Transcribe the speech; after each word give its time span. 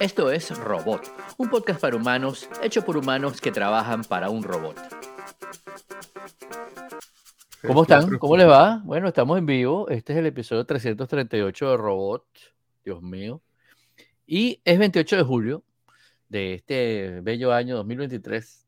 Esto 0.00 0.30
es 0.32 0.50
Robot, 0.58 1.02
un 1.38 1.48
podcast 1.48 1.80
para 1.80 1.96
humanos 1.96 2.48
hecho 2.62 2.84
por 2.84 2.96
humanos 2.96 3.40
que 3.40 3.52
trabajan 3.52 4.02
para 4.02 4.30
un 4.30 4.42
robot. 4.42 4.76
¿Cómo 7.64 7.82
están? 7.82 8.18
¿Cómo 8.18 8.36
les 8.36 8.48
va? 8.48 8.82
Bueno, 8.84 9.06
estamos 9.06 9.38
en 9.38 9.46
vivo. 9.46 9.88
Este 9.88 10.12
es 10.12 10.18
el 10.18 10.26
episodio 10.26 10.66
338 10.66 11.70
de 11.70 11.76
Robot. 11.76 12.26
Dios 12.84 13.00
mío. 13.00 13.40
Y 14.26 14.60
es 14.64 14.78
28 14.78 15.18
de 15.18 15.22
julio 15.22 15.64
de 16.28 16.54
este 16.54 17.20
bello 17.22 17.52
año 17.52 17.76
2023. 17.76 18.66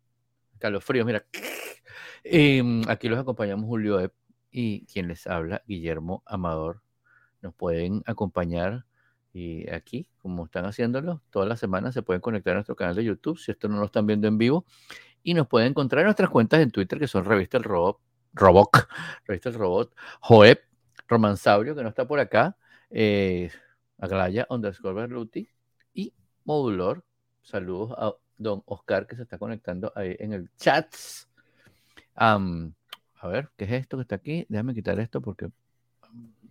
Calofrío, 0.59 1.05
mira. 1.05 1.27
Y 2.23 2.63
aquí 2.89 3.09
los 3.09 3.19
acompañamos 3.19 3.67
Julio 3.67 3.99
Epp 3.99 4.15
y 4.51 4.87
quien 4.87 5.09
les 5.09 5.27
habla, 5.27 5.63
Guillermo 5.67 6.23
Amador. 6.27 6.81
Nos 7.43 7.55
pueden 7.55 8.03
acompañar 8.07 8.85
y 9.35 9.69
aquí, 9.69 10.09
como 10.19 10.45
están 10.45 10.65
haciéndolo, 10.65 11.21
todas 11.31 11.49
las 11.49 11.59
semanas 11.59 11.93
se 11.93 12.03
pueden 12.03 12.21
conectar 12.21 12.53
a 12.53 12.55
nuestro 12.55 12.77
canal 12.77 12.95
de 12.95 13.03
YouTube, 13.03 13.37
si 13.37 13.51
esto 13.51 13.67
no 13.67 13.81
lo 13.81 13.87
están 13.87 14.07
viendo 14.07 14.29
en 14.29 14.39
vivo, 14.39 14.65
y 15.25 15.35
nos 15.35 15.49
pueden 15.49 15.71
encontrar 15.71 16.03
en 16.03 16.07
nuestras 16.07 16.31
cuentas 16.31 16.61
en 16.61 16.71
Twitter, 16.71 17.01
que 17.01 17.09
son 17.09 17.25
Revista 17.25 17.57
El 17.57 17.65
Robot, 17.65 17.99
Roboc, 18.33 18.89
Revista 19.27 19.49
El 19.49 19.57
Robot, 19.57 19.93
Joep, 20.21 20.61
Romansaurio, 21.09 21.75
que 21.75 21.83
no 21.83 21.89
está 21.89 22.07
por 22.07 22.21
acá, 22.21 22.57
eh, 22.91 23.51
Aglaya 23.99 24.47
underscore 24.49 24.95
Berluti, 24.95 25.49
y 25.93 26.15
Modulor. 26.45 27.05
Saludos 27.43 27.93
a 27.99 28.15
don 28.39 28.63
Oscar, 28.67 29.09
que 29.09 29.17
se 29.17 29.23
está 29.23 29.37
conectando 29.37 29.93
ahí 29.97 30.15
en 30.21 30.33
el 30.33 30.49
chat. 30.57 30.95
a 32.15 32.39
ver, 33.25 33.51
¿qué 33.57 33.65
es 33.65 33.73
esto 33.73 33.97
que 33.97 34.03
está 34.03 34.15
aquí? 34.15 34.47
Déjame 34.49 34.75
quitar 34.75 35.01
esto 35.01 35.21
porque 35.21 35.51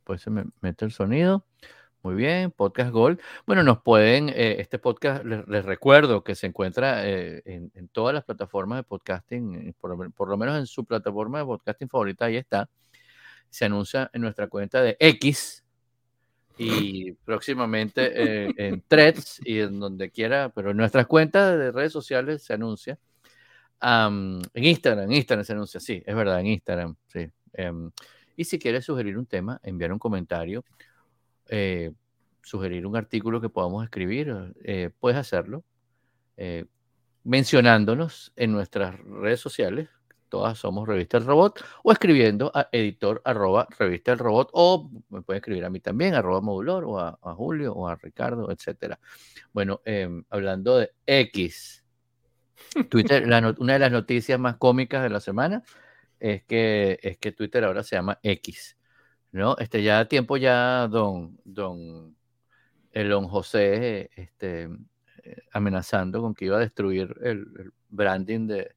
pues 0.03 0.21
se 0.21 0.29
me 0.29 0.43
mete 0.59 0.83
el 0.83 0.91
sonido. 0.91 1.45
Muy 2.03 2.15
bien, 2.15 2.51
Podcast 2.51 2.91
Gold. 2.91 3.21
Bueno, 3.47 3.63
nos 3.63 3.81
pueden, 3.81 4.27
eh, 4.27 4.57
este 4.59 4.77
podcast 4.77 5.23
les, 5.23 5.63
recuerdo 5.63 6.21
que 6.21 6.35
se 6.35 6.47
encuentra 6.47 7.07
eh, 7.07 7.41
en, 7.45 7.87
todas 7.93 8.13
las 8.13 8.25
plataformas 8.25 8.79
de 8.79 8.83
podcasting, 8.83 9.69
eh, 9.69 9.73
por, 9.79 10.27
lo 10.27 10.37
menos 10.37 10.59
en 10.59 10.67
su 10.67 10.83
plataforma 10.83 11.39
de 11.39 11.45
podcasting 11.45 11.87
favorita, 11.87 12.25
ahí 12.25 12.35
está. 12.35 12.69
Se 13.49 13.63
anuncia 13.63 14.09
en 14.11 14.21
nuestra 14.21 14.47
cuenta 14.47 14.81
de 14.81 14.97
X 14.99 15.63
y 16.57 17.13
próximamente 17.13 18.51
en 18.67 18.83
Threads 18.85 19.39
y 19.45 19.61
en 19.61 19.79
donde 19.79 20.11
quiera, 20.11 20.49
pero 20.49 20.71
en 20.71 20.77
nuestras 20.77 21.07
cuentas 21.07 21.57
de 21.57 21.71
redes 21.71 21.93
sociales 21.93 22.43
se 22.43 22.53
anuncia. 22.53 22.99
en 23.81 24.41
Instagram, 24.55 25.05
en 25.05 25.13
Instagram 25.13 25.45
se 25.45 25.53
anuncia, 25.53 25.79
sí, 25.79 26.03
es 26.05 26.15
verdad, 26.17 26.41
en 26.41 26.47
Instagram, 26.47 26.95
sí. 27.07 27.29
Em, 27.53 27.91
y 28.35 28.43
si 28.43 28.59
quieres 28.59 28.83
sugerir 28.83 29.17
un 29.17 29.25
tema, 29.25 29.61
enviar 29.63 29.93
un 29.93 29.99
comentario 29.99 30.65
eh, 31.49 31.91
sugerir 32.41 32.85
un 32.85 32.95
artículo 32.95 33.39
que 33.41 33.49
podamos 33.49 33.83
escribir, 33.83 34.53
eh, 34.63 34.89
puedes 34.99 35.17
hacerlo 35.17 35.63
eh, 36.35 36.65
mencionándonos 37.23 38.33
en 38.35 38.51
nuestras 38.51 38.99
redes 38.99 39.39
sociales, 39.39 39.89
todas 40.27 40.57
somos 40.57 40.87
Revista 40.87 41.17
El 41.17 41.25
Robot, 41.25 41.63
o 41.83 41.91
escribiendo 41.91 42.51
a 42.53 42.67
editor 42.71 43.21
arroba 43.23 43.67
Revista 43.77 44.11
El 44.11 44.19
Robot, 44.19 44.49
o 44.51 44.91
me 45.09 45.21
puede 45.21 45.37
escribir 45.37 45.63
a 45.63 45.69
mí 45.69 45.79
también, 45.79 46.15
arroba 46.15 46.41
modulor, 46.41 46.83
o 46.85 46.99
a, 46.99 47.35
Julio, 47.35 47.73
o 47.73 47.87
a 47.87 47.95
Ricardo, 47.95 48.51
etcétera. 48.51 48.99
Bueno, 49.53 49.81
hablando 50.29 50.77
de 50.77 50.91
X, 51.05 51.85
Twitter, 52.89 53.25
una 53.25 53.73
de 53.73 53.79
las 53.79 53.91
noticias 53.91 54.39
más 54.39 54.57
cómicas 54.57 55.03
de 55.03 55.09
la 55.09 55.19
semana 55.19 55.63
es 56.19 56.43
que, 56.45 56.99
es 57.01 57.17
que 57.17 57.31
Twitter 57.31 57.63
ahora 57.63 57.83
se 57.83 57.95
llama 57.95 58.19
X. 58.23 58.77
¿no? 59.33 59.57
Este, 59.57 59.83
ya 59.83 60.05
tiempo 60.07 60.37
ya 60.37 60.87
don, 60.87 61.37
don 61.43 62.15
Elon 62.91 63.27
José 63.27 64.11
este, 64.15 64.69
eh, 65.23 65.37
amenazando 65.51 66.21
con 66.21 66.35
que 66.35 66.45
iba 66.45 66.57
a 66.57 66.61
destruir 66.61 67.15
el, 67.21 67.73
branding 67.89 68.47
de, 68.47 68.75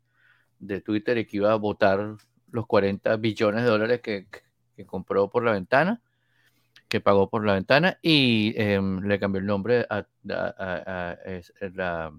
de, 0.59 0.81
Twitter 0.81 1.19
y 1.19 1.27
que 1.27 1.37
iba 1.39 1.53
a 1.53 1.57
votar 1.57 2.17
los 2.51 2.67
40 2.67 3.17
billones 3.17 3.63
de 3.63 3.69
dólares 3.69 4.01
que, 4.01 4.27
que, 4.77 4.87
compró 4.87 5.31
por 5.31 5.45
la 5.45 5.53
ventana, 5.53 6.03
que 6.89 7.01
pagó 7.01 7.29
por 7.31 7.45
la 7.45 7.55
ventana 7.55 7.99
y 8.03 8.55
em, 8.57 9.01
le 9.01 9.19
cambió 9.19 9.41
el 9.41 9.47
nombre 9.47 9.87
a, 9.91 10.07
la 10.25 12.13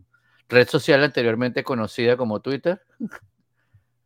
red 0.50 0.68
social 0.68 1.04
anteriormente 1.04 1.64
conocida 1.64 2.18
como 2.18 2.42
Twitter. 2.42 2.82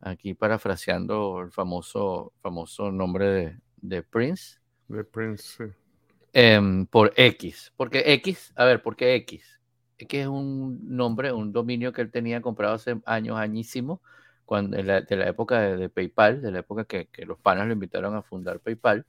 Aquí 0.00 0.34
parafraseando 0.34 1.40
el 1.40 1.52
famoso, 1.52 2.32
famoso 2.42 2.90
nombre 2.90 3.26
de, 3.26 3.58
de 3.82 4.02
Prince. 4.02 4.58
De 4.88 5.04
Prince, 5.04 5.42
sí. 5.42 5.64
Em, 6.32 6.86
por 6.86 7.12
X. 7.16 7.72
Porque 7.76 8.14
X, 8.14 8.52
a 8.56 8.64
ver, 8.64 8.82
¿por 8.82 8.96
qué 8.96 9.14
X? 9.16 9.60
X 9.98 10.20
es 10.20 10.26
un 10.26 10.96
nombre, 10.96 11.32
un 11.32 11.52
dominio 11.52 11.92
que 11.92 12.00
él 12.00 12.10
tenía 12.10 12.40
comprado 12.40 12.74
hace 12.74 12.98
años, 13.04 13.36
añísimo, 13.36 14.00
cuando, 14.46 14.76
de, 14.76 14.82
la, 14.82 15.28
época 15.28 15.60
de, 15.60 15.88
PayPal, 15.88 16.40
de 16.40 16.50
la 16.50 16.60
época 16.60 16.84
que, 16.84 17.08
los 17.26 17.38
panas 17.38 17.66
lo 17.66 17.72
invitaron 17.74 18.14
a 18.16 18.22
fundar 18.22 18.60
PayPal. 18.60 19.04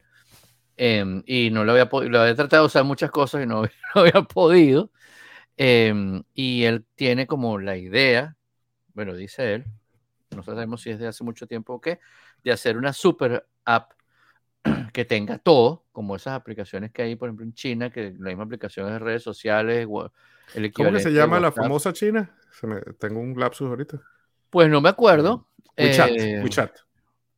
Em, 0.75 1.23
y 1.25 1.49
no 1.51 1.63
lo 1.63 1.71
había, 1.73 1.89
lo 1.91 2.19
había 2.21 2.35
tratado 2.35 2.63
de 2.63 2.67
usar 2.67 2.83
muchas 2.83 3.11
cosas 3.11 3.43
y 3.43 3.45
no, 3.47 3.63
había 3.95 4.21
podido. 4.23 4.91
Em, 5.57 6.23
y 6.33 6.63
él 6.63 6.85
tiene 6.95 7.27
como 7.27 7.59
la 7.59 7.77
idea, 7.77 8.35
bueno, 8.93 9.13
dice 9.15 9.53
él, 9.55 9.65
no 10.35 10.43
sabemos 10.43 10.81
si 10.81 10.89
es 10.89 10.99
de 10.99 11.07
hace 11.07 11.23
mucho 11.23 11.47
tiempo 11.47 11.73
o 11.73 11.81
qué, 11.81 11.99
de 12.43 12.51
hacer 12.51 12.77
una 12.77 12.91
super 12.93 13.47
app 13.65 13.93
que 14.93 15.05
tenga 15.05 15.37
todo, 15.37 15.85
como 15.91 16.15
esas 16.15 16.33
aplicaciones 16.33 16.91
que 16.91 17.01
hay, 17.01 17.15
por 17.15 17.29
ejemplo, 17.29 17.45
en 17.45 17.53
China, 17.53 17.89
que 17.89 18.13
la 18.17 18.29
misma 18.29 18.43
aplicaciones 18.43 18.93
de 18.93 18.99
redes 18.99 19.23
sociales. 19.23 19.87
El 20.53 20.73
¿Cómo 20.73 20.91
que 20.91 20.99
se 20.99 21.11
llama 21.11 21.39
la 21.39 21.51
famosa 21.51 21.93
China? 21.93 22.35
tengo 22.99 23.19
un 23.19 23.37
lapsus 23.39 23.67
ahorita. 23.67 23.99
Pues 24.49 24.69
no 24.69 24.81
me 24.81 24.89
acuerdo. 24.89 25.47
WeChat. 25.77 26.09
Eh, 26.11 26.41
WeChat. 26.43 26.77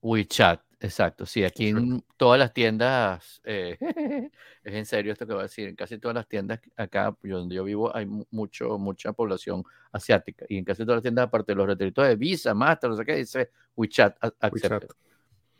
WeChat, 0.02 0.62
exacto. 0.82 1.26
Sí, 1.26 1.44
aquí 1.44 1.70
en 1.70 2.04
todas 2.18 2.38
las 2.38 2.54
tiendas, 2.54 3.42
eh, 3.46 3.78
es 4.64 4.74
en 4.74 4.86
serio 4.86 5.14
esto 5.14 5.26
que 5.26 5.34
voy 5.34 5.40
a 5.40 5.44
decir, 5.44 5.70
en 5.70 5.76
casi 5.76 5.98
todas 5.98 6.16
las 6.16 6.28
tiendas 6.28 6.60
acá 6.76 7.16
donde 7.24 7.56
yo 7.56 7.64
vivo 7.64 7.96
hay 7.96 8.06
mucho, 8.32 8.78
mucha 8.78 9.14
población 9.14 9.64
asiática. 9.92 10.46
Y 10.50 10.58
en 10.58 10.66
casi 10.66 10.84
todas 10.84 10.98
las 10.98 11.04
tiendas, 11.04 11.28
aparte 11.28 11.54
de 11.54 11.56
los 11.56 11.68
retritos 11.68 12.06
de 12.06 12.16
Visa, 12.18 12.54
Master, 12.54 12.90
no 12.90 12.98
sé 12.98 13.06
qué, 13.06 13.16
dice 13.16 13.52
WeChat, 13.76 14.18
WeChat. 14.52 14.86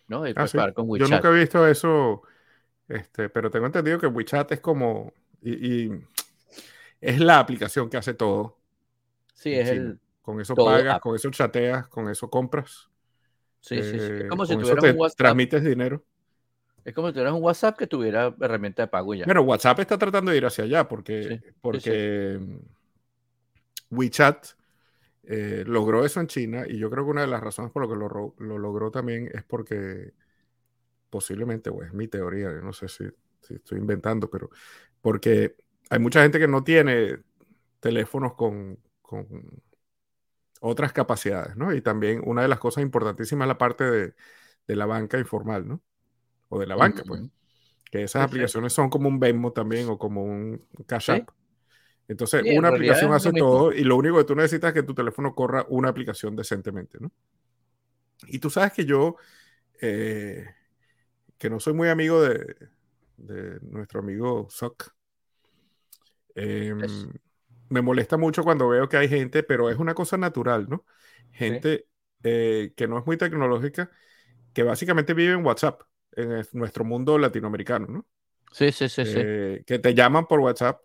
¿No? 0.08 0.24
Ah, 0.36 0.72
con 0.74 0.90
WeChat. 0.90 1.08
Yo 1.08 1.16
nunca 1.16 1.30
he 1.30 1.40
visto 1.40 1.68
eso, 1.68 2.24
este, 2.88 3.30
pero 3.30 3.50
tengo 3.50 3.66
entendido 3.66 4.00
que 4.00 4.08
WeChat 4.08 4.52
es 4.52 4.60
como, 4.60 5.14
y, 5.42 5.90
es 7.02 7.20
la 7.20 7.40
aplicación 7.40 7.90
que 7.90 7.98
hace 7.98 8.14
todo. 8.14 8.58
Sí, 9.34 9.54
es 9.54 9.70
el... 9.70 10.00
Con 10.22 10.42
eso 10.42 10.56
pagas, 10.56 11.00
con 11.02 11.16
eso 11.16 11.30
chateas, 11.30 11.88
con 11.88 12.10
eso 12.10 12.32
compras. 12.32 12.90
Sí, 13.62 13.82
sí, 13.84 13.92
sí. 13.92 13.96
Es 13.98 14.10
eh, 14.22 14.28
como 14.28 14.46
si 14.46 14.58
tuvieras 14.58 14.84
un 14.84 15.00
WhatsApp. 15.00 15.18
Transmites 15.18 15.64
dinero. 15.64 16.04
Es 16.84 16.94
como 16.94 17.08
si 17.08 17.14
tuvieras 17.14 17.34
un 17.34 17.44
WhatsApp 17.44 17.78
que 17.78 17.88
tuviera 17.88 18.36
herramienta 18.42 18.84
de 18.84 18.88
pago 18.88 19.14
ya. 19.14 19.26
Bueno, 19.26 19.42
WhatsApp 19.42 19.80
está 19.80 19.98
tratando 19.98 20.32
de 20.32 20.38
ir 20.38 20.46
hacia 20.46 20.64
allá 20.64 20.88
porque, 20.88 21.42
porque 21.62 22.40
WeChat 23.90 24.48
eh, 25.28 25.64
logró 25.66 26.06
eso 26.06 26.20
en 26.20 26.28
China 26.28 26.66
y 26.68 26.78
yo 26.78 26.90
creo 26.90 27.04
que 27.04 27.12
una 27.12 27.22
de 27.22 27.28
las 27.28 27.42
razones 27.42 27.72
por 27.72 27.82
lo 27.82 27.90
que 27.90 27.96
lo, 28.44 28.58
logró 28.58 28.92
también 28.92 29.30
es 29.34 29.44
porque 29.44 30.14
posiblemente, 31.10 31.72
pues 31.72 31.88
es 31.88 31.94
mi 31.94 32.08
teoría, 32.08 32.52
no 32.52 32.74
sé 32.74 32.88
si, 32.88 33.06
estoy 33.50 33.80
inventando, 33.80 34.30
pero 34.30 34.50
porque 35.02 35.56
hay 35.90 36.00
mucha 36.00 36.22
gente 36.22 36.40
que 36.40 36.48
no 36.48 36.64
tiene 36.64 37.20
teléfonos 37.80 38.34
con, 38.34 38.80
otras 40.62 40.92
capacidades, 40.94 41.56
¿no? 41.56 41.74
Y 41.74 41.82
también 41.82 42.22
una 42.26 42.42
de 42.42 42.48
las 42.48 42.60
cosas 42.60 42.82
importantísimas 42.82 43.46
es 43.46 43.50
la 43.50 43.58
parte 43.58 43.84
de, 43.84 44.16
la 44.76 44.86
banca 44.86 45.20
informal, 45.20 45.68
¿no? 45.68 45.82
O 46.50 46.60
de 46.60 46.66
la 46.66 46.76
banca, 46.76 47.04
pues. 47.06 47.22
Que 47.92 48.04
esas 48.04 48.24
aplicaciones 48.24 48.74
son 48.74 48.90
como 48.90 49.08
un 49.08 49.20
Venmo 49.20 49.54
también 49.54 49.88
o 49.90 49.98
como 49.98 50.24
un 50.24 50.66
Cash 50.88 51.12
App. 51.12 51.30
Entonces, 52.08 52.44
una 52.56 52.70
aplicación 52.70 53.14
hace 53.14 53.32
todo 53.32 53.72
y 53.74 53.84
lo 53.84 53.96
único 53.96 54.18
que 54.18 54.26
tú 54.26 54.36
necesitas 54.36 54.70
es 54.70 54.74
que 54.76 54.84
tu 54.84 54.94
teléfono 54.94 55.34
corra 55.34 55.66
una 55.70 55.90
aplicación 55.90 56.36
decentemente, 56.36 57.00
¿no? 57.00 57.12
Y 58.28 58.40
tú 58.40 58.50
sabes 58.50 58.74
que 58.74 58.86
yo, 58.86 59.16
eh, 59.82 60.46
que 61.38 61.50
no 61.50 61.60
soy 61.60 61.74
muy 61.74 61.90
amigo 61.90 62.22
de, 62.22 62.56
nuestro 63.62 64.02
amigo 64.02 64.48
Sock, 64.50 64.94
em, 66.36 66.80
me 67.70 67.82
molesta 67.82 68.18
mucho 68.18 68.44
cuando 68.44 68.70
veo 68.70 68.88
que 68.88 68.98
hay 68.98 69.10
gente, 69.10 69.42
pero 69.42 69.70
es 69.70 69.78
una 69.78 69.96
cosa 69.96 70.18
natural, 70.18 70.68
¿no? 70.70 70.86
Gente 71.32 71.88
eh, 72.24 72.74
que 72.76 72.88
no 72.88 73.00
es 73.00 73.06
muy 73.06 73.18
tecnológica, 73.18 73.90
que 74.54 74.64
básicamente 74.64 75.14
vive 75.14 75.34
en 75.34 75.46
WhatsApp, 75.46 75.82
en 76.12 76.46
nuestro 76.54 76.84
mundo 76.84 77.18
latinoamericano, 77.18 77.88
¿no? 77.88 78.06
Sí, 78.52 78.72
sí, 78.72 78.88
sí, 78.90 79.06
sí. 79.06 79.14
Eh, 79.18 79.64
que 79.66 79.80
te 79.80 79.94
llaman 79.94 80.28
por 80.28 80.40
WhatsApp 80.40 80.80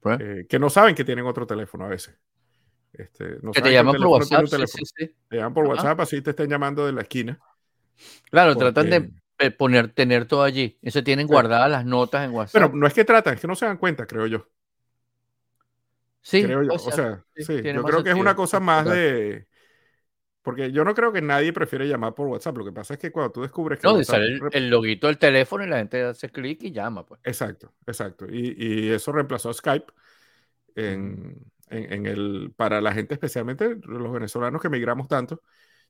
pues. 0.00 0.20
Eh, 0.20 0.46
que 0.48 0.58
no 0.58 0.70
saben 0.70 0.94
que 0.94 1.04
tienen 1.04 1.26
otro 1.26 1.46
teléfono 1.46 1.84
a 1.84 1.88
veces. 1.88 2.16
Este, 2.92 3.38
que 3.52 3.62
te 3.62 3.72
llaman 3.72 3.96
por 3.96 4.06
WhatsApp. 4.06 4.46
Te 5.28 5.36
llaman 5.36 5.54
por 5.54 5.66
WhatsApp, 5.66 6.00
así 6.00 6.22
te 6.22 6.30
estén 6.30 6.48
llamando 6.48 6.86
de 6.86 6.92
la 6.92 7.02
esquina. 7.02 7.38
Claro, 8.30 8.56
tratan 8.56 8.88
de 8.90 9.50
poner, 9.50 9.92
tener 9.92 10.26
todo 10.26 10.42
allí. 10.42 10.78
Eso 10.82 11.02
tienen 11.02 11.26
guardadas 11.26 11.70
las 11.70 11.84
notas 11.84 12.24
en 12.24 12.34
WhatsApp. 12.34 12.62
Pero 12.62 12.76
no 12.76 12.86
es 12.86 12.94
que 12.94 13.04
tratan, 13.04 13.34
es 13.34 13.40
que 13.40 13.46
no 13.46 13.54
se 13.54 13.66
dan 13.66 13.76
cuenta, 13.76 14.06
creo 14.06 14.26
yo. 14.26 14.46
Sí, 16.20 16.42
creo 16.42 16.62
yo. 16.62 16.72
O 16.72 16.78
sea, 16.78 17.24
sí, 17.36 17.62
yo 17.62 17.82
creo 17.82 18.02
que 18.02 18.10
es 18.10 18.16
una 18.16 18.34
cosa 18.34 18.60
más 18.60 18.84
de 18.84 19.47
porque 20.42 20.72
yo 20.72 20.84
no 20.84 20.94
creo 20.94 21.12
que 21.12 21.20
nadie 21.20 21.52
prefiere 21.52 21.88
llamar 21.88 22.14
por 22.14 22.28
WhatsApp. 22.28 22.56
Lo 22.56 22.64
que 22.64 22.72
pasa 22.72 22.94
es 22.94 23.00
que 23.00 23.10
cuando 23.10 23.32
tú 23.32 23.42
descubres 23.42 23.78
que. 23.78 23.86
No, 23.86 24.02
sale 24.04 24.38
el, 24.52 24.70
loguito 24.70 25.06
del 25.06 25.18
teléfono 25.18 25.64
y 25.64 25.68
la 25.68 25.78
gente 25.78 26.02
hace 26.02 26.30
clic 26.30 26.62
y 26.62 26.72
llama. 26.72 27.04
Pues. 27.04 27.20
Exacto, 27.24 27.72
exacto. 27.86 28.26
Y, 28.30 28.88
eso 28.90 29.12
reemplazó 29.12 29.50
a 29.50 29.54
Skype 29.54 29.92
en, 30.76 31.36
el, 31.68 32.52
para 32.56 32.80
la 32.80 32.92
gente, 32.92 33.14
especialmente 33.14 33.76
los 33.82 34.12
venezolanos 34.12 34.62
que 34.62 34.68
migramos 34.68 35.08
tanto. 35.08 35.42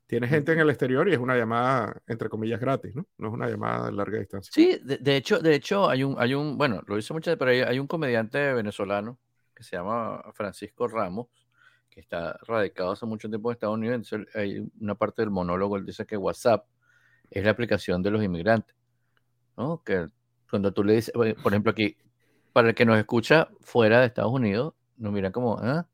Tiene 0.07 0.27
gente 0.27 0.53
en 0.53 0.59
el 0.59 0.69
exterior 0.71 1.07
y 1.07 1.13
es 1.13 1.19
una 1.19 1.37
llamada, 1.37 2.01
entre 2.07 2.29
comillas, 2.29 2.59
gratis, 2.59 2.95
¿no? 2.95 3.05
No 3.19 3.27
es 3.27 3.33
una 3.35 3.47
llamada 3.47 3.85
de 3.85 3.91
larga 3.91 4.17
distancia. 4.17 4.51
Sí, 4.51 4.81
de, 4.83 5.15
hecho, 5.15 5.37
de 5.39 5.53
hecho 5.53 5.87
hay 5.87 6.03
un, 6.03 6.15
hay 6.17 6.33
un, 6.33 6.57
bueno, 6.57 6.81
lo 6.87 6.97
hice 6.97 7.13
muchas 7.13 7.37
pero 7.37 7.51
hay 7.51 7.77
un 7.77 7.85
comediante 7.85 8.53
venezolano 8.53 9.19
que 9.55 9.63
se 9.63 9.75
llama 9.75 10.23
Francisco 10.33 10.87
Ramos, 10.87 11.27
que 11.99 12.03
está 12.03 12.39
radicado 12.47 12.91
hace 12.91 13.05
mucho 13.05 13.29
tiempo 13.29 13.49
en 13.49 13.53
Estados 13.53 13.75
Unidos, 13.75 14.13
hay 14.33 14.65
una 14.79 14.95
parte 14.95 15.21
del 15.21 15.31
monólogo, 15.31 15.75
él 15.75 15.85
dice 15.85 16.05
que 16.05 16.15
WhatsApp 16.15 16.65
es 17.29 17.43
la 17.43 17.51
aplicación 17.51 18.01
de 18.01 18.09
los 18.09 18.23
inmigrantes, 18.23 18.73
¿no? 19.57 19.83
Que 19.83 20.07
cuando 20.49 20.71
tú 20.71 20.83
le 20.83 20.93
dices, 20.93 21.13
por 21.13 21.27
ejemplo 21.27 21.71
aquí, 21.71 21.97
para 22.53 22.69
el 22.69 22.75
que 22.75 22.85
nos 22.85 22.97
escucha 22.97 23.49
fuera 23.61 23.99
de 23.99 24.07
Estados 24.07 24.31
Unidos, 24.31 24.73
nos 24.97 25.11
miran 25.11 25.31
como, 25.31 25.59
¿ah? 25.59 25.87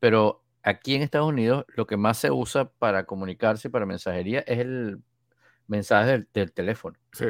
Pero 0.00 0.42
aquí 0.62 0.96
en 0.96 1.02
Estados 1.02 1.28
Unidos 1.28 1.64
lo 1.68 1.86
que 1.86 1.96
más 1.96 2.18
se 2.18 2.30
usa 2.30 2.68
para 2.68 3.06
comunicarse, 3.06 3.70
para 3.70 3.86
mensajería, 3.86 4.40
es 4.40 4.58
el 4.58 5.00
mensaje 5.68 6.26
del, 6.32 6.52
teléfono. 6.52 6.98
Sí. 7.12 7.26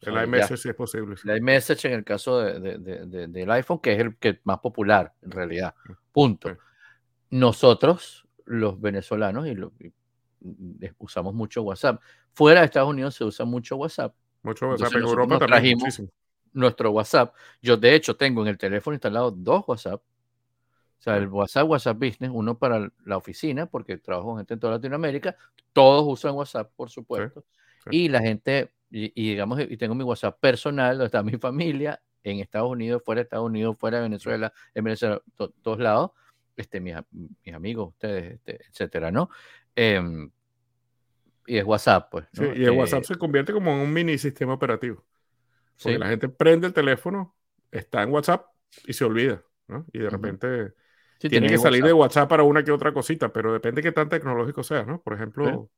El 0.00 0.22
iMessage 0.24 0.58
si 0.58 0.68
es 0.68 0.74
posible. 0.74 1.14
El 1.24 1.38
iMessage 1.38 1.86
en 1.86 1.92
el 1.92 2.04
caso 2.04 2.40
de, 2.40 2.78
del 3.28 3.50
iPhone, 3.52 3.78
que 3.78 3.92
es 3.94 4.00
el 4.00 4.16
que 4.16 4.40
más 4.44 4.58
popular 4.58 5.14
en 5.22 5.30
realidad. 5.30 5.74
Punto 6.12 6.58
nosotros, 7.34 8.28
los 8.44 8.80
venezolanos, 8.80 9.48
y, 9.48 9.56
usamos 10.98 11.34
mucho 11.34 11.62
WhatsApp. 11.62 12.00
Fuera 12.32 12.60
de 12.60 12.66
Estados 12.66 12.90
Unidos 12.90 13.16
se 13.16 13.24
usa 13.24 13.44
mucho 13.44 13.76
WhatsApp. 13.76 14.14
Mucho 14.42 14.68
WhatsApp. 14.68 14.92
En 14.94 15.02
Europa 15.02 15.38
también 15.40 15.78
nuestro 16.52 16.92
WhatsApp. 16.92 17.34
Yo, 17.60 17.76
de 17.76 17.92
hecho, 17.96 18.16
tengo 18.16 18.42
en 18.42 18.48
el 18.48 18.58
teléfono 18.58 18.94
instalado 18.94 19.32
dos 19.32 19.64
WhatsApp. 19.66 20.00
O 20.00 21.02
sea, 21.02 21.16
el 21.16 21.26
WhatsApp, 21.26 21.68
WhatsApp 21.68 21.98
Business, 21.98 22.30
uno 22.32 22.56
para 22.56 22.88
la 23.04 23.16
oficina, 23.16 23.66
porque 23.66 23.96
trabajo 23.96 24.28
con 24.28 24.36
gente 24.36 24.54
en 24.54 24.60
toda 24.60 24.74
Latinoamérica. 24.74 25.36
Todos 25.72 26.04
usan 26.06 26.36
WhatsApp, 26.36 26.70
por 26.76 26.88
supuesto. 26.88 27.44
Y 27.90 28.08
la 28.08 28.20
gente, 28.20 28.72
y, 28.90 29.10
digamos, 29.30 29.60
y 29.60 29.76
tengo 29.76 29.96
mi 29.96 30.04
WhatsApp 30.04 30.38
personal, 30.38 30.98
donde 30.98 31.06
está 31.06 31.22
mi 31.24 31.36
familia, 31.36 32.00
en 32.22 32.38
Estados 32.38 32.70
Unidos, 32.70 33.02
fuera 33.04 33.18
de 33.18 33.24
Estados 33.24 33.46
Unidos, 33.46 33.76
fuera 33.76 33.96
de 33.96 34.04
Venezuela, 34.04 34.52
en 34.72 34.84
Venezuela, 34.84 35.20
todos 35.62 35.80
lados 35.80 36.12
este, 36.56 36.80
mis, 36.80 36.94
mis 37.10 37.54
amigos, 37.54 37.90
ustedes, 37.90 38.34
este, 38.34 38.60
etcétera, 38.68 39.10
¿no? 39.10 39.30
Em, 39.74 40.30
y 41.46 41.58
es 41.58 41.64
WhatsApp, 41.64 42.08
pues. 42.10 42.26
Sí, 42.32 42.44
y 42.56 42.64
el 42.64 42.70
WhatsApp 42.70 43.02
eh, 43.02 43.06
se 43.06 43.14
convierte 43.16 43.52
como 43.52 43.72
en 43.72 43.78
un 43.78 43.92
mini 43.92 44.18
sistema 44.18 44.54
operativo. 44.54 45.04
Porque 45.82 45.98
la 45.98 46.08
gente 46.08 46.28
prende 46.28 46.66
el 46.66 46.72
teléfono, 46.72 47.34
está 47.70 48.02
en 48.02 48.12
WhatsApp 48.12 48.46
y 48.86 48.92
se 48.92 49.04
olvida, 49.04 49.42
¿no? 49.66 49.84
Y 49.92 49.98
de 49.98 50.10
repente 50.10 50.74
tiene 51.18 51.48
que 51.48 51.58
salir 51.58 51.84
de 51.84 51.92
WhatsApp 51.92 52.28
para 52.28 52.42
una 52.42 52.62
que 52.62 52.70
otra 52.70 52.92
cosita, 52.92 53.32
pero 53.32 53.52
depende 53.52 53.80
de 53.80 53.88
qué 53.88 53.92
tan 53.92 54.08
tecnológico 54.08 54.62
sea, 54.62 54.84
¿no? 54.84 55.00
Por 55.00 55.14
ejemplo. 55.14 55.70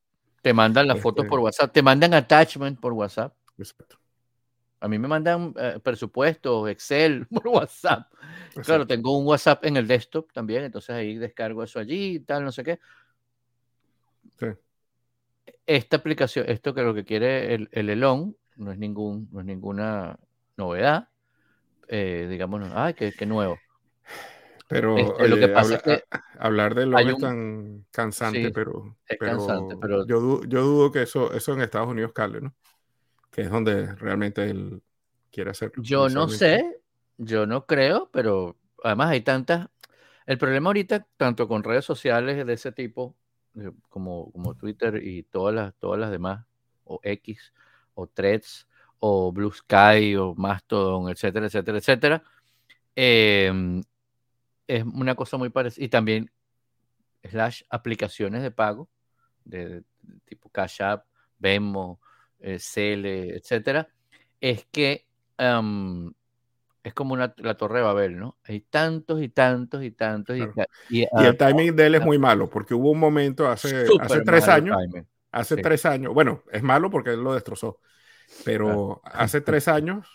Te 0.42 0.52
mandan 0.52 0.86
las 0.86 1.00
fotos 1.00 1.26
por 1.26 1.38
este 1.38 1.44
WhatsApp, 1.44 1.72
te 1.72 1.82
mandan 1.82 2.14
attachment 2.14 2.78
por 2.78 2.92
WhatsApp. 2.92 3.34
Exacto. 3.58 3.98
A 4.86 4.88
mí 4.88 5.00
me 5.00 5.08
mandan 5.08 5.52
eh, 5.58 5.80
presupuestos, 5.82 6.70
Excel 6.70 7.26
por 7.30 7.48
WhatsApp. 7.48 8.08
Claro, 8.64 8.86
tengo 8.86 9.18
un 9.18 9.26
WhatsApp 9.26 9.64
en 9.64 9.76
el 9.76 9.88
desktop 9.88 10.32
también, 10.32 10.62
entonces 10.62 10.90
ahí 10.90 11.16
descargo 11.16 11.64
eso 11.64 11.80
allí 11.80 12.14
y 12.14 12.20
tal, 12.20 12.44
no 12.44 12.52
sé 12.52 12.62
qué. 12.62 12.78
Sí. 14.38 14.46
Esta 15.66 15.96
aplicación, 15.96 16.48
esto 16.48 16.72
que 16.72 16.82
lo 16.82 16.94
que 16.94 17.04
quiere 17.04 17.52
el, 17.54 17.68
el 17.72 17.90
Elon, 17.90 18.36
no 18.54 18.70
es, 18.70 18.78
ningún, 18.78 19.28
no 19.32 19.40
es 19.40 19.46
ninguna 19.46 20.20
novedad. 20.56 21.08
Eh, 21.88 22.28
digamos, 22.30 22.62
ay, 22.72 22.94
qué, 22.94 23.12
qué 23.12 23.26
nuevo. 23.26 23.58
Pero 24.68 24.96
este, 24.98 25.28
lo 25.28 25.36
que 25.36 25.48
pasa 25.48 25.74
es 25.74 25.82
que 25.82 26.04
hablar 26.38 26.76
de 26.76 26.86
lo 26.86 26.98
es 26.98 27.18
tan 27.18 27.84
cansante, 27.90 28.52
pero, 28.52 28.96
cansante, 29.18 29.76
pero 29.80 30.06
yo, 30.06 30.42
yo 30.44 30.62
dudo 30.62 30.92
que 30.92 31.02
eso, 31.02 31.32
eso 31.32 31.54
en 31.54 31.62
Estados 31.62 31.88
Unidos 31.88 32.12
cale, 32.12 32.40
¿no? 32.40 32.54
Que 33.36 33.42
es 33.42 33.50
donde 33.50 33.94
realmente 33.96 34.48
él 34.48 34.82
quiere 35.30 35.50
hacer. 35.50 35.70
Yo 35.76 36.08
no 36.08 36.26
sé, 36.26 36.80
yo 37.18 37.44
no 37.44 37.66
creo, 37.66 38.08
pero 38.10 38.56
además 38.82 39.10
hay 39.10 39.20
tantas. 39.20 39.68
El 40.24 40.38
problema 40.38 40.70
ahorita, 40.70 41.06
tanto 41.18 41.46
con 41.46 41.62
redes 41.62 41.84
sociales 41.84 42.46
de 42.46 42.52
ese 42.54 42.72
tipo, 42.72 43.14
eh, 43.60 43.72
como, 43.90 44.32
como 44.32 44.54
Twitter 44.54 45.02
y 45.04 45.22
todas 45.24 45.54
las, 45.54 45.74
todas 45.74 46.00
las 46.00 46.10
demás, 46.10 46.46
o 46.84 46.98
X, 47.02 47.52
o 47.92 48.06
Threads, 48.06 48.66
o 49.00 49.30
Blue 49.32 49.52
Sky, 49.52 50.16
o 50.16 50.34
Mastodon, 50.34 51.10
etcétera, 51.10 51.44
etcétera, 51.44 51.76
etcétera, 51.76 52.22
em, 52.94 53.82
es 54.66 54.82
una 54.82 55.14
cosa 55.14 55.36
muy 55.36 55.50
parecida. 55.50 55.84
Y 55.84 55.88
también, 55.90 56.30
slash, 57.22 57.64
aplicaciones 57.68 58.42
de 58.42 58.50
pago, 58.50 58.88
de, 59.44 59.84
tipo 60.24 60.48
Cash 60.48 60.80
App, 60.80 61.04
Venmo, 61.38 62.00
eh, 62.46 62.58
CL, 62.60 63.36
etcétera, 63.36 63.88
es 64.40 64.66
que 64.70 65.04
es 65.36 66.94
como 66.94 67.14
una, 67.14 67.34
la 67.38 67.56
Torre 67.56 67.80
de 67.80 67.84
Babel, 67.84 68.16
¿no? 68.16 68.38
Hay 68.44 68.60
tantos 68.60 69.20
y 69.20 69.28
tantos 69.28 69.82
y 69.82 69.90
tantos. 69.90 70.36
Y, 70.88 71.00
y, 71.00 71.08
el 71.18 71.36
timing 71.36 71.74
de 71.74 71.86
él 71.86 71.96
es 71.96 72.04
muy 72.04 72.18
malo, 72.18 72.48
porque 72.48 72.74
hubo 72.74 72.92
un 72.92 73.00
momento 73.00 73.48
hace, 73.48 73.84
hace 74.00 74.20
tres 74.20 74.46
años, 74.46 74.76
hace 75.32 75.56
tres 75.56 75.84
años, 75.84 76.14
bueno, 76.14 76.44
es 76.52 76.62
malo 76.62 76.88
porque 76.88 77.10
él 77.10 77.24
lo 77.24 77.34
destrozó, 77.34 77.80
pero 78.44 79.02
hace 79.04 79.40
tres 79.42 79.66
años, 79.66 80.06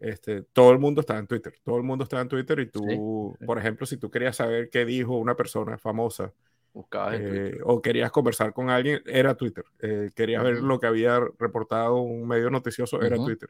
este, 0.00 0.42
todo 0.42 0.72
el 0.72 0.80
mundo 0.80 1.00
estaba 1.00 1.20
en 1.20 1.28
Twitter, 1.28 1.54
todo 1.62 1.76
el 1.76 1.84
mundo 1.84 2.02
estaba 2.02 2.22
en 2.22 2.28
Twitter 2.28 2.58
y 2.58 2.66
tú, 2.66 3.36
por 3.46 3.56
ejemplo, 3.56 3.86
si 3.86 3.96
tú 3.96 4.10
querías 4.10 4.34
saber 4.34 4.68
qué 4.70 4.84
dijo 4.84 5.16
una 5.16 5.36
persona 5.36 5.78
famosa, 5.78 6.32
eh, 7.12 7.58
o 7.64 7.80
querías 7.80 8.10
conversar 8.10 8.52
con 8.52 8.70
alguien, 8.70 9.02
era 9.06 9.34
Twitter. 9.34 9.64
Eh, 9.80 10.10
querías 10.14 10.42
ver 10.42 10.58
lo 10.58 10.78
que 10.78 10.86
había 10.86 11.20
reportado 11.38 11.96
un 11.96 12.26
medio 12.28 12.50
noticioso, 12.50 13.00
era 13.00 13.16
Twitter. 13.16 13.48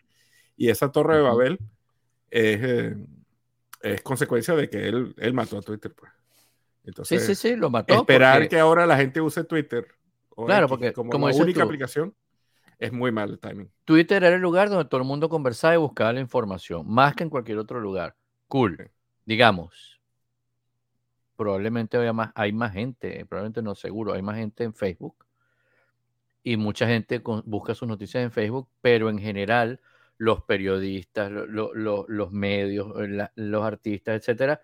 Y 0.57 0.71
esa 0.71 0.91
torre 0.93 1.17
de 1.17 1.23
Babel 1.23 1.59
es, 2.31 2.61
eh, 2.63 2.97
es, 3.83 4.03
consecuencia 4.03 4.55
de 4.55 4.71
que 4.71 4.89
él, 4.89 5.15
él 5.19 5.33
mató 5.35 5.59
a 5.59 5.63
Twitter. 5.63 5.93
Pues. 5.95 6.13
Entonces, 6.85 7.25
sí, 7.25 7.35
sí, 7.35 7.49
sí, 7.49 7.57
lo 7.57 7.69
mató. 7.69 7.95
Esperar 7.95 8.49
que 8.49 8.59
ahora 8.59 8.87
la 8.87 8.97
gente 8.97 9.21
use 9.21 9.45
Twitter 9.45 9.87
claro, 10.45 10.69
porque, 10.69 10.93
como, 10.93 11.29
la 11.29 11.35
única 11.35 11.63
aplicación 11.63 12.15
es 12.79 12.93
muy 12.93 13.11
mal 13.11 13.31
el 13.31 13.39
timing. 13.39 13.71
Twitter 13.85 14.23
era 14.23 14.37
el 14.37 14.43
lugar 14.43 14.69
donde 14.69 14.85
todo 14.85 15.01
el 15.01 15.07
mundo 15.07 15.29
conversaba 15.29 15.75
y 15.75 15.79
buscaba 15.79 16.13
la 16.13 16.21
información, 16.21 16.85
más 16.87 17.15
que 17.15 17.25
en 17.25 17.31
cualquier 17.31 17.59
otro 17.59 17.81
lugar. 17.81 18.15
Cool. 18.49 18.91
Digamos, 19.25 19.96
probablemente 21.37 22.13
más, 22.13 22.33
hay 22.35 22.53
más 22.53 22.73
gente, 22.73 23.25
probablemente 23.27 23.63
no 23.63 23.75
seguro, 23.75 24.15
hay 24.15 24.23
más 24.23 24.37
gente 24.37 24.65
en 24.65 24.75
Facebook 24.75 25.27
y 26.47 26.57
mucha 26.57 26.87
gente 26.87 27.21
busca 27.45 27.75
sus 27.75 27.89
noticias 27.89 28.23
en 28.23 28.31
Facebook, 28.31 28.69
pero 28.81 29.11
en 29.11 29.19
general 29.19 29.81
los 30.17 30.43
periodistas, 30.43 31.31
los 31.31 32.33
medios, 32.33 32.87
los 33.35 33.65
artistas, 33.65 34.17
etcétera, 34.21 34.61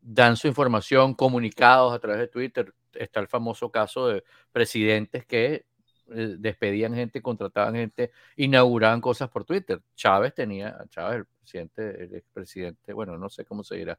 dan 0.00 0.36
su 0.36 0.46
información, 0.46 1.14
comunicados 1.14 1.92
a 1.92 1.98
través 1.98 2.20
de 2.20 2.28
Twitter. 2.28 2.72
Está 2.92 3.18
el 3.18 3.26
famoso 3.26 3.70
caso 3.70 4.06
de 4.06 4.24
presidentes 4.52 5.26
que 5.26 5.66
eh, 6.14 6.36
despedían 6.38 6.94
gente, 6.94 7.20
contrataban 7.20 7.74
gente, 7.74 8.12
inauguraban 8.36 9.00
cosas 9.00 9.28
por 9.28 9.44
Twitter. 9.44 9.82
Chávez 9.96 10.34
tenía, 10.34 10.78
Chávez, 10.88 11.18
el 11.18 11.26
presidente, 11.26 12.04
el 12.04 12.14
expresidente, 12.14 12.92
bueno, 12.92 13.18
no 13.18 13.28
sé 13.28 13.44
cómo 13.44 13.64
se 13.64 13.76
dirá, 13.76 13.98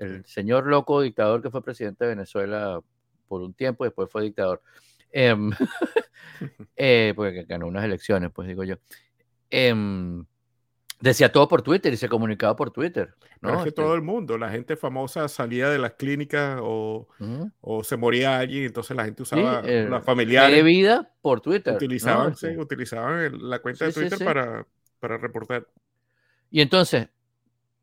el 0.00 0.24
señor 0.24 0.66
loco 0.66 1.00
dictador 1.00 1.42
que 1.42 1.50
fue 1.50 1.62
presidente 1.62 2.04
de 2.04 2.10
Venezuela 2.10 2.80
por 3.28 3.42
un 3.42 3.54
tiempo, 3.54 3.84
después 3.84 4.10
fue 4.10 4.22
dictador, 4.22 4.62
em, 5.12 5.50
eh, 6.76 7.12
porque 7.14 7.44
ganó 7.44 7.66
unas 7.66 7.84
elecciones, 7.84 8.30
pues 8.34 8.48
digo 8.48 8.64
yo. 8.64 8.76
Em, 9.50 10.24
decía 11.00 11.30
todo 11.30 11.48
por 11.48 11.62
Twitter 11.62 11.92
y 11.92 11.96
se 11.96 12.08
comunicaba 12.08 12.56
por 12.56 12.70
Twitter. 12.70 13.14
¿no? 13.40 13.58
es 13.58 13.64
que 13.64 13.72
todo 13.72 13.86
este 13.86 13.96
el 13.96 14.02
mundo, 14.02 14.36
la 14.36 14.50
gente 14.50 14.76
famosa 14.76 15.28
salía 15.28 15.68
de 15.68 15.78
las 15.78 15.92
clínicas 15.92 16.58
o, 16.62 17.08
o 17.60 17.84
se 17.84 17.96
moría 17.96 18.38
allí, 18.38 18.64
entonces 18.64 18.96
la 18.96 19.04
gente 19.04 19.22
usaba 19.22 19.62
sí, 19.62 19.68
la 19.88 20.00
familiares. 20.00 20.56
De 20.56 20.62
vida 20.62 21.10
por 21.22 21.40
Twitter. 21.40 21.74
Utilizaban, 21.74 22.36
sí, 22.36 22.48
este 22.48 22.58
utilizaban 22.58 23.48
la 23.48 23.58
cuenta 23.60 23.86
de 23.86 23.92
Twitter 23.92 24.18
para, 24.24 24.66
para 24.98 25.18
reportar. 25.18 25.66
Y 26.50 26.60
entonces, 26.60 27.08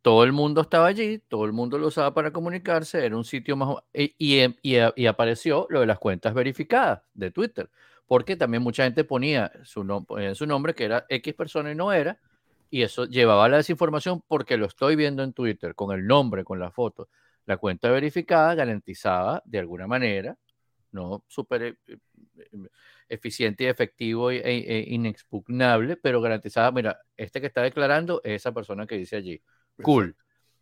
todo 0.01 0.23
el 0.23 0.31
mundo 0.31 0.61
estaba 0.61 0.87
allí, 0.87 1.19
todo 1.19 1.45
el 1.45 1.53
mundo 1.53 1.77
lo 1.77 1.87
usaba 1.87 2.13
para 2.13 2.31
comunicarse, 2.31 3.05
era 3.05 3.17
un 3.17 3.25
sitio 3.25 3.55
más... 3.55 3.75
Y, 3.93 4.55
y, 4.61 5.05
apareció 5.07 5.67
lo 5.69 5.81
de 5.81 5.85
las 5.85 5.99
cuentas 5.99 6.33
verificadas 6.33 7.01
de 7.13 7.31
Twitter, 7.31 7.69
porque 8.05 8.35
también 8.35 8.63
mucha 8.63 8.83
gente 8.83 9.03
ponía 9.03 9.51
su, 9.63 9.85
su 10.33 10.45
nombre 10.45 10.73
que 10.73 10.85
era 10.85 11.05
X 11.09 11.33
persona 11.33 11.71
y 11.71 11.75
no 11.75 11.91
era, 11.91 12.19
y 12.69 12.81
eso 12.83 13.05
llevaba 13.05 13.47
la 13.49 13.57
desinformación 13.57 14.21
porque 14.27 14.57
lo 14.57 14.65
estoy 14.65 14.95
viendo 14.95 15.23
en 15.23 15.33
Twitter, 15.33 15.75
con 15.75 15.97
el 15.97 16.05
nombre, 16.05 16.43
con 16.43 16.59
la 16.59 16.71
foto. 16.71 17.09
La 17.45 17.57
cuenta 17.57 17.89
verificada 17.89 18.55
garantizaba 18.55 19.41
de 19.45 19.59
alguna 19.59 19.87
manera, 19.87 20.37
no 20.91 21.23
súper 21.27 21.63
eh, 21.63 21.77
eh, 21.87 22.47
eficiente 23.09 23.63
y 23.63 23.67
efectivo 23.67 24.31
e, 24.31 24.41
e, 24.43 24.85
inexpugnable, 24.89 25.97
pero 25.97 26.21
garantizaba, 26.21 26.71
mira, 26.71 26.99
este 27.15 27.39
que 27.39 27.47
está 27.47 27.61
declarando 27.61 28.21
es 28.23 28.33
esa 28.41 28.53
persona 28.53 28.85
que 28.85 28.97
dice 28.97 29.15
allí. 29.15 29.41
Cool, 29.81 30.15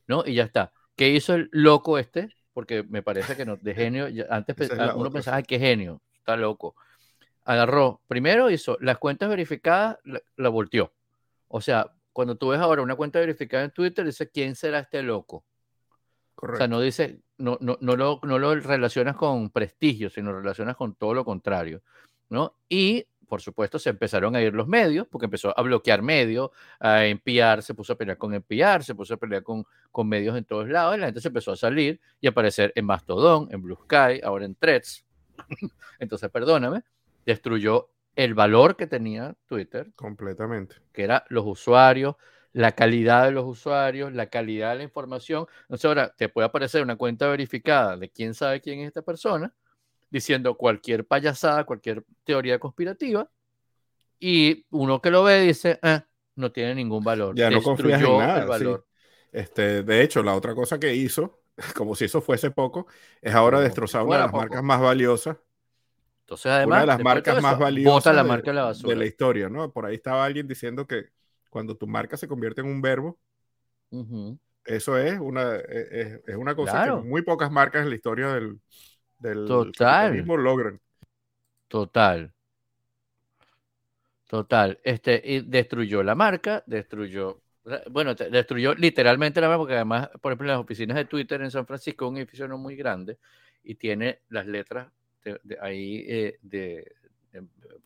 ¿no? 0.08 0.24
Y 0.26 0.36
ya 0.36 0.44
está. 0.44 0.72
¿Qué 0.96 1.10
hizo 1.10 1.36
el 1.36 1.50
loco 1.52 1.98
este? 1.98 2.30
Porque 2.54 2.84
me 2.84 3.02
parece 3.02 3.36
que 3.36 3.46
no, 3.46 3.58
de 3.58 3.76
genio, 3.76 4.08
antes 4.30 4.56
uno 4.96 5.12
pensaba, 5.12 5.42
qué 5.44 5.60
genio, 5.60 6.02
está 6.18 6.36
loco. 6.36 6.76
Agarró, 7.44 8.02
primero 8.08 8.50
hizo 8.50 8.78
las 8.82 8.98
cuentas 8.98 9.30
verificadas, 9.30 9.98
la, 10.36 10.50
volteó. 10.50 10.94
O 11.48 11.62
sea, 11.62 11.92
cuando 12.12 12.38
tú 12.38 12.50
ves 12.50 12.60
ahora 12.60 12.82
una 12.82 12.96
cuenta 12.96 13.20
verificada 13.20 13.64
en 13.64 13.72
Twitter, 13.72 14.06
dice, 14.06 14.30
¿quién 14.30 14.56
será 14.56 14.80
este 14.80 15.04
loco? 15.04 15.46
Correcto. 16.34 16.56
O 16.56 16.58
sea, 16.58 16.68
no 16.68 16.82
dice, 16.82 17.22
no, 17.38 17.58
no, 17.62 17.78
no, 17.82 17.96
lo, 17.96 18.20
no 18.24 18.40
lo 18.40 18.56
relacionas 18.56 19.16
con 19.16 19.52
prestigio, 19.52 20.10
sino 20.10 20.34
relacionas 20.34 20.76
con 20.76 20.96
todo 20.96 21.14
lo 21.14 21.24
contrario. 21.24 21.84
¿no? 22.30 22.56
Y 22.70 23.08
por 23.28 23.42
supuesto, 23.42 23.80
se 23.80 23.90
empezaron 23.90 24.36
a 24.36 24.42
ir 24.42 24.54
los 24.54 24.68
medios, 24.68 25.08
porque 25.08 25.26
empezó 25.26 25.58
a 25.58 25.62
bloquear 25.62 26.02
medios, 26.02 26.52
a 26.80 27.06
enviar, 27.06 27.62
se 27.62 27.74
puso 27.74 27.94
a 27.94 27.98
pelear 27.98 28.18
con 28.18 28.34
enviar, 28.34 28.84
se 28.84 28.96
puso 28.96 29.16
a 29.16 29.18
pelear 29.18 29.44
con, 29.44 29.66
con 29.92 30.08
medios 30.08 30.38
en 30.38 30.46
todos 30.46 30.68
lados, 30.68 30.96
y 30.96 31.00
la 31.00 31.08
gente 31.08 31.22
se 31.22 31.28
empezó 31.28 31.52
a 31.52 31.56
salir 31.56 32.00
y 32.22 32.28
aparecer 32.28 32.72
en 32.76 32.86
Mastodon, 32.86 33.48
en 33.52 33.62
Blue 33.62 33.78
Sky, 33.84 34.22
ahora 34.24 34.46
en 34.46 34.56
Threads. 34.56 35.06
Entonces, 36.00 36.30
perdóname, 36.30 36.84
destruyó 37.26 37.90
el 38.16 38.34
valor 38.34 38.76
que 38.76 38.88
tenía 38.88 39.36
Twitter. 39.48 39.92
Completamente. 39.96 40.76
Que 40.94 41.04
era 41.04 41.26
los 41.30 41.46
usuarios, 41.46 42.16
la 42.54 42.72
calidad 42.72 43.26
de 43.26 43.32
los 43.32 43.46
usuarios, 43.46 44.14
la 44.14 44.28
calidad 44.28 44.72
de 44.72 44.78
la 44.78 44.84
información. 44.84 45.46
Entonces, 45.64 45.86
ahora 45.86 46.14
te 46.16 46.30
puede 46.30 46.48
aparecer 46.48 46.82
una 46.82 46.96
cuenta 46.96 47.28
verificada 47.28 47.98
de 47.98 48.10
quién 48.10 48.34
sabe 48.34 48.62
quién 48.62 48.80
es 48.80 48.88
esta 48.88 49.02
persona 49.02 49.54
diciendo 50.16 50.56
cualquier 50.56 51.06
payasada, 51.06 51.66
cualquier 51.66 52.06
teoría 52.24 52.58
conspirativa, 52.58 53.30
y 54.18 54.66
uno 54.70 55.02
que 55.02 55.12
lo 55.12 55.26
ve 55.26 55.42
dice, 55.42 55.78
eh, 55.84 56.00
no 56.36 56.54
tiene 56.54 56.74
ningún 56.74 57.04
valor. 57.04 57.36
Ya 57.36 57.50
no 57.50 57.62
confías 57.62 58.02
en 58.02 58.18
nada. 58.18 58.82
Este, 59.34 59.84
de 59.84 60.02
hecho, 60.02 60.24
la 60.24 60.34
otra 60.34 60.56
cosa 60.56 60.80
que 60.80 60.96
hizo, 60.96 61.42
como 61.76 61.96
si 61.96 62.06
eso 62.06 62.22
fuese 62.22 62.50
poco, 62.50 62.88
es 63.22 63.36
ahora 63.36 63.60
destrozar 63.60 64.04
una 64.04 64.16
de 64.16 64.24
las 64.24 64.32
marcas 64.32 64.64
más 64.64 64.80
valiosas. 64.80 65.36
Entonces, 66.22 66.50
además, 66.50 66.78
una 66.78 66.80
de 66.80 66.88
las 66.88 67.04
marcas 67.04 67.42
más 67.42 67.60
valiosas 67.60 68.16
la 68.16 68.24
marca 68.24 68.52
de, 68.52 68.56
la 68.56 68.64
basura. 68.64 68.90
de 68.94 68.96
la 68.96 69.06
historia, 69.06 69.50
¿no? 69.50 69.70
Por 69.70 69.86
ahí 69.86 69.96
estaba 69.96 70.24
alguien 70.24 70.48
diciendo 70.48 70.88
que 70.88 71.10
cuando 71.50 71.76
tu 71.76 71.88
marca 71.88 72.16
se 72.16 72.30
convierte 72.30 72.62
en 72.62 72.68
un 72.68 72.82
verbo, 72.82 73.20
eso 74.64 74.98
es 74.98 75.20
una, 75.20 75.58
e, 75.58 75.66
e, 75.68 76.22
es, 76.26 76.36
una 76.38 76.56
cosa 76.56 76.86
que 76.86 76.92
muy 77.06 77.22
pocas 77.22 77.52
marcas 77.52 77.84
en 77.84 77.90
la 77.90 77.96
historia 77.96 78.30
del, 78.30 78.60
del 79.20 79.46
Total. 79.46 80.26
logran. 80.26 80.80
Total. 81.68 82.32
Total. 84.28 84.80
Este, 84.84 85.22
y 85.24 85.42
destruyó 85.42 86.04
la 86.04 86.16
marca, 86.16 86.64
destruyó, 86.66 87.42
bueno, 87.92 88.16
destruyó 88.16 88.74
literalmente 88.74 89.40
la 89.40 89.48
marca, 89.48 89.60
porque 89.60 89.76
además, 89.76 90.10
por 90.22 90.32
ejemplo, 90.32 90.48
las 90.48 90.60
oficinas 90.60 90.98
de 90.98 91.06
Twitter 91.06 91.42
en 91.42 91.52
San 91.52 91.66
Francisco, 91.66 92.08
un 92.08 92.18
edificio 92.18 92.48
no 92.48 92.58
muy 92.58 92.76
grande, 92.76 93.18
y 93.64 93.76
tiene 93.76 94.22
las 94.30 94.46
letras 94.46 94.88
de, 95.24 95.58
ahí 95.62 96.06
eh, 96.08 96.40
de, 96.42 96.92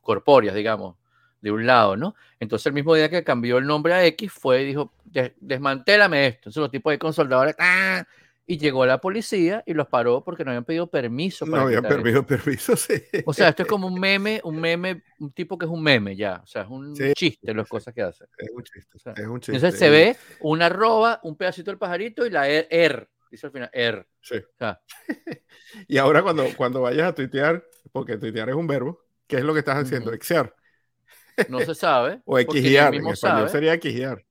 corpóreas, 0.01 0.55
digamos, 0.55 0.95
de 1.41 1.51
un 1.51 1.65
lado, 1.65 1.95
¿no? 1.95 2.15
Entonces, 2.39 2.65
el 2.67 2.74
mismo 2.74 2.95
día 2.95 3.09
que 3.09 3.24
cambió 3.24 3.57
el 3.57 3.65
nombre 3.65 3.93
a 3.93 4.05
X, 4.05 4.31
fue 4.31 4.63
y 4.63 4.65
dijo, 4.65 4.93
desmantélame 5.39 6.27
esto. 6.27 6.39
Entonces, 6.39 6.62
los 6.62 6.71
tipos 6.71 6.91
de 6.91 7.00
con 7.00 7.13
soldadores, 7.13 7.55
¡ah! 7.59 8.05
Y 8.50 8.58
llegó 8.58 8.84
la 8.84 9.00
policía 9.00 9.63
y 9.68 9.75
los 9.75 9.88
paró 9.88 10.24
porque 10.24 10.44
no 10.44 10.50
habían 10.50 10.65
pedido 10.65 10.88
permiso. 10.88 11.46
Para 11.46 11.58
no 11.58 11.68
habían 11.68 11.84
pedido 11.84 12.25
permiso, 12.25 12.75
sí. 12.75 12.96
O 13.24 13.32
sea, 13.32 13.50
esto 13.50 13.62
es 13.62 13.70
como 13.70 13.86
un 13.86 14.00
meme, 14.00 14.41
un 14.44 14.60
meme, 14.60 15.03
un 15.20 15.32
tipo 15.32 15.56
que 15.56 15.68
es 15.68 15.72
un 15.72 15.84
meme 15.84 16.15
ya. 16.15 16.41
O 16.44 16.48
sea, 16.48 16.63
es 16.63 16.68
un 16.68 16.96
chiste 17.13 17.53
las 17.53 17.68
cosas 17.68 17.94
que 17.94 18.01
hace. 18.01 18.25
Es 18.39 18.50
un 18.50 18.63
chiste. 18.63 18.98
es 18.98 19.27
un 19.27 19.39
chiste. 19.39 19.56
Entonces 19.56 19.79
se 19.79 19.91
ve 19.91 20.18
una 20.39 20.65
arroba, 20.65 21.20
un 21.22 21.36
pedacito 21.36 21.70
del 21.70 21.77
pajarito 21.77 22.25
y 22.25 22.32
la 22.32 22.50
er, 22.50 22.68
er 22.72 23.08
dice 23.29 23.46
al 23.46 23.51
final, 23.51 23.70
er. 23.72 24.08
Sí. 24.20 24.41
y 25.88 25.98
ahora 26.00 26.24
cuando, 26.24 26.48
cuando 26.58 26.82
vayas 26.82 27.10
a 27.10 27.13
tuitear, 27.13 27.63
porque 27.91 28.18
tuitear 28.18 28.50
es 28.50 28.56
un 28.56 28.65
verbo, 28.65 29.00
¿qué 29.27 29.38
es 29.38 29.44
lo 29.44 29.53
que 29.53 29.60
estás 29.60 29.77
haciendo? 29.77 30.12
Exear. 30.12 30.56
No 31.50 31.60
se 31.60 31.75
sabe. 31.75 32.22
o 32.25 32.39
equigiar, 32.39 32.96
en 32.96 33.06
español 33.08 33.48
sería 33.48 33.75
equigiar. 33.75 34.25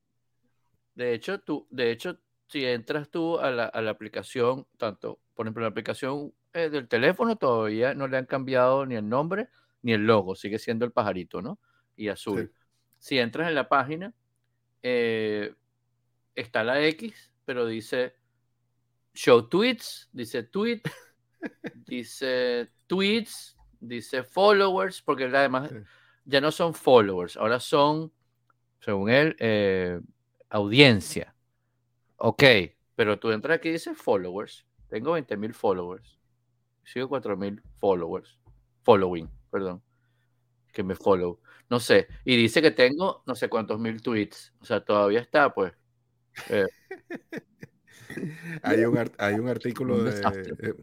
De 0.96 1.14
hecho, 1.14 1.38
tú, 1.38 1.68
de 1.70 1.92
hecho, 1.92 2.18
si 2.48 2.64
entras 2.64 3.10
tú 3.10 3.38
a 3.38 3.50
la, 3.50 3.90
aplicación, 3.90 4.66
tanto, 4.78 5.20
por 5.34 5.46
ejemplo, 5.46 5.62
la 5.62 5.68
aplicación 5.68 6.32
eh, 6.54 6.70
del 6.70 6.88
teléfono 6.88 7.36
todavía 7.36 7.94
no 7.94 8.08
le 8.08 8.16
han 8.16 8.26
cambiado 8.26 8.86
ni 8.86 8.96
el 8.96 9.08
nombre 9.08 9.48
ni 9.82 9.92
el 9.92 10.06
logo, 10.06 10.34
sigue 10.34 10.58
siendo 10.58 10.84
el 10.84 10.92
pajarito, 10.92 11.40
¿no? 11.40 11.58
Y 11.94 12.08
azul. 12.08 12.52
Si 12.98 13.18
entras 13.18 13.48
en 13.48 13.54
la 13.54 13.68
página, 13.68 14.12
eh, 14.82 15.54
está 16.34 16.64
la 16.64 16.84
X, 16.86 17.32
pero 17.44 17.66
dice 17.66 18.14
show 19.14 19.48
tweets, 19.48 20.08
dice 20.12 20.42
tweet, 20.42 20.82
dice 21.86 22.70
tweets, 22.86 23.56
dice 23.78 24.22
followers, 24.24 25.02
porque 25.02 25.24
además 25.24 25.70
ya 26.24 26.40
no 26.40 26.50
son 26.50 26.74
followers, 26.74 27.36
ahora 27.36 27.60
son, 27.60 28.12
según 28.80 29.10
él, 29.10 29.36
eh, 29.38 30.00
audiencia. 30.48 31.34
Ok, 32.18 32.42
pero 32.96 33.18
tú 33.18 33.30
entras 33.30 33.58
aquí 33.58 33.68
y 33.68 33.72
dices 33.72 33.96
followers. 33.96 34.66
Tengo 34.88 35.16
20.000 35.16 35.52
followers. 35.52 36.18
Sigo 36.84 37.08
4.000 37.08 37.62
followers. 37.78 38.38
Following, 38.82 39.30
perdón. 39.50 39.82
Que 40.72 40.82
me 40.82 40.94
follow. 40.94 41.40
No 41.70 41.78
sé. 41.78 42.08
Y 42.24 42.36
dice 42.36 42.60
que 42.60 42.70
tengo 42.70 43.22
no 43.26 43.34
sé 43.34 43.48
cuántos 43.48 43.78
mil 43.78 44.02
tweets. 44.02 44.52
O 44.60 44.64
sea, 44.64 44.80
todavía 44.84 45.20
está, 45.20 45.52
pues. 45.52 45.72
Eh. 46.50 46.66
hay, 48.62 48.84
un, 48.84 49.10
hay 49.18 49.34
un 49.34 49.48
artículo 49.48 50.02
de 50.02 50.20
eh, 50.20 50.74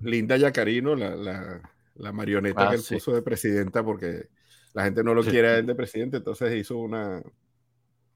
Linda 0.00 0.36
Yacarino, 0.36 0.94
la, 0.94 1.14
la, 1.94 2.12
marioneta 2.12 2.66
ah, 2.66 2.70
que 2.70 2.76
él 2.76 2.82
puso 2.88 3.12
de 3.12 3.22
presidenta, 3.22 3.84
porque 3.84 4.28
la 4.74 4.84
gente 4.84 5.04
no 5.04 5.14
lo 5.14 5.22
quiere 5.22 5.48
a 5.48 5.58
él 5.58 5.66
de 5.66 5.74
presidente, 5.74 6.18
entonces 6.18 6.54
hizo 6.54 6.76
una. 6.78 7.22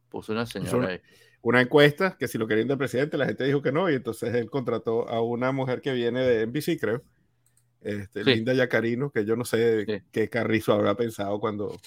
Puso 0.09 0.33
una 0.33 0.47
señora 0.47 0.89
ahí 0.89 1.01
una 1.45 1.61
encuesta 1.61 2.17
que 2.19 2.27
si 2.27 2.39
lo 2.39 2.49
querían 2.49 2.69
de 2.69 2.77
presidente, 2.77 3.19
la 3.19 3.27
gente 3.27 3.45
dijo 3.45 3.61
que 3.61 3.71
no, 3.71 3.91
y 3.91 3.95
entonces 3.95 4.35
él 4.35 4.49
contrató 4.49 5.07
a 5.09 5.21
una 5.21 5.53
mujer 5.53 5.83
que 5.83 5.93
viene 5.93 6.23
de 6.23 6.47
NBC, 6.47 6.81
creo, 6.81 7.03
este, 7.83 8.25
Linda 8.25 8.55
Yacarino, 8.55 9.11
que 9.11 9.27
yo 9.27 9.37
no 9.37 9.45
sé 9.45 10.03
qué 10.11 10.29
Carrizo 10.31 10.73
habrá 10.73 10.97
pensado 10.97 11.39
cuando, 11.39 11.79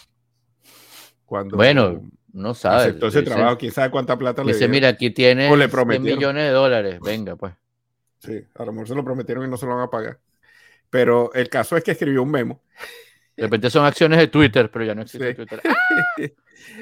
cuando 1.26 1.58
bueno, 1.58 2.08
no 2.32 2.54
sabe. 2.54 2.84
Aceptó 2.84 3.08
ese 3.08 3.24
trabajo, 3.24 3.58
quién 3.58 3.72
sabe 3.72 3.90
cuánta 3.90 4.16
plata 4.16 4.44
le 4.44 4.54
Dice, 4.54 4.68
mira, 4.68 4.90
aquí 4.90 5.10
tiene 5.10 5.50
100 5.50 6.04
millones 6.04 6.44
de 6.44 6.52
dólares, 6.52 7.00
venga, 7.04 7.36
pues. 7.36 7.54
Sí, 8.20 8.40
a 8.54 8.64
lo 8.64 8.74
mejor 8.74 8.88
se 8.88 8.96
lo 8.96 9.04
prometieron 9.04 9.44
y 9.44 9.50
no 9.50 9.58
se 9.58 9.66
lo 9.66 9.76
van 9.76 9.86
a 9.86 9.90
pagar. 9.90 10.20
Pero 10.92 11.34
el 11.34 11.50
caso 11.50 11.76
es 11.76 11.84
que 11.84 11.92
escribió 11.92 12.22
un 12.22 12.30
memo. 12.30 12.62
De 13.38 13.44
repente 13.44 13.70
son 13.70 13.86
acciones 13.86 14.18
de 14.18 14.28
Twitter, 14.28 14.72
pero 14.72 14.84
ya 14.84 14.96
no 14.96 15.04
existe 15.04 15.36
Twitter. 15.36 15.62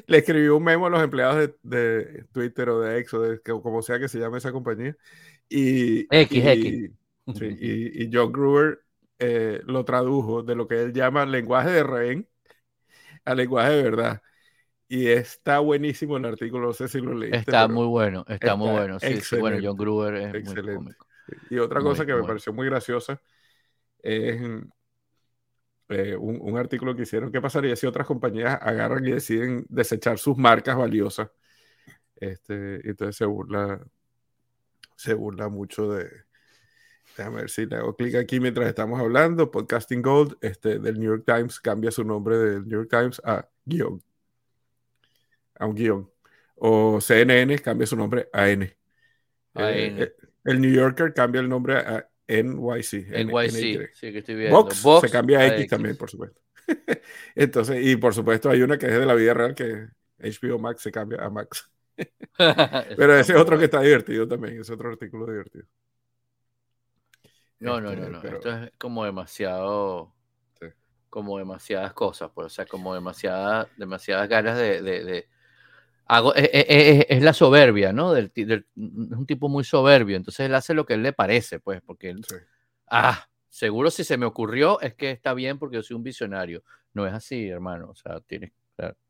le 0.08 0.18
escribió 0.18 0.56
un 0.56 0.64
memo 0.64 0.86
a 0.86 0.90
los 0.90 1.04
empleados 1.04 1.52
de, 1.62 2.26
Twitter 2.32 2.70
o 2.70 2.80
de 2.80 3.00
X 3.00 3.14
o 3.14 3.22
de 3.22 3.42
como 3.42 3.82
sea 3.82 4.00
que 4.00 4.08
se 4.08 4.20
llame 4.20 4.38
esa 4.38 4.54
compañía. 4.54 4.96
Y, 5.50 6.08
X, 6.10 6.92
y, 7.26 8.10
John 8.12 8.32
Gruber 8.32 8.80
eh, 9.20 9.62
lo 9.66 9.84
tradujo 9.84 10.44
de 10.44 10.56
lo 10.56 10.66
que 10.68 10.82
él 10.82 10.94
llama 10.94 11.26
lenguaje 11.26 11.72
de 11.72 11.84
rehén 11.84 12.28
a 13.26 13.36
lenguaje 13.36 13.72
de 13.72 13.84
verdad. 13.84 14.22
Y 14.88 15.08
está 15.08 15.60
buenísimo 15.60 16.16
el 16.16 16.26
artículo, 16.26 16.68
no 16.68 16.74
sé 16.74 16.88
si 16.88 17.02
lo 17.02 17.14
leíste. 17.14 17.40
Está 17.40 17.68
muy 17.68 17.88
bueno, 17.88 18.24
está, 18.30 18.56
muy 18.56 18.70
bueno. 18.70 18.98
Sí, 19.00 19.20
bueno, 19.38 19.58
John 19.62 19.76
Gruber 19.76 20.16
es 20.16 20.36
excelente. 20.36 20.62
muy 20.62 20.94
cómico. 20.94 21.08
Y 21.50 21.58
otra 21.58 21.82
cosa 21.82 22.06
que 22.06 22.14
me 22.14 22.24
pareció 22.24 22.54
muy 22.54 22.68
graciosa 22.68 23.20
es 24.02 24.40
eh, 25.90 26.16
un, 26.16 26.58
artículo 26.58 26.96
que 26.96 27.04
hicieron, 27.04 27.32
¿qué 27.32 27.42
pasaría 27.42 27.76
si 27.76 27.86
otras 27.86 28.08
compañías 28.08 28.58
agarran 28.62 29.06
y 29.06 29.12
deciden 29.12 29.66
desechar 29.70 30.18
sus 30.18 30.38
marcas 30.38 30.76
valiosas? 30.76 31.30
Este, 32.16 32.88
entonces 32.88 33.16
se 33.18 33.26
burla, 33.26 33.80
se 34.96 35.14
burla 35.14 35.50
mucho 35.50 35.92
de... 35.92 36.10
Déjame 37.18 37.38
ver 37.38 37.50
si 37.50 37.66
le 37.66 37.78
hago 37.78 37.96
clic 37.96 38.16
aquí 38.16 38.40
mientras 38.42 38.68
estamos 38.68 39.00
hablando. 39.00 39.50
Podcasting 39.50 40.02
Gold 40.02 40.38
este, 40.42 40.80
del 40.80 41.00
New 41.00 41.10
York 41.10 41.24
Times 41.26 41.62
cambia 41.62 41.90
su 41.92 42.04
nombre 42.04 42.38
del 42.38 42.68
New 42.68 42.80
York 42.80 42.90
Times 42.90 43.22
a 43.24 43.48
guion. 43.64 44.04
A 45.58 45.66
un 45.66 45.76
guion. 45.76 46.12
O 46.56 47.00
CNN 47.00 47.58
cambia 47.60 47.88
su 47.88 47.96
nombre 47.96 48.28
a 48.34 48.50
N. 48.50 48.66
Eh, 48.66 48.76
eh, 49.56 50.16
el 50.44 50.62
New 50.62 50.72
Yorker 50.72 51.14
cambia 51.14 51.42
el 51.42 51.50
nombre 51.50 51.78
a 51.78 52.10
NYC. 52.28 53.08
NYC, 53.10 53.94
sí, 53.94 54.12
que 54.12 54.20
estoy 54.20 54.36
viendo. 54.36 54.64
Vox, 54.64 55.02
se 55.02 55.10
cambia 55.10 55.40
a 55.40 55.48
X, 55.48 55.68
también, 55.68 55.96
por 55.98 56.10
supuesto. 56.10 56.42
Entonces, 57.36 57.86
y 57.86 57.96
por 57.96 58.14
supuesto 58.14 58.50
hay 58.50 58.62
una 58.62 58.78
que 58.78 58.88
es 58.88 58.94
de 58.94 59.06
la 59.06 59.14
vida 59.14 59.34
real 59.34 59.54
que 59.54 59.88
HBO 60.20 60.60
Max 60.60 60.82
se 60.82 60.92
cambia 60.92 61.24
a 61.24 61.30
Max. 61.30 61.70
Pero 62.38 63.16
ese 63.18 63.34
es 63.34 63.40
otro 63.40 63.58
que 63.58 63.66
está 63.66 63.82
divertido 63.82 64.28
también, 64.28 64.60
es 64.60 64.70
otro 64.70 64.90
artículo 64.90 65.26
divertido. 65.28 65.66
No, 67.60 67.80
no, 67.80 67.96
no, 67.96 68.10
no. 68.10 68.22
Esto 68.22 68.52
es 68.52 68.72
como 68.78 69.06
demasiado. 69.06 70.14
Como 71.10 71.38
demasiadas 71.38 71.94
cosas, 71.94 72.30
pues, 72.36 72.48
o 72.48 72.50
sea, 72.50 72.66
como 72.66 72.94
demasiadas, 72.94 73.70
demasiadas 73.78 74.28
ganas 74.28 74.58
de. 74.58 75.30
Hago, 76.08 76.36
es, 76.36 76.50
e, 76.54 76.66
e, 76.70 77.08
es, 77.10 77.24
la 77.24 77.34
soberbia, 77.34 77.92
¿no? 77.92 78.14
Del, 78.14 78.32
es 78.36 78.64
un 78.76 79.26
tipo 79.26 79.50
muy 79.50 79.64
soberbio, 79.64 80.16
entonces 80.16 80.46
él 80.46 80.54
hace 80.54 80.74
lo 80.74 80.86
que 80.86 80.94
él 80.94 81.04
le 81.04 81.14
parece, 81.14 81.60
pues, 81.60 81.82
porque 81.82 82.10
él. 82.10 82.26
Ah, 82.88 83.28
seguro 83.50 83.90
si 83.90 84.04
se 84.04 84.18
me 84.18 84.26
ocurrió 84.26 84.80
es 84.82 84.94
que 84.94 85.12
está 85.12 85.34
bien 85.34 85.58
porque 85.58 85.78
yo 85.78 85.84
soy 85.84 85.96
un 85.96 86.04
visionario. 86.04 86.64
No 86.94 87.08
es 87.08 87.14
así, 87.14 87.48
hermano. 87.48 87.90
O 87.90 87.96
sea, 87.96 88.20
tienes, 88.22 88.52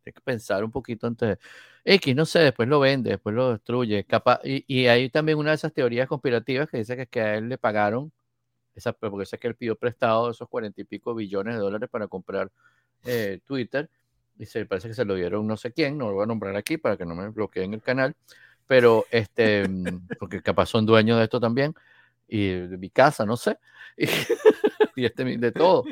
que 0.03 0.13
pensar 0.23 0.63
un 0.63 0.71
poquito 0.71 1.07
antes. 1.07 1.37
X, 1.83 2.15
no 2.15 2.25
sé, 2.25 2.39
después 2.39 2.67
lo 2.67 2.79
vende, 2.79 3.11
después 3.11 3.35
lo 3.35 3.51
destruye. 3.51 4.05
Capaz, 4.05 4.39
y, 4.43 4.87
hay 4.87 5.09
también 5.09 5.37
una 5.37 5.51
de 5.51 5.55
esas 5.55 5.73
teorías 5.73 6.07
conspirativas 6.07 6.69
que 6.69 6.77
dice 6.77 6.95
que, 6.95 7.07
que 7.07 7.21
a 7.21 7.35
él 7.35 7.49
le 7.49 7.57
pagaron, 7.57 8.11
esa, 8.75 8.93
porque 8.93 9.25
sé 9.25 9.37
que 9.37 9.47
él 9.47 9.55
pidió 9.55 9.75
prestado 9.75 10.29
esos 10.29 10.49
cuarenta 10.49 10.81
y 10.81 10.83
pico 10.83 11.15
billones 11.15 11.55
de 11.55 11.61
dólares 11.61 11.89
para 11.89 12.07
comprar 12.07 12.51
eh, 13.05 13.39
Twitter. 13.45 13.89
Y 14.37 14.45
se 14.45 14.65
parece 14.65 14.89
que 14.89 14.93
se 14.93 15.05
lo 15.05 15.15
dieron 15.15 15.47
no 15.47 15.57
sé 15.57 15.71
quién, 15.71 15.97
no 15.97 16.09
lo 16.09 16.15
voy 16.15 16.23
a 16.23 16.27
nombrar 16.27 16.55
aquí 16.55 16.77
para 16.77 16.97
que 16.97 17.05
no 17.05 17.15
me 17.15 17.29
bloqueen 17.29 17.73
el 17.73 17.81
canal. 17.81 18.15
Pero 18.67 19.05
este, 19.11 19.63
porque 20.19 20.41
capaz 20.41 20.67
son 20.67 20.85
dueños 20.85 21.17
de 21.17 21.25
esto 21.25 21.39
también 21.39 21.73
y 22.27 22.49
de 22.49 22.77
mi 22.77 22.89
casa, 22.89 23.25
no 23.25 23.37
sé, 23.37 23.57
y, 24.95 25.05
este, 25.05 25.23
de 25.23 25.51
todo, 25.51 25.83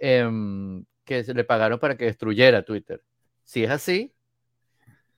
em, 0.00 0.84
que 1.04 1.24
se 1.24 1.34
le 1.34 1.44
pagaron 1.44 1.78
para 1.78 1.96
que 1.96 2.04
destruyera 2.04 2.62
Twitter. 2.62 3.02
Si 3.42 3.64
es 3.64 3.70
así, 3.70 4.12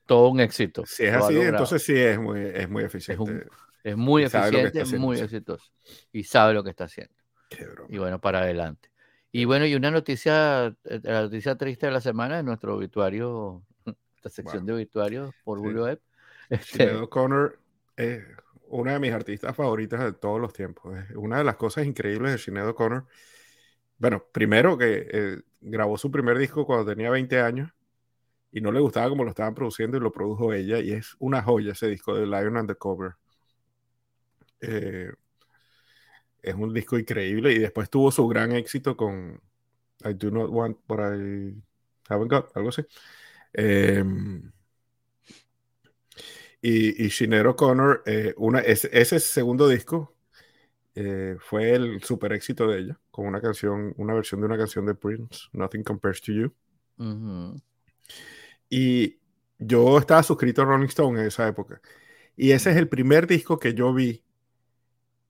todo 0.05 0.29
un 0.29 0.39
éxito. 0.39 0.85
Si 0.85 1.03
es 1.03 1.13
así, 1.13 1.39
entonces 1.39 1.83
sí 1.83 1.93
es 1.97 2.19
muy, 2.19 2.39
es 2.39 2.69
muy 2.69 2.83
eficiente. 2.83 3.47
Es, 3.83 3.97
muy 3.97 4.23
eficiente, 4.23 4.85
muy 4.97 5.19
exitoso. 5.19 5.71
Y 6.11 6.23
sabe 6.23 6.53
lo 6.53 6.63
que 6.63 6.69
está 6.69 6.85
haciendo. 6.85 7.13
Y 7.89 7.97
bueno, 7.97 8.19
para 8.19 8.39
adelante. 8.39 8.90
Y 9.31 9.45
bueno, 9.45 9.65
y 9.65 9.75
una 9.75 9.91
noticia, 9.91 10.67
eh, 10.83 10.99
la 11.03 11.21
noticia 11.23 11.55
triste 11.57 11.85
de 11.85 11.91
la 11.93 12.01
semana 12.01 12.39
en 12.39 12.45
nuestro 12.45 12.75
obituario, 12.75 13.63
esta 14.15 14.29
sección 14.29 14.65
de 14.65 14.73
obituarios 14.73 15.33
por 15.43 15.59
Julio 15.59 15.87
Epp. 15.87 16.01
Este, 16.51 16.93
O'Connor 16.93 17.57
eh, 17.95 18.25
una 18.67 18.93
de 18.93 18.99
mis 18.99 19.11
artistas 19.11 19.55
favoritas 19.55 19.99
de 20.01 20.13
todos 20.13 20.39
los 20.39 20.53
tiempos. 20.53 20.97
Una 21.15 21.37
de 21.37 21.43
las 21.43 21.55
cosas 21.55 21.85
increíbles 21.85 22.31
de 22.31 22.37
Sinead 22.37 22.69
O'Connor. 22.69 23.05
Bueno, 23.97 24.25
primero 24.31 24.77
que 24.77 25.07
eh, 25.11 25.41
grabó 25.59 25.97
su 25.97 26.09
primer 26.09 26.37
disco 26.37 26.65
cuando 26.65 26.85
tenía 26.85 27.09
20 27.09 27.39
años 27.41 27.71
y 28.51 28.61
no 28.61 28.71
le 28.71 28.79
gustaba 28.79 29.09
como 29.09 29.23
lo 29.23 29.29
estaban 29.29 29.55
produciendo 29.55 29.97
y 29.97 29.99
lo 29.99 30.11
produjo 30.11 30.53
ella 30.53 30.79
y 30.79 30.91
es 30.93 31.15
una 31.19 31.43
joya 31.43 31.73
ese 31.73 31.87
disco 31.87 32.15
de 32.15 32.25
Lion 32.25 32.57
Undercover. 32.57 33.13
Eh, 34.61 35.11
es 36.41 36.55
un 36.55 36.73
disco 36.73 36.97
increíble 36.97 37.51
y 37.53 37.59
después 37.59 37.89
tuvo 37.89 38.11
su 38.11 38.27
gran 38.27 38.51
éxito 38.51 38.97
con 38.97 39.39
I 40.03 40.13
Do 40.13 40.31
Not 40.31 40.49
Want 40.49 40.77
What 40.87 41.15
I 41.15 41.61
Haven't 42.09 42.31
Got, 42.31 42.57
algo 42.57 42.69
así. 42.69 42.83
Eh, 43.53 44.03
y, 46.61 47.05
y 47.05 47.09
Sinead 47.09 47.47
O'Connor, 47.47 48.03
eh, 48.05 48.35
ese, 48.65 49.19
segundo 49.19 49.67
disco 49.67 50.15
eh, 50.93 51.37
fue 51.39 51.71
el 51.71 52.03
super 52.03 52.33
éxito 52.33 52.67
de 52.67 52.79
ella, 52.79 52.99
con 53.09 53.25
una 53.25 53.41
canción, 53.41 53.93
una 53.97 54.13
versión 54.13 54.41
de 54.41 54.47
una 54.47 54.57
canción 54.57 54.85
de 54.85 54.93
Prince, 54.93 55.47
Nothing 55.53 55.83
Compares 55.83 56.21
to 56.21 56.31
You. 56.31 56.53
Y 58.69 59.17
yo 59.57 59.97
estaba 59.97 60.21
suscrito 60.23 60.61
a 60.61 60.65
Rolling 60.65 60.87
Stone 60.87 61.19
en 61.19 61.27
esa 61.27 61.47
época. 61.47 61.81
Y 62.35 62.51
ese 62.51 62.71
es 62.71 62.77
el 62.77 62.87
primer 62.87 63.27
disco 63.27 63.59
que 63.59 63.73
yo 63.73 63.93
vi 63.93 64.23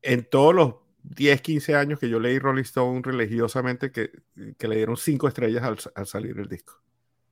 en 0.02 0.26
todos 0.26 0.54
los 0.54 0.76
10, 1.04 1.42
15 1.42 1.76
años 1.76 2.00
que 2.00 2.10
yo 2.10 2.20
leí 2.20 2.40
Rolling 2.40 2.64
Stone 2.64 3.02
religiosamente, 3.04 3.92
que, 3.92 4.12
que 4.58 4.68
le 4.68 4.76
dieron 4.76 4.98
5 4.98 5.28
estrellas 5.28 5.64
al, 5.64 5.78
al, 5.96 6.08
salir 6.08 6.38
el 6.40 6.48
disco. 6.48 6.82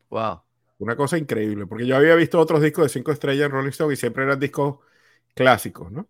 Wow. 0.09 0.41
Una 0.79 0.95
cosa 0.95 1.17
increíble, 1.17 1.65
porque 1.67 1.85
yo 1.85 1.95
había 1.97 2.15
visto 2.15 2.39
otros 2.39 2.61
discos 2.61 2.85
de 2.85 2.89
cinco 2.89 3.11
estrellas 3.11 3.47
en 3.47 3.51
Rolling 3.51 3.69
Stone 3.69 3.93
y 3.93 3.97
siempre 3.97 4.23
eran 4.23 4.39
discos 4.39 4.77
clásicos, 5.35 5.91
¿no? 5.91 6.07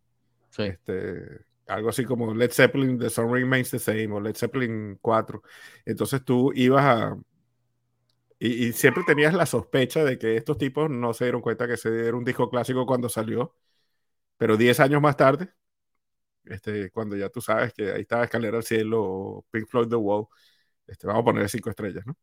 Sí. 0.51 0.63
Este, 0.63 1.45
algo 1.67 1.89
así 1.89 2.05
como 2.05 2.33
Led 2.33 2.51
Zeppelin, 2.51 2.97
The 2.99 3.09
Song 3.09 3.31
Remains 3.31 3.71
the 3.71 3.79
Same 3.79 4.11
o 4.11 4.19
Led 4.19 4.35
Zeppelin 4.35 4.99
4. 5.01 5.41
Entonces 5.85 6.23
tú 6.23 6.51
ibas 6.53 6.85
a... 6.85 7.17
Y, 8.37 8.71
siempre 8.73 9.03
tenías 9.05 9.33
la 9.33 9.45
sospecha 9.45 10.03
de 10.03 10.17
que 10.17 10.37
estos 10.37 10.57
tipos 10.57 10.89
no 10.89 11.13
se 11.13 11.25
dieron 11.25 11.41
cuenta 11.41 11.67
que 11.67 11.73
ese 11.73 12.07
era 12.07 12.15
un 12.15 12.23
disco 12.23 12.49
clásico 12.49 12.85
cuando 12.85 13.09
salió, 13.09 13.55
pero 14.37 14.57
10 14.57 14.79
años 14.79 15.01
más 15.01 15.17
tarde, 15.17 15.51
este, 16.45 16.91
cuando 16.91 17.15
ya 17.15 17.29
tú 17.29 17.41
sabes 17.41 17.73
que 17.73 17.91
ahí 17.91 18.01
estaba 18.01 18.23
Escalera 18.23 18.57
al 18.57 18.63
Cielo 18.63 19.03
o 19.03 19.45
Pink 19.51 19.67
Floyd 19.67 19.87
The 19.87 19.95
Wall, 19.95 20.27
este, 20.87 21.07
vamos 21.07 21.21
a 21.21 21.25
poner 21.25 21.49
cinco 21.49 21.69
estrellas, 21.69 22.05
¿no? 22.05 22.17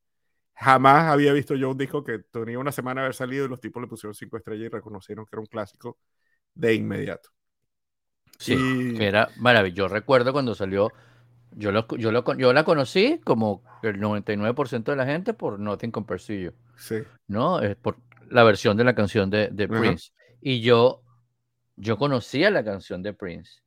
Jamás 0.54 1.12
había 1.12 1.32
visto 1.32 1.54
yo 1.54 1.70
un 1.70 1.76
disco 1.76 2.02
que 2.02 2.20
tenía 2.30 2.58
una 2.58 2.72
semana 2.72 3.02
de 3.02 3.06
haber 3.06 3.14
salido 3.14 3.44
y 3.44 3.48
los 3.48 3.60
tipos 3.60 3.80
le 3.82 3.88
pusieron 3.88 4.14
cinco 4.14 4.38
estrellas 4.38 4.66
y 4.66 4.68
reconocieron 4.68 5.26
que 5.26 5.30
era 5.32 5.40
un 5.40 5.46
clásico 5.46 5.98
de 6.54 6.74
inmediato. 6.74 7.30
Sí, 8.38 8.94
que 8.96 9.06
era 9.06 9.28
maravilloso. 9.36 9.88
Yo 9.88 9.94
recuerdo 9.94 10.32
cuando 10.32 10.54
salió, 10.54 10.92
yo, 11.52 11.72
lo, 11.72 11.86
yo, 11.96 12.10
lo, 12.10 12.24
yo 12.36 12.52
la 12.52 12.64
conocí 12.64 13.20
como 13.22 13.62
el 13.82 14.00
99% 14.00 14.92
de 14.92 14.96
la 14.96 15.06
gente 15.06 15.34
por 15.34 15.58
Nothing 15.58 15.90
Compares 15.90 16.26
to 16.26 16.32
Sí. 16.76 17.02
¿No? 17.26 17.60
Es 17.60 17.76
por 17.76 17.98
la 18.28 18.42
versión 18.42 18.76
de 18.76 18.84
la 18.84 18.94
canción 18.94 19.30
de, 19.30 19.48
de 19.48 19.68
Prince. 19.68 20.12
Y 20.40 20.60
yo, 20.60 21.02
yo 21.76 21.98
conocía 21.98 22.50
la 22.50 22.64
canción 22.64 23.02
de 23.02 23.12
Prince 23.12 23.62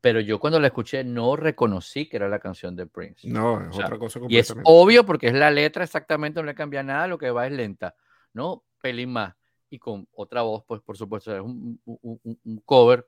pero 0.00 0.20
yo 0.20 0.38
cuando 0.38 0.60
la 0.60 0.68
escuché 0.68 1.02
no 1.02 1.34
reconocí 1.36 2.08
que 2.08 2.16
era 2.16 2.28
la 2.28 2.38
canción 2.38 2.76
de 2.76 2.86
Prince. 2.86 3.28
No, 3.28 3.68
es 3.68 3.76
otra 3.76 3.98
cosa 3.98 4.20
Y 4.28 4.38
es 4.38 4.54
obvio 4.64 5.04
porque 5.04 5.28
es 5.28 5.34
la 5.34 5.50
letra 5.50 5.84
exactamente, 5.84 6.40
no 6.40 6.46
le 6.46 6.54
cambia 6.54 6.82
nada, 6.82 7.08
lo 7.08 7.18
que 7.18 7.30
va 7.30 7.46
es 7.46 7.52
lenta, 7.52 7.96
¿no? 8.32 8.64
Pelín 8.80 9.10
más. 9.10 9.34
Y 9.70 9.78
con 9.78 10.08
otra 10.12 10.42
voz, 10.42 10.64
pues 10.66 10.80
por 10.82 10.96
supuesto, 10.96 11.34
es 11.34 11.42
un, 11.42 11.80
cover, 12.64 13.06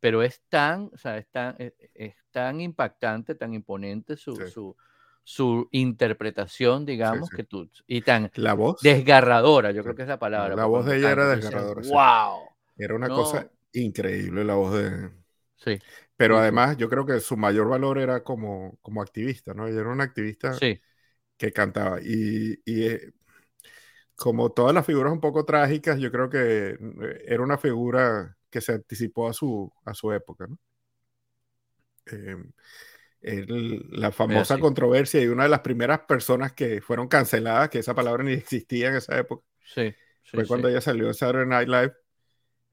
pero 0.00 0.22
es 0.22 0.42
tan, 0.48 0.90
o 0.92 0.98
sea, 0.98 1.16
es 1.16 1.28
tan, 1.30 1.56
e, 1.58 1.74
es, 1.94 2.14
tan 2.30 2.60
impactante, 2.60 3.34
tan 3.34 3.54
imponente 3.54 4.16
su, 4.16 4.36
su, 4.48 4.76
su, 5.24 5.68
interpretación, 5.72 6.84
digamos, 6.84 7.30
que 7.30 7.42
tú, 7.42 7.68
y 7.86 8.02
tan 8.02 8.30
la 8.34 8.54
voz, 8.54 8.80
desgarradora, 8.82 9.72
yo 9.72 9.82
creo 9.82 9.96
que 9.96 10.02
es 10.02 10.08
la 10.08 10.18
palabra. 10.18 10.54
La 10.54 10.66
voz 10.66 10.86
de 10.86 10.98
ella 10.98 11.10
era 11.10 11.28
desgarradora. 11.28 11.80
¡Wow! 11.82 12.48
Era 12.76 12.94
una 12.94 13.08
cosa 13.08 13.50
increíble 13.72 14.44
la 14.44 14.54
voz 14.54 14.74
de, 14.74 15.10
Sí. 15.64 15.78
Pero 16.16 16.38
además 16.38 16.76
yo 16.76 16.88
creo 16.88 17.06
que 17.06 17.20
su 17.20 17.36
mayor 17.36 17.68
valor 17.68 17.98
era 17.98 18.22
como, 18.22 18.78
como 18.82 19.02
activista, 19.02 19.54
¿no? 19.54 19.66
Ella 19.66 19.80
era 19.80 19.90
una 19.90 20.04
activista 20.04 20.56
que 21.36 21.52
cantaba. 21.52 22.00
Y, 22.02 22.60
y 22.64 22.86
eh, 22.86 23.12
como 24.14 24.50
todas 24.52 24.74
las 24.74 24.86
figuras 24.86 25.12
un 25.12 25.20
poco 25.20 25.44
trágicas, 25.44 25.98
yo 25.98 26.10
creo 26.12 26.30
que 26.30 26.70
eh, 26.70 27.24
era 27.26 27.42
una 27.42 27.58
figura 27.58 28.36
que 28.50 28.60
se 28.60 28.72
anticipó 28.74 29.28
a 29.28 29.32
su, 29.32 29.72
a 29.84 29.94
su 29.94 30.12
época, 30.12 30.46
¿no? 30.46 30.58
Em, 32.06 32.52
la 33.90 34.10
famosa 34.10 34.58
controversia 34.58 35.20
y 35.22 35.28
una 35.28 35.44
de 35.44 35.48
las 35.48 35.60
primeras 35.60 36.00
personas 36.00 36.52
que 36.52 36.80
fueron 36.80 37.06
canceladas, 37.08 37.68
que 37.68 37.78
esa 37.78 37.94
palabra 37.94 38.24
ni 38.24 38.32
existía 38.32 38.88
en 38.88 38.96
esa 38.96 39.16
época, 39.18 39.44
sí, 39.64 39.94
fue 40.34 40.46
cuando 40.46 40.68
ella 40.68 40.80
salió 40.80 41.06
de 41.08 41.14
Saturday 41.14 41.46
Night 41.46 41.68
Live, 41.68 41.94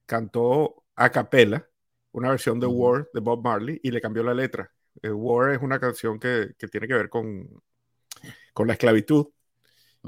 cantó 0.08 0.86
a 0.96 1.12
capela 1.12 1.69
una 2.12 2.30
versión 2.30 2.60
de 2.60 2.68
War 2.68 3.10
de 3.14 3.20
Bob 3.20 3.44
Marley 3.44 3.80
y 3.84 3.92
le 3.92 4.02
cambió 4.02 4.24
la 4.24 4.34
letra. 4.34 4.72
Eh, 5.02 5.12
War 5.12 5.52
es 5.52 5.62
una 5.62 5.80
canción 5.80 6.20
que, 6.20 6.54
que, 6.58 6.68
tiene 6.68 6.88
que 6.88 6.94
ver 6.94 7.10
con, 7.10 7.48
con 8.54 8.68
la 8.68 8.74
esclavitud 8.74 9.28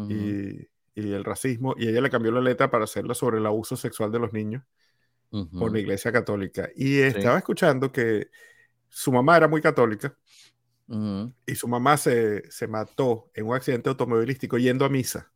y, 0.10 0.68
y, 0.96 1.14
el 1.14 1.24
racismo, 1.24 1.76
y 1.78 1.88
ella 1.88 2.02
le 2.02 2.10
cambió 2.10 2.32
la 2.32 2.42
letra 2.42 2.72
para 2.72 2.86
hacerla 2.86 3.14
sobre 3.14 3.40
el 3.40 3.46
abuso 3.46 3.76
sexual 3.76 4.12
de 4.12 4.20
los 4.20 4.34
niños 4.34 4.64
por 5.58 5.72
la 5.72 5.80
Iglesia 5.80 6.12
Católica. 6.12 6.70
Y 6.76 7.00
estaba 7.00 7.38
escuchando 7.38 7.92
que 7.92 8.30
su 8.90 9.12
mamá 9.12 9.38
era 9.38 9.48
muy 9.48 9.62
católica 9.62 10.16
y 11.46 11.56
su 11.56 11.68
mamá 11.68 11.96
se, 11.96 12.50
se 12.52 12.68
mató 12.68 13.32
en 13.34 13.48
un 13.48 13.56
accidente 13.56 13.90
automovilístico 13.90 14.58
yendo 14.58 14.84
a 14.84 14.90
misa. 14.90 15.32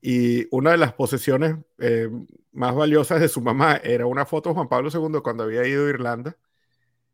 Y 0.00 0.46
una 0.54 0.72
de 0.72 0.78
las 0.78 0.92
posesiones 0.92 1.56
eh, 1.78 2.08
más 2.52 2.74
valiosas 2.74 3.20
de 3.20 3.28
su 3.28 3.40
mamá 3.40 3.76
era 3.82 4.06
una 4.06 4.26
foto 4.26 4.50
de 4.50 4.54
Juan 4.54 4.68
Pablo 4.68 4.90
II 4.92 5.20
cuando 5.22 5.44
había 5.44 5.66
ido 5.66 5.86
a 5.86 5.90
Irlanda 5.90 6.36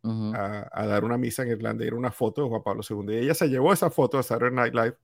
a, 0.05 0.87
dar 0.87 1.05
una 1.05 1.17
misa 1.17 1.43
en 1.43 1.51
Irlanda. 1.51 1.85
Y 1.85 1.89
era 1.89 1.97
una 1.97 2.11
foto 2.11 2.43
de 2.43 2.49
Juan 2.49 2.63
Pablo 2.63 2.83
II. 2.89 3.15
Y 3.15 3.19
ella 3.19 3.35
se 3.35 3.49
llevó 3.49 3.73
esa 3.73 3.91
foto 3.91 4.19
a 4.19 4.23
Saturday 4.23 4.55
Night 4.55 4.75
Live. 4.75 4.97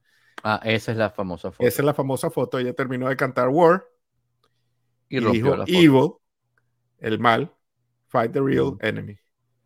Ah, 0.42 0.60
esa 0.64 0.92
es 0.92 0.98
la 0.98 1.10
famosa 1.10 1.50
foto. 1.50 1.66
Esa 1.66 1.82
es 1.82 1.86
la 1.86 1.94
famosa 1.94 2.30
foto. 2.30 2.58
Ella 2.58 2.74
terminó 2.74 3.08
de 3.08 3.16
cantar 3.16 3.48
War. 3.48 3.86
Y, 5.08 5.20
rompió 5.20 5.64
dijo, 5.64 5.64
Evil, 5.66 6.12
el 6.98 7.18
mal, 7.18 7.52
fight 8.06 8.32
the 8.32 8.40
real 8.40 8.76
enemy. 8.80 9.18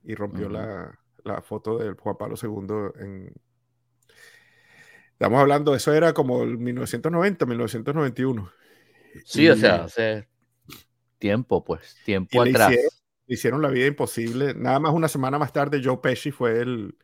Y 0.05 0.15
rompió 0.15 0.49
la, 0.49 0.99
la, 1.23 1.43
foto 1.43 1.79
de 1.79 1.93
Juan 1.93 2.17
Pablo 2.17 2.37
II 2.41 3.03
en, 3.03 3.33
Estamos 5.15 5.41
hablando, 5.41 5.77
eso 5.77 5.95
era 5.95 6.13
como 6.13 6.43
el 6.43 6.59
1990, 6.59 7.47
1991. 7.47 8.53
Sí, 9.25 9.49
o 9.49 9.57
sea, 9.57 9.85
hace 9.85 10.27
tiempo, 11.19 11.65
pues, 11.65 11.97
tiempo 12.05 12.43
atrás. 12.43 12.75
hicieron 13.29 13.63
la 13.63 13.69
vida 13.69 13.87
imposible. 13.87 14.55
Nada 14.55 14.81
más 14.81 14.93
una 14.93 15.07
semana 15.07 15.39
más 15.39 15.53
tarde, 15.53 15.81
Joe 15.83 15.99
Pesci 16.03 16.33
fue 16.33 16.61
el, 16.61 16.97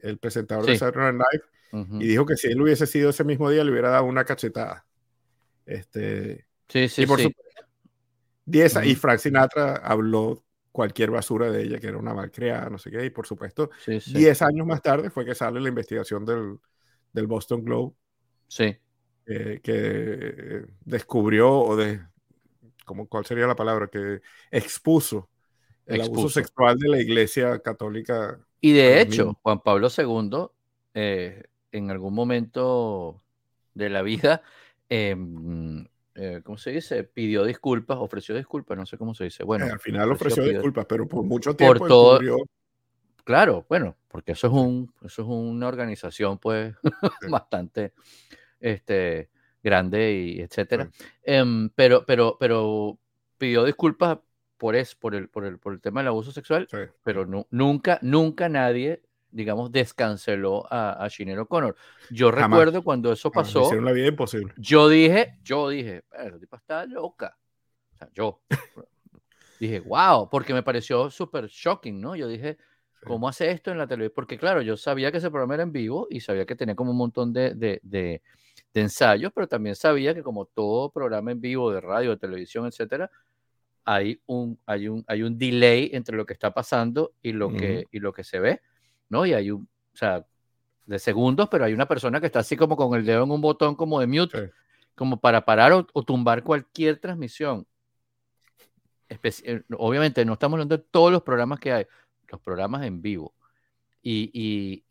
el 0.00 0.16
presentador 0.16 0.64
de 0.64 0.78
Saturday 0.78 1.12
Night 1.12 1.42
Live 1.72 2.02
y 2.02 2.06
dijo 2.06 2.24
que 2.24 2.36
si 2.36 2.48
él 2.48 2.62
hubiese 2.62 2.86
sido 2.86 3.10
ese 3.10 3.24
mismo 3.24 3.50
día, 3.50 3.62
le 3.62 3.72
hubiera 3.72 3.90
dado 3.90 4.04
una 4.04 4.24
cachetada. 4.24 4.86
Este, 5.66 6.46
sí, 6.68 6.88
sí, 6.88 7.02
y 7.02 7.06
por 7.06 7.20
sí. 7.20 7.34
y 8.84 8.94
Frank 8.94 9.18
Sinatra 9.18 9.76
habló 9.76 10.42
cualquier 10.72 11.10
basura 11.10 11.50
de 11.50 11.62
ella, 11.62 11.78
que 11.78 11.88
era 11.88 11.98
una 11.98 12.14
malcriada, 12.14 12.70
no 12.70 12.78
sé 12.78 12.90
qué, 12.90 13.04
y 13.04 13.10
por 13.10 13.26
supuesto, 13.26 13.70
10 13.86 14.42
años 14.42 14.66
más 14.66 14.80
tarde 14.80 15.10
fue 15.10 15.26
que 15.26 15.34
sale 15.34 15.60
la 15.60 15.68
investigación 15.68 16.24
del, 16.24 16.58
del 17.14 17.26
Boston 17.26 17.64
Globe. 17.64 17.94
Sí. 18.46 18.76
Eh, 19.26 19.60
que 19.62 20.66
descubrió 20.84 21.50
o 21.50 21.76
de, 21.76 22.02
¿cómo, 22.84 23.08
¿cuál 23.08 23.24
sería 23.24 23.46
la 23.46 23.56
palabra? 23.56 23.86
Que 23.86 24.20
expuso 24.50 25.30
el 25.86 26.02
abuso 26.02 26.28
sexual 26.28 26.78
de 26.78 26.88
la 26.88 27.00
Iglesia 27.00 27.58
Católica. 27.60 28.38
Y 28.60 28.72
de 28.72 29.00
hecho, 29.00 29.38
Juan 29.42 29.62
Pablo 29.62 29.88
II, 29.96 30.48
eh, 30.92 31.44
en 31.72 31.90
algún 31.90 32.14
momento 32.14 33.22
de 33.72 33.88
la 33.90 34.02
vida, 34.02 34.42
em, 34.88 35.86
eh, 36.14 36.40
¿cómo 36.44 36.58
se 36.58 36.70
dice? 36.70 37.04
Pidió 37.04 37.44
disculpas, 37.44 37.98
ofreció 37.98 38.34
disculpas, 38.34 38.76
no 38.76 38.86
sé 38.86 38.98
cómo 38.98 39.14
se 39.14 39.24
dice. 39.24 39.44
Bueno, 39.44 39.66
al 39.66 39.80
final 39.80 40.12
ofreció, 40.12 40.44
disculpas, 40.44 40.86
pero 40.86 41.08
por 41.08 41.24
mucho 41.24 41.54
tiempo 41.56 41.78
por 41.78 41.88
todo, 41.88 42.20
Claro, 43.24 43.64
bueno, 43.68 43.96
porque 44.08 44.32
eso 44.32 44.46
es 44.46 44.52
un, 44.52 44.92
eso 45.02 45.22
es 45.22 45.28
una 45.28 45.66
organización, 45.66 46.38
pues, 46.38 46.74
bastante 47.30 47.94
este, 48.60 49.30
grande 49.62 50.12
y 50.12 50.40
etcétera. 50.40 50.90
Em, 51.22 51.70
pero, 51.70 52.04
pero, 52.06 52.36
pero 52.38 52.98
pidió 53.38 53.64
disculpas 53.64 54.18
por 54.58 54.76
eso, 54.76 54.96
por 55.00 55.14
el, 55.14 55.28
por 55.28 55.44
el, 55.46 55.58
por 55.58 55.72
el 55.72 55.80
tema 55.80 56.00
del 56.00 56.08
abuso 56.08 56.32
sexual, 56.32 56.68
pero 57.02 57.26
nunca, 57.50 57.98
nunca 58.02 58.48
nadie, 58.48 59.02
digamos, 59.30 59.72
descanceló 59.72 60.66
a, 60.70 61.04
a 61.04 61.08
Shinero 61.08 61.48
Connor. 61.48 61.74
Yo 62.10 62.30
recuerdo 62.30 62.84
cuando 62.84 63.10
eso 63.10 63.30
pasó. 63.30 63.72
la 63.80 63.92
vida 63.92 64.08
imposible. 64.08 64.52
Yo 64.58 64.88
dije, 64.88 65.38
yo 65.42 65.70
dije, 65.70 66.04
pero 66.10 66.38
tipo 66.38 66.56
está 66.56 66.84
loca. 66.84 67.36
O 67.94 67.96
sea, 67.96 68.10
yo 68.14 68.42
dije, 69.60 69.80
wow, 69.80 70.28
porque 70.30 70.52
me 70.52 70.62
pareció 70.62 71.10
súper 71.10 71.46
shocking, 71.48 72.00
¿no? 72.00 72.14
Yo 72.16 72.28
dije, 72.28 72.58
¿Cómo 73.06 73.28
hace 73.28 73.50
esto 73.50 73.70
en 73.70 73.78
la 73.78 73.86
televisión? 73.86 74.12
Porque 74.14 74.38
claro, 74.38 74.62
yo 74.62 74.76
sabía 74.76 75.10
que 75.12 75.18
ese 75.18 75.30
programa 75.30 75.54
era 75.54 75.62
en 75.62 75.72
vivo 75.72 76.06
y 76.10 76.20
sabía 76.20 76.46
que 76.46 76.56
tenía 76.56 76.74
como 76.74 76.90
un 76.90 76.96
montón 76.96 77.32
de, 77.32 77.54
de, 77.54 77.80
de, 77.82 78.22
ensayos, 78.74 79.32
pero 79.34 79.46
también 79.46 79.76
sabía 79.76 80.14
que 80.14 80.22
como 80.22 80.46
todo 80.46 80.90
programa 80.90 81.30
en 81.32 81.40
vivo 81.40 81.70
de 81.70 81.80
radio, 81.80 82.10
de 82.10 82.16
televisión, 82.16 82.66
etcétera, 82.66 83.10
hay 83.84 84.20
un, 84.26 84.58
hay 84.66 84.88
un, 84.88 85.04
hay 85.06 85.22
un 85.22 85.38
delay 85.38 85.90
entre 85.92 86.16
lo 86.16 86.26
que 86.26 86.32
está 86.32 86.52
pasando 86.52 87.12
y 87.22 87.32
lo, 87.32 87.52
que, 87.52 87.86
y 87.92 88.00
lo 88.00 88.12
que 88.12 88.24
se 88.24 88.40
ve, 88.40 88.60
¿no? 89.08 89.26
Y 89.26 89.34
hay 89.34 89.50
un, 89.50 89.68
o 89.92 89.96
sea, 89.96 90.26
de 90.86 90.98
segundos, 90.98 91.48
pero 91.50 91.64
hay 91.64 91.72
una 91.72 91.86
persona 91.86 92.20
que 92.20 92.26
está 92.26 92.40
así 92.40 92.56
como 92.56 92.76
con 92.76 92.98
el 92.98 93.04
dedo 93.04 93.24
en 93.24 93.30
un 93.30 93.40
botón 93.40 93.74
como 93.76 94.00
de 94.00 94.06
mute, 94.06 94.50
como 94.94 95.20
para 95.20 95.44
parar 95.44 95.72
o, 95.72 95.86
o, 95.92 96.02
tumbar 96.02 96.42
cualquier 96.42 96.98
transmisión. 96.98 97.66
Eh, 99.08 99.62
obviamente 99.76 100.24
no 100.24 100.34
estamos 100.34 100.54
hablando 100.54 100.76
de 100.76 100.84
todos 100.90 101.12
los 101.12 101.22
programas 101.22 101.60
que 101.60 101.72
hay, 101.72 101.86
los 102.34 102.40
programas 102.40 102.84
en 102.84 103.00
vivo. 103.00 103.34
Y, 104.02 104.30
y, 104.34 104.84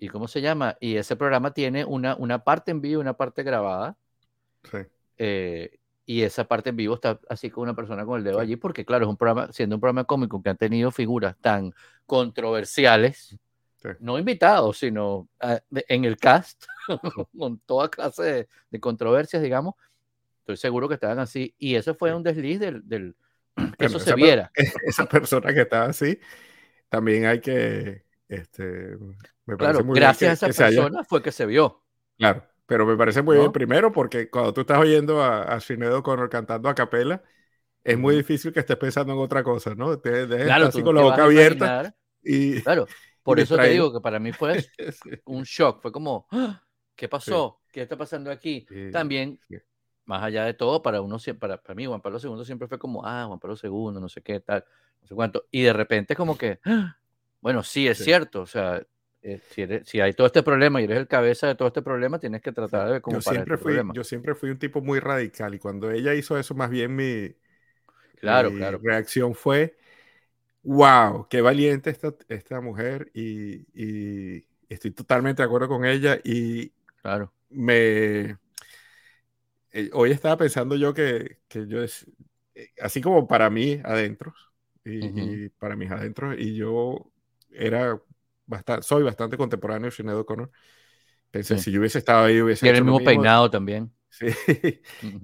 y, 0.00 0.08
¿cómo 0.08 0.26
se 0.26 0.40
llama? 0.40 0.76
Y 0.80 0.96
ese 0.96 1.16
programa 1.16 1.52
tiene 1.52 1.84
una, 1.84 2.16
una 2.16 2.44
parte 2.44 2.70
en 2.70 2.80
vivo 2.80 3.00
y 3.00 3.02
una 3.02 3.12
parte 3.12 3.42
grabada. 3.42 3.96
Sí. 4.62 4.78
Eh, 5.18 5.78
y 6.06 6.22
esa 6.22 6.44
parte 6.44 6.70
en 6.70 6.76
vivo 6.76 6.94
está 6.94 7.20
así 7.28 7.50
con 7.50 7.64
una 7.64 7.74
persona 7.74 8.06
con 8.06 8.18
el 8.18 8.24
dedo 8.24 8.40
allí, 8.40 8.56
porque 8.56 8.84
claro, 8.84 9.04
es 9.04 9.10
un 9.10 9.16
programa, 9.16 9.52
siendo 9.52 9.76
un 9.76 9.80
programa 9.80 10.04
cómico 10.04 10.42
que 10.42 10.50
ha 10.50 10.54
tenido 10.54 10.90
figuras 10.90 11.36
tan 11.40 11.74
controversiales, 12.06 13.36
no 14.00 14.18
invitados, 14.18 14.78
sino 14.78 15.28
ah, 15.40 15.60
en 15.88 16.06
el 16.06 16.16
cast, 16.16 16.64
con 17.38 17.58
toda 17.60 17.90
clase 17.90 18.22
de, 18.22 18.48
de, 18.70 18.80
controversias, 18.80 19.42
digamos, 19.42 19.74
estoy 20.38 20.56
seguro 20.56 20.88
que 20.88 20.94
estaban 20.94 21.18
así. 21.18 21.54
Y 21.58 21.74
eso 21.74 21.94
fue 21.94 22.14
un 22.14 22.22
desliz 22.22 22.60
del, 22.60 22.86
del 22.88 23.14
que 23.78 23.86
eso 23.86 23.98
se 23.98 24.14
viera. 24.14 24.50
Esa 24.86 25.04
persona 25.04 25.52
que 25.52 25.62
estaba 25.62 25.86
así 25.86 26.18
también 26.88 27.26
hay 27.26 27.40
que, 27.40 28.04
este, 28.28 28.96
me 29.46 29.56
claro, 29.56 29.84
muy 29.84 29.98
gracias 29.98 30.42
a 30.42 30.48
esa 30.48 30.64
persona 30.64 31.04
fue 31.04 31.22
que 31.22 31.32
se 31.32 31.46
vio. 31.46 31.82
Claro, 32.16 32.46
pero 32.66 32.86
me 32.86 32.96
parece 32.96 33.22
muy 33.22 33.38
bien 33.38 33.52
primero 33.52 33.92
porque 33.92 34.30
cuando 34.30 34.52
tú 34.54 34.62
estás 34.62 34.78
oyendo 34.78 35.22
a, 35.22 35.42
a 35.42 35.60
Sinedo 35.60 36.02
Connor 36.02 36.30
cantando 36.30 36.68
a 36.68 36.74
capela, 36.74 37.22
es 37.82 37.98
muy 37.98 38.16
difícil 38.16 38.52
que 38.52 38.60
estés 38.60 38.76
pensando 38.76 39.12
en 39.12 39.18
otra 39.18 39.44
cosa, 39.44 39.74
¿no? 39.74 39.98
Te 39.98 40.26
claro, 40.26 40.66
así 40.66 40.82
con 40.82 40.94
la 40.94 41.02
boca 41.02 41.24
abierta 41.24 41.94
y 42.22 42.62
claro, 42.62 42.86
por 43.22 43.38
eso 43.38 43.56
te 43.56 43.68
digo 43.68 43.92
que 43.92 44.00
para 44.00 44.18
mí 44.18 44.32
fue 44.32 44.64
un 45.26 45.42
shock, 45.44 45.82
fue 45.82 45.92
como, 45.92 46.26
¡Ah! 46.30 46.62
¿qué 46.94 47.08
pasó? 47.08 47.60
¿Qué 47.70 47.82
está 47.82 47.96
pasando 47.96 48.30
aquí? 48.30 48.66
También 48.92 49.38
más 50.06 50.22
allá 50.22 50.44
de 50.44 50.54
todo, 50.54 50.82
para 50.82 51.00
uno 51.00 51.18
para, 51.38 51.56
para 51.58 51.74
mí 51.74 51.86
Juan 51.86 52.00
Pablo 52.00 52.18
II 52.22 52.44
siempre 52.44 52.68
fue 52.68 52.78
como, 52.78 53.04
ah, 53.06 53.24
Juan 53.26 53.38
Pablo 53.38 53.56
II, 53.62 54.00
no 54.00 54.08
sé 54.08 54.22
qué 54.22 54.40
tal 54.40 54.64
no 55.04 55.08
sé 55.08 55.14
cuánto. 55.14 55.46
Y 55.50 55.62
de 55.62 55.72
repente 55.72 56.16
como 56.16 56.36
que, 56.36 56.58
¡ah! 56.64 56.98
bueno, 57.40 57.62
sí, 57.62 57.86
es 57.86 57.98
cierto, 57.98 58.42
o 58.42 58.46
sea, 58.46 58.82
eh, 59.22 59.40
si, 59.50 59.66
si, 59.84 60.00
hay 60.00 60.14
todo 60.14 60.26
este 60.26 60.42
problema 60.42 60.80
y 60.80 60.84
eres 60.84 60.98
el 60.98 61.06
cabeza 61.06 61.46
de 61.46 61.54
todo 61.54 61.68
este 61.68 61.82
problema, 61.82 62.18
tienes 62.18 62.42
que 62.42 62.52
tratar 62.52 62.90
de 62.90 63.00
cómo 63.00 63.18
yo 63.18 63.22
siempre 63.22 63.58
fui, 63.58 63.76
Yo 63.92 64.04
siempre 64.04 64.34
fui 64.34 64.50
un 64.50 64.58
tipo 64.58 64.80
muy 64.80 64.98
radical 64.98 65.54
y 65.54 65.58
cuando 65.58 65.90
ella 65.90 66.14
hizo 66.14 66.38
eso, 66.38 66.54
más 66.54 66.70
bien 66.70 66.96
mi, 66.96 67.34
claro, 68.16 68.50
claro. 68.50 68.80
reacción 68.82 69.34
fue, 69.34 69.76
wow, 70.62 71.26
qué 71.28 71.42
valiente 71.42 71.90
esta, 71.90 72.14
esta 72.28 72.60
mujer 72.60 73.10
y, 73.14 73.66
y, 73.74 74.46
estoy 74.68 74.90
totalmente 74.90 75.42
de 75.42 75.46
acuerdo 75.46 75.68
con 75.68 75.84
ella 75.84 76.18
y 76.24 76.72
claro. 77.02 77.32
me... 77.50 78.38
Eh, 79.76 79.90
hoy 79.92 80.12
estaba 80.12 80.36
pensando 80.36 80.76
yo 80.76 80.94
que, 80.94 81.38
que 81.48 81.66
yo, 81.66 81.82
es, 81.82 82.06
eh, 82.54 82.68
así 82.80 83.00
como 83.00 83.26
para 83.26 83.50
mí 83.50 83.80
adentro, 83.82 84.32
y, 84.84 85.48
para 85.48 85.74
mis 85.74 85.90
adentros. 85.90 86.36
Y 86.38 86.54
yo 86.54 87.10
era 87.50 88.00
bastante, 88.46 88.86
soy 88.86 89.02
bastante 89.02 89.36
contemporáneo 89.36 89.86
de 89.86 89.90
Sinead 89.90 90.16
O'Connor. 90.16 90.48
Pensé, 91.32 91.58
si 91.58 91.72
yo 91.72 91.80
hubiese 91.80 91.98
estado 91.98 92.26
ahí, 92.26 92.40
hubiese. 92.40 92.60
Tiene 92.60 92.78
el 92.78 92.84
mismo, 92.84 93.00
peinado 93.00 93.50
también. 93.50 93.90
Sí. 94.14 94.26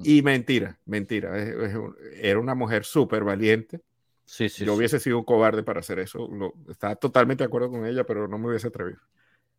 Y 0.02 0.20
mentira, 0.22 0.80
mentira. 0.84 1.30
Era 2.12 2.40
una 2.40 2.56
mujer 2.56 2.84
súper 2.84 3.22
valiente. 3.22 3.80
Sí, 4.24 4.48
sí, 4.48 4.64
yo 4.64 4.74
hubiese 4.74 4.98
sido 4.98 5.18
un 5.18 5.24
cobarde 5.24 5.62
para 5.62 5.78
hacer 5.78 6.00
eso. 6.00 6.26
Lo, 6.26 6.54
estaba 6.68 6.96
totalmente 6.96 7.44
de 7.44 7.46
acuerdo 7.46 7.70
con 7.70 7.86
ella, 7.86 8.02
pero 8.02 8.26
no 8.26 8.36
me 8.36 8.48
hubiese 8.48 8.66
atrevido. 8.66 8.98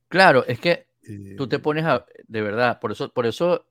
Claro, 0.10 0.43
es 0.45 0.60
que 0.60 0.88
tú 1.38 1.47
te 1.47 1.60
pones 1.60 1.86
a, 1.86 2.06
de 2.27 2.41
verdad, 2.41 2.82
por 2.82 2.91
eso, 2.91 3.13
por 3.13 3.25
eso 3.25 3.70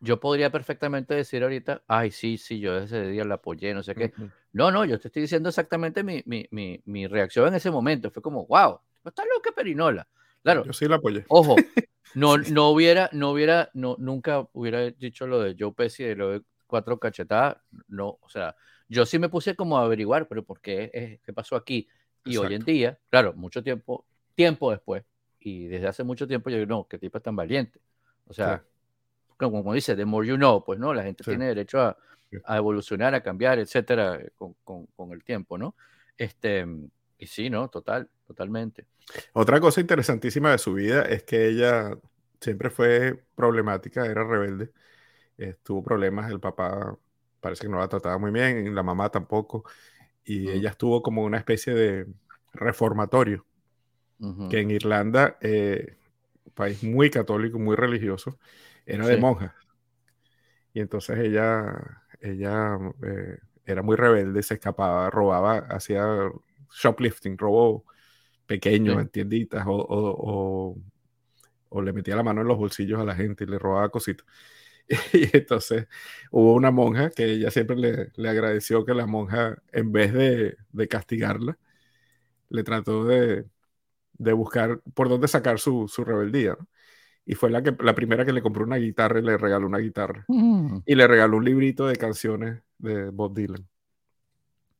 yo 0.00 0.20
podría 0.20 0.50
perfectamente 0.50 1.14
decir 1.14 1.42
ahorita, 1.42 1.82
ay, 1.86 2.10
sí, 2.10 2.38
sí, 2.38 2.60
yo 2.60 2.78
ese 2.78 3.08
día 3.08 3.24
la 3.24 3.36
apoyé, 3.36 3.74
no 3.74 3.82
sé 3.82 3.94
qué. 3.94 4.12
No, 4.52 4.70
no, 4.70 4.84
yo 4.84 4.98
te 4.98 5.08
estoy 5.08 5.22
diciendo 5.22 5.48
exactamente 5.48 6.02
mi, 6.02 6.22
mi, 6.26 6.46
mi, 6.50 6.80
mi 6.84 7.06
reacción 7.06 7.48
en 7.48 7.54
ese 7.54 7.70
momento. 7.70 8.10
Fue 8.10 8.22
como, 8.22 8.46
wow, 8.46 8.80
está 9.04 9.24
loca 9.24 9.50
Perinola. 9.52 10.06
Claro. 10.42 10.64
Yo 10.64 10.72
sí 10.72 10.86
la 10.86 10.96
apoyé. 10.96 11.24
Ojo, 11.28 11.56
no, 12.14 12.38
no 12.38 12.70
hubiera, 12.70 13.10
no 13.12 13.30
hubiera, 13.30 13.70
no, 13.74 13.96
nunca 13.98 14.48
hubiera 14.52 14.90
dicho 14.90 15.26
lo 15.26 15.40
de 15.40 15.56
Joe 15.58 15.72
Pesci 15.72 16.04
de 16.04 16.16
lo 16.16 16.30
de 16.30 16.42
cuatro 16.66 16.98
cachetadas. 16.98 17.58
No, 17.88 18.18
o 18.20 18.28
sea, 18.28 18.56
yo 18.88 19.04
sí 19.04 19.18
me 19.18 19.28
puse 19.28 19.54
como 19.54 19.78
a 19.78 19.84
averiguar, 19.84 20.28
pero 20.28 20.44
¿por 20.44 20.60
qué? 20.60 21.20
¿Qué 21.24 21.32
pasó 21.32 21.56
aquí? 21.56 21.88
Y 22.24 22.36
hoy 22.36 22.54
en 22.54 22.64
día, 22.64 22.98
claro, 23.10 23.32
mucho 23.34 23.62
tiempo, 23.62 24.06
tiempo 24.34 24.70
después, 24.70 25.04
y 25.40 25.66
desde 25.66 25.86
hace 25.86 26.04
mucho 26.04 26.26
tiempo 26.26 26.50
yo 26.50 26.56
digo, 26.56 26.68
no, 26.68 26.86
qué 26.86 26.98
tipo 26.98 27.18
es 27.18 27.24
tan 27.24 27.36
valiente. 27.36 27.80
O 28.26 28.34
sea, 28.34 28.62
como, 29.38 29.72
dice, 29.72 29.96
the 29.96 30.04
more 30.04 30.26
you 30.26 30.36
know, 30.36 30.64
pues 30.64 30.78
no, 30.78 30.92
la 30.92 31.04
gente 31.04 31.24
tiene 31.24 31.46
derecho 31.46 31.80
a, 31.80 31.96
a, 32.44 32.56
evolucionar, 32.56 33.14
a 33.14 33.22
cambiar, 33.22 33.58
etcétera, 33.58 34.20
con, 34.36 34.54
con, 34.64 34.86
con, 34.96 35.12
el 35.12 35.22
tiempo, 35.22 35.56
¿no? 35.56 35.74
Este, 36.16 36.66
y 37.18 37.26
sí, 37.26 37.48
¿no? 37.48 37.68
Total, 37.68 38.08
totalmente. 38.26 38.86
Otra 39.32 39.60
cosa 39.60 39.80
interesantísima 39.80 40.50
de 40.50 40.58
su 40.58 40.74
vida 40.74 41.02
es 41.02 41.22
que 41.22 41.48
ella 41.48 41.96
siempre 42.40 42.70
fue 42.70 43.24
problemática, 43.34 44.04
era 44.04 44.24
rebelde, 44.24 44.72
eh, 45.38 45.56
tuvo 45.62 45.82
problemas, 45.82 46.30
el 46.30 46.40
papá 46.40 46.96
parece 47.40 47.62
que 47.62 47.68
no 47.68 47.78
la 47.78 47.88
trataba 47.88 48.18
muy 48.18 48.30
bien, 48.30 48.74
la 48.74 48.82
mamá 48.82 49.10
tampoco, 49.10 49.64
y 50.24 50.50
ella 50.50 50.70
estuvo 50.70 51.02
como 51.02 51.24
una 51.24 51.38
especie 51.38 51.74
de 51.74 52.06
reformatorio, 52.52 53.46
que 54.50 54.60
en 54.60 54.72
Irlanda, 54.72 55.38
eh, 55.40 55.96
país 56.54 56.82
muy 56.82 57.08
católico, 57.08 57.60
muy 57.60 57.76
religioso, 57.76 58.36
era 58.88 59.06
de 59.06 59.16
monja. 59.18 59.54
Y 60.72 60.80
entonces 60.80 61.18
ella, 61.18 62.02
ella 62.20 62.78
eh, 63.02 63.38
era 63.64 63.82
muy 63.82 63.96
rebelde, 63.96 64.42
se 64.42 64.54
escapaba, 64.54 65.10
robaba, 65.10 65.58
hacía 65.70 66.06
shoplifting, 66.70 67.36
robo 67.36 67.84
pequeño 68.46 68.98
en 68.98 69.08
tienditas 69.08 69.66
o, 69.66 69.74
o, 69.76 70.76
o, 71.68 71.82
le 71.82 71.92
metía 71.92 72.16
la 72.16 72.22
mano 72.22 72.40
en 72.40 72.48
los 72.48 72.56
bolsillos 72.56 72.98
a 72.98 73.04
la 73.04 73.14
gente 73.14 73.44
y 73.44 73.46
le 73.46 73.58
robaba 73.58 73.90
cositas. 73.90 74.26
Y 75.12 75.36
entonces 75.36 75.86
hubo 76.30 76.54
una 76.54 76.70
monja 76.70 77.10
que 77.10 77.24
ella 77.26 77.50
siempre 77.50 77.76
le, 77.76 78.10
le 78.16 78.28
agradeció 78.28 78.86
que 78.86 78.94
la 78.94 79.06
monja, 79.06 79.62
en 79.72 79.92
vez 79.92 80.14
de, 80.14 80.56
de 80.72 80.88
castigarla, 80.88 81.58
le 82.48 82.62
trató 82.64 83.04
de, 83.04 83.46
de, 84.14 84.32
buscar 84.32 84.80
por 84.94 85.08
dónde 85.10 85.28
sacar 85.28 85.58
su, 85.60 85.88
su 85.88 86.04
rebeldía. 86.04 86.56
Y 87.30 87.34
fue 87.34 87.50
la, 87.50 87.62
que, 87.62 87.76
la 87.80 87.94
primera 87.94 88.24
que 88.24 88.32
le 88.32 88.40
compró 88.40 88.64
una 88.64 88.76
guitarra 88.76 89.18
y 89.18 89.22
le 89.22 89.36
regaló 89.36 89.66
una 89.66 89.76
guitarra. 89.76 90.24
Mm. 90.28 90.78
Y 90.86 90.94
le 90.94 91.06
regaló 91.06 91.36
un 91.36 91.44
librito 91.44 91.86
de 91.86 91.94
canciones 91.96 92.62
de 92.78 93.10
Bob 93.10 93.34
Dylan. 93.34 93.68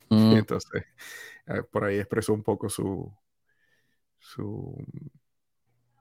Mm. 0.08 0.32
Y 0.32 0.36
entonces, 0.36 0.82
eh, 1.46 1.62
por 1.70 1.84
ahí 1.84 1.98
expresó 1.98 2.32
un 2.32 2.42
poco 2.42 2.70
su, 2.70 3.12
su 4.18 4.74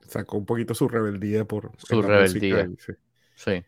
sacó 0.08 0.38
un 0.38 0.46
poquito 0.46 0.74
su 0.74 0.88
rebeldía 0.88 1.44
por 1.44 1.74
su 1.80 2.02
rebeldía. 2.02 2.70
sí. 3.36 3.66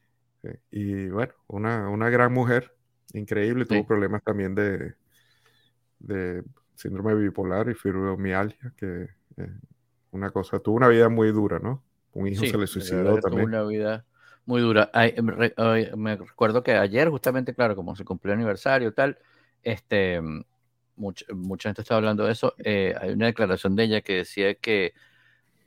Y 0.72 1.10
bueno, 1.10 1.34
una, 1.48 1.90
una, 1.90 2.10
gran 2.10 2.32
mujer, 2.32 2.74
increíble, 3.12 3.66
tuvo 3.66 3.86
problemas 3.86 4.24
también 4.24 4.56
de, 4.56 4.94
de 6.00 6.46
síndrome 6.76 7.14
bipolar 7.16 7.70
y 7.70 7.74
fibromialgia, 7.74 8.74
que 8.78 9.10
eh, 9.36 9.54
una 10.12 10.30
cosa, 10.30 10.60
tuvo 10.60 10.78
una 10.78 10.88
vida 10.88 11.10
muy 11.10 11.34
dura, 11.34 11.60
¿no? 11.60 11.84
Un 12.14 12.28
hijo 12.28 12.46
se 12.46 12.58
le 12.58 12.68
suicidó 12.68 13.18
también. 13.20 13.46
Una 13.46 13.64
vida 13.64 14.06
muy 14.46 14.62
dura. 14.62 14.90
me, 15.96 16.16
recuerdo 16.16 16.64
que 16.64 16.74
ayer, 16.74 17.10
justamente, 17.10 17.54
claro, 17.54 17.76
como 17.76 17.96
se 17.96 18.04
cumplió 18.04 18.34
el 18.34 18.40
aniversario 18.40 18.94
tal, 18.94 19.18
este, 19.64 20.22
mucha, 20.96 21.26
mucha 21.34 21.70
gente 21.70 21.82
estaba 21.82 21.98
hablando 21.98 22.26
de 22.26 22.32
eso. 22.32 22.56
Eh, 22.58 22.96
hay 23.00 23.12
una 23.12 23.28
declaración 23.28 23.76
de 23.76 23.84
ella 23.84 24.02
que 24.02 24.18
decía 24.18 24.56
que 24.56 24.94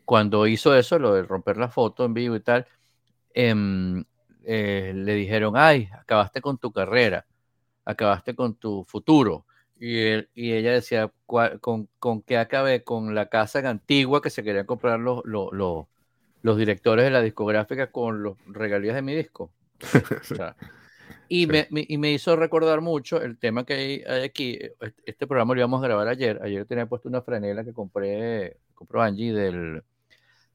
cuando 0.05 0.46
hizo 0.46 0.74
eso, 0.76 0.98
lo 0.98 1.14
de 1.14 1.22
romper 1.22 1.57
la 1.57 1.68
foto 1.68 2.05
en 2.05 2.14
vivo 2.14 2.37
y 2.37 2.40
tal, 2.40 2.66
em, 3.35 4.05
eh, 4.44 4.92
le 4.94 5.14
dijeron, 5.14 5.55
ay, 5.57 5.88
acabaste 6.00 6.40
con 6.40 6.59
tu 6.59 6.72
carrera, 6.72 7.26
acabaste 7.85 8.35
con 8.35 8.55
tu 8.57 8.85
futuro. 8.85 9.46
Y, 9.78 9.96
y 10.35 10.52
ella 10.52 10.72
decía, 10.72 11.12
con, 11.26 11.88
con 11.98 12.22
qué 12.22 12.38
acabé? 12.38 12.85
Con 12.85 13.14
la 13.14 13.26
casa 13.28 13.61
antigua 13.68 14.22
que 14.22 14.31
se 14.31 14.44
querían 14.44 14.66
comprar 14.66 15.00
los, 15.00 15.22
los, 15.24 15.87
directores 16.57 17.05
de 17.05 17.11
la 17.11 17.22
discográfica 17.22 17.90
con 17.90 18.22
los 18.22 18.37
regalías 18.46 18.94
de 18.94 19.02
mi 19.02 19.14
disco. 19.14 19.52
y, 21.28 21.46
me, 21.46 21.66
y, 21.70 21.98
me, 21.98 22.12
hizo 22.12 22.37
recordar 22.37 22.81
mucho 22.81 23.20
el 23.22 23.38
tema 23.38 23.64
que 23.64 23.74
hay, 23.74 24.22
aquí. 24.24 24.59
Este 25.05 25.26
programa 25.26 25.55
lo 25.55 25.61
íbamos 25.61 25.83
a 25.83 25.87
grabar 25.87 26.09
ayer. 26.09 26.40
Ayer 26.42 26.66
tenía 26.66 26.87
puesto 26.87 27.09
una 27.09 27.22
franela 27.22 27.64
que 27.64 27.72
compré, 27.72 28.59
compró 28.74 29.02
Angie 29.02 29.33
del, 29.33 29.83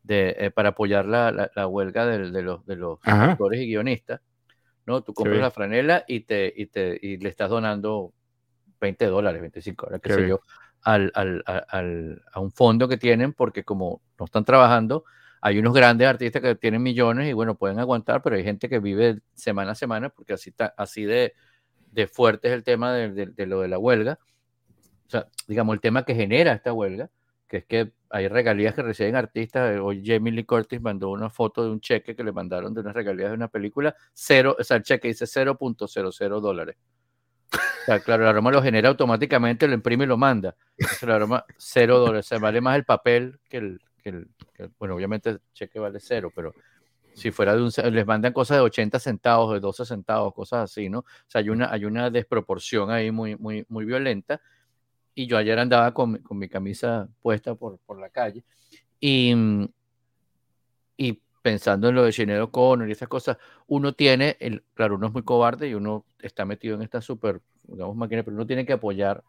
eh, 0.10 0.52
para 0.54 0.69
apoyar 0.69 1.06
la, 1.06 1.52
la, 1.54 1.67
huelga 1.67 2.06
de, 2.06 2.32
de, 2.32 2.41
los, 2.41 2.65
de 2.65 2.76
los 2.76 3.00
actores 3.04 3.62
y 3.62 3.67
guionistas. 3.67 4.21
¿no? 4.86 5.02
Tú 5.02 5.13
compras 5.13 5.39
la 5.39 5.52
franela 5.52 6.06
y, 6.08 6.21
te, 6.21 6.54
y, 6.56 6.67
te, 6.67 6.97
y 7.02 7.17
le 7.17 7.30
estás 7.30 7.50
donando 7.50 8.13
20 8.80 9.06
dólares, 9.08 9.41
25 9.41 9.86
dólares, 9.86 10.02
qué, 10.02 10.13
sé 10.13 10.28
yo, 10.28 10.41
al, 10.82 11.12
al, 11.13 11.43
al, 11.45 12.21
a 12.32 12.39
un 12.39 12.52
fondo 12.52 12.88
que 12.88 12.97
tienen 12.97 13.34
porque 13.34 13.63
como 13.63 14.02
no 14.17 14.26
están 14.26 14.45
trabajando, 14.45 15.04
hay 15.41 15.60
unos 15.60 15.73
grandes 15.73 16.08
artistas 16.08 16.41
que 16.41 16.56
tienen 16.56 16.82
millones 16.82 17.30
y 17.30 17.34
bueno, 17.34 17.56
pueden 17.56 17.80
aguantar, 17.80 18.21
pero 18.21 18.36
hay 18.36 18.43
gente 18.43 18.69
que 18.69 18.80
vive 18.80 19.19
semana 19.34 19.71
a 19.71 19.76
semana 19.76 20.10
porque 20.10 20.34
así, 20.34 20.50
está, 20.50 20.73
así 20.78 21.04
de, 21.04 21.34
de 21.91 22.08
fuerte 22.08 22.47
es 22.50 22.54
el 22.54 22.63
tema 22.63 22.93
de, 22.93 23.45
lo 23.45 23.62
de 23.62 23.67
la 23.67 23.78
huelga. 23.78 24.19
O 25.08 25.10
sea, 25.10 25.28
digamos, 25.47 25.73
el 25.73 25.82
tema 25.82 26.04
que 26.04 26.15
genera 26.15 26.54
esta 26.54 26.73
huelga 26.73 27.10
que 27.47 27.58
es 27.58 27.65
que 27.65 27.91
hay 28.10 28.28
regalías 28.28 28.76
que 28.76 28.84
reciben 28.84 29.15
artistas. 29.15 29.80
Hoy 29.80 30.04
Jamie 30.06 30.32
Lee 30.32 30.43
Curtis 30.43 30.82
mandó 30.82 31.10
una 31.10 31.30
foto 31.30 31.63
de 31.63 31.71
un 31.71 31.80
cheque 31.80 32.15
que 32.15 32.23
le 32.23 32.32
mandaron 32.32 32.73
de 32.73 32.82
unas 32.82 32.93
regalías 32.93 33.30
de 33.30 33.36
una 33.36 33.47
película, 33.47 33.95
cero, 34.13 34.56
o 34.60 34.63
sea, 34.63 34.78
el 34.78 34.84
cheque 34.84 35.08
dice 35.08 35.26
0.00 35.26 36.41
dólares. 36.41 36.76
O 37.54 37.86
sea, 37.86 38.00
claro, 38.02 38.23
el 38.23 38.30
aroma 38.30 38.52
lo 38.52 38.62
genera 38.62 38.89
automáticamente, 38.89 39.65
lo 39.67 39.73
imprime 39.73 40.04
y 40.04 40.08
lo 40.08 40.17
manda. 40.17 40.56
el 41.02 41.10
aroma, 41.10 41.45
cero 41.58 42.00
dólares. 42.00 42.26
O 42.26 42.30
sea, 42.30 42.39
vale 42.39 42.60
más 42.60 42.76
el 42.76 42.84
papel 42.84 43.39
que 43.50 43.58
el, 43.58 43.82
que 44.08 44.63
el, 44.63 44.72
bueno, 44.80 44.96
obviamente 44.96 45.30
el 45.32 45.41
cheque 45.54 45.80
vale 45.80 46.00
cero, 46.00 46.32
pero 46.34 46.54
si 47.13 47.32
fuera 47.32 47.56
de 47.56 47.62
un, 47.63 47.72
les 47.93 48.06
mandan 48.06 48.34
cosas 48.34 48.58
de 48.58 48.62
80 48.62 49.00
centavos, 49.00 49.54
de 49.54 49.60
12 49.60 49.86
centavos, 49.86 50.34
cosas 50.34 50.72
así, 50.72 50.89
¿no? 50.89 51.00
O 51.00 51.06
sea, 51.28 51.41
hay 51.41 51.50
una, 51.50 51.72
hay 51.72 51.86
una 51.86 52.10
desproporción 52.10 52.91
ahí 52.91 53.12
muy, 53.12 53.36
muy, 53.36 53.65
muy 53.70 53.86
violenta 53.86 54.39
y 55.15 55.26
yo 55.26 55.38
ayer 55.38 55.58
andaba 55.58 55.93
con, 55.93 56.17
con 56.20 56.38
mi 56.38 56.48
camisa 56.48 57.08
puesta 57.22 57.56
por, 57.56 57.80
por 57.80 58.00
la 58.00 58.10
calle 58.10 58.43
y, 59.00 59.34
y 60.96 61.20
pensando 61.41 61.89
en 61.89 61.96
lo 61.96 62.04
de 62.04 62.12
Ginero 62.12 62.52
Connor 62.52 62.88
y 62.88 62.91
esas 62.91 63.08
cosas, 63.08 63.38
uno 63.67 63.93
tiene, 63.93 64.38
el, 64.39 64.63
claro, 64.74 64.96
uno 64.96 65.08
es 65.08 65.13
muy 65.13 65.24
cobarde 65.24 65.70
y 65.70 65.74
uno 65.74 66.06
está 66.20 66.46
metido 66.46 66.76
en 66.76 66.82
esta 66.82 67.02
super, 67.02 67.41
digamos, 67.63 67.96
máquina, 67.96 68.24
pero 68.24 68.36
uno 68.36 68.46
tiene 68.46 68.65
que 68.65 68.74
apoyar 68.74 69.24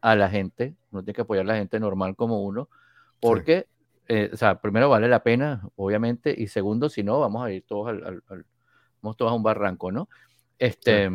a 0.00 0.14
la 0.14 0.28
gente, 0.28 0.74
uno 0.90 1.02
tiene 1.02 1.14
que 1.14 1.22
apoyar 1.22 1.44
a 1.44 1.48
la 1.48 1.56
gente 1.56 1.80
normal 1.80 2.14
como 2.14 2.42
uno, 2.42 2.68
porque, 3.20 3.66
eh, 4.08 4.30
o 4.32 4.36
sea, 4.36 4.60
primero 4.60 4.88
vale 4.88 5.08
la 5.08 5.22
pena, 5.22 5.68
obviamente, 5.76 6.34
y 6.36 6.48
segundo, 6.48 6.88
si 6.88 7.02
no, 7.02 7.20
vamos 7.20 7.44
a 7.44 7.50
ir 7.50 7.64
todos 7.66 7.88
al, 7.88 8.22
vamos 9.00 9.16
todos 9.16 9.32
a 9.32 9.34
un 9.34 9.42
barranco, 9.42 9.90
¿no? 9.92 10.08
Este, 10.58 11.10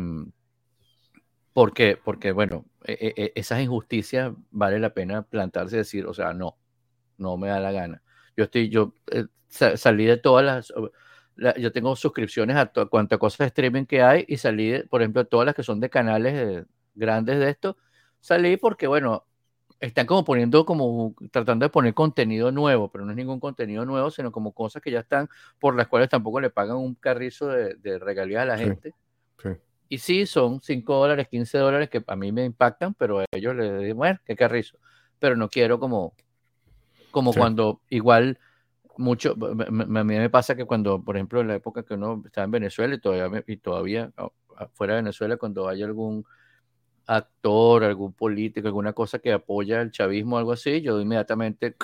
porque, 1.52 1.98
porque 2.02 2.32
bueno, 2.32 2.64
e, 2.84 2.92
e, 2.92 3.22
e, 3.24 3.32
esas 3.34 3.60
injusticias 3.60 4.32
vale 4.50 4.78
la 4.78 4.94
pena 4.94 5.22
plantarse 5.22 5.76
y 5.76 5.78
decir, 5.78 6.06
o 6.06 6.14
sea, 6.14 6.32
no, 6.32 6.56
no 7.18 7.36
me 7.36 7.48
da 7.48 7.60
la 7.60 7.72
gana. 7.72 8.02
Yo 8.36 8.44
estoy, 8.44 8.68
yo 8.68 8.94
eh, 9.10 9.26
salí 9.48 10.04
de 10.06 10.16
todas 10.16 10.44
las, 10.44 10.72
yo 11.58 11.72
tengo 11.72 11.96
suscripciones 11.96 12.56
a 12.56 12.70
cuántas 12.88 13.18
cosas 13.18 13.38
de 13.38 13.46
streaming 13.46 13.84
que 13.86 14.02
hay 14.02 14.24
y 14.28 14.36
salí, 14.36 14.70
de, 14.70 14.84
por 14.84 15.00
ejemplo, 15.00 15.24
todas 15.26 15.46
las 15.46 15.54
que 15.54 15.62
son 15.62 15.80
de 15.80 15.90
canales 15.90 16.66
grandes 16.94 17.38
de 17.38 17.50
esto, 17.50 17.76
salí 18.20 18.56
porque, 18.56 18.86
bueno, 18.86 19.26
están 19.80 20.06
como 20.06 20.24
poniendo, 20.24 20.64
como 20.66 21.14
tratando 21.30 21.64
de 21.64 21.70
poner 21.70 21.94
contenido 21.94 22.52
nuevo, 22.52 22.90
pero 22.90 23.04
no 23.04 23.12
es 23.12 23.16
ningún 23.16 23.40
contenido 23.40 23.84
nuevo, 23.84 24.10
sino 24.10 24.30
como 24.30 24.52
cosas 24.52 24.82
que 24.82 24.90
ya 24.90 25.00
están, 25.00 25.28
por 25.58 25.74
las 25.74 25.88
cuales 25.88 26.08
tampoco 26.08 26.40
le 26.40 26.50
pagan 26.50 26.76
un 26.76 26.94
carrizo 26.94 27.48
de, 27.48 27.74
de 27.76 27.98
regalías 27.98 28.42
a 28.42 28.46
la 28.46 28.58
gente. 28.58 28.94
Sí. 29.42 29.48
Y 29.88 29.98
sí, 29.98 30.26
son 30.26 30.60
5 30.60 30.94
dólares, 30.94 31.26
15 31.28 31.58
dólares 31.58 31.88
que 31.88 32.04
a 32.06 32.16
mí 32.16 32.30
me 32.30 32.44
impactan, 32.44 32.94
pero 32.94 33.20
a 33.20 33.24
ellos 33.32 33.56
les 33.56 33.80
digo, 33.80 33.96
bueno, 33.96 34.20
qué 34.24 34.36
carrizo. 34.36 34.78
Pero 35.18 35.34
no 35.34 35.48
quiero 35.48 35.80
como, 35.80 36.14
como 37.10 37.32
cuando 37.32 37.80
igual 37.88 38.38
mucho, 38.98 39.32
a 39.32 39.74
mí 39.74 40.02
me 40.04 40.30
pasa 40.30 40.54
que 40.54 40.64
cuando, 40.64 41.02
por 41.02 41.16
ejemplo, 41.16 41.40
en 41.40 41.48
la 41.48 41.56
época 41.56 41.82
que 41.82 41.94
uno 41.94 42.22
estaba 42.24 42.44
en 42.44 42.50
Venezuela 42.52 42.94
y 42.94 43.00
todavía, 43.00 43.44
y 43.46 43.56
todavía 43.56 44.12
fuera 44.74 44.94
de 44.94 45.02
Venezuela, 45.02 45.38
cuando 45.38 45.68
hay 45.68 45.82
algún 45.82 46.24
actor, 47.06 47.84
algún 47.84 48.12
político, 48.12 48.68
alguna 48.68 48.92
cosa 48.92 49.18
que 49.18 49.32
apoya 49.32 49.80
el 49.80 49.90
chavismo 49.90 50.36
o 50.36 50.38
algo 50.38 50.52
así, 50.52 50.80
yo 50.80 51.00
inmediatamente 51.00 51.74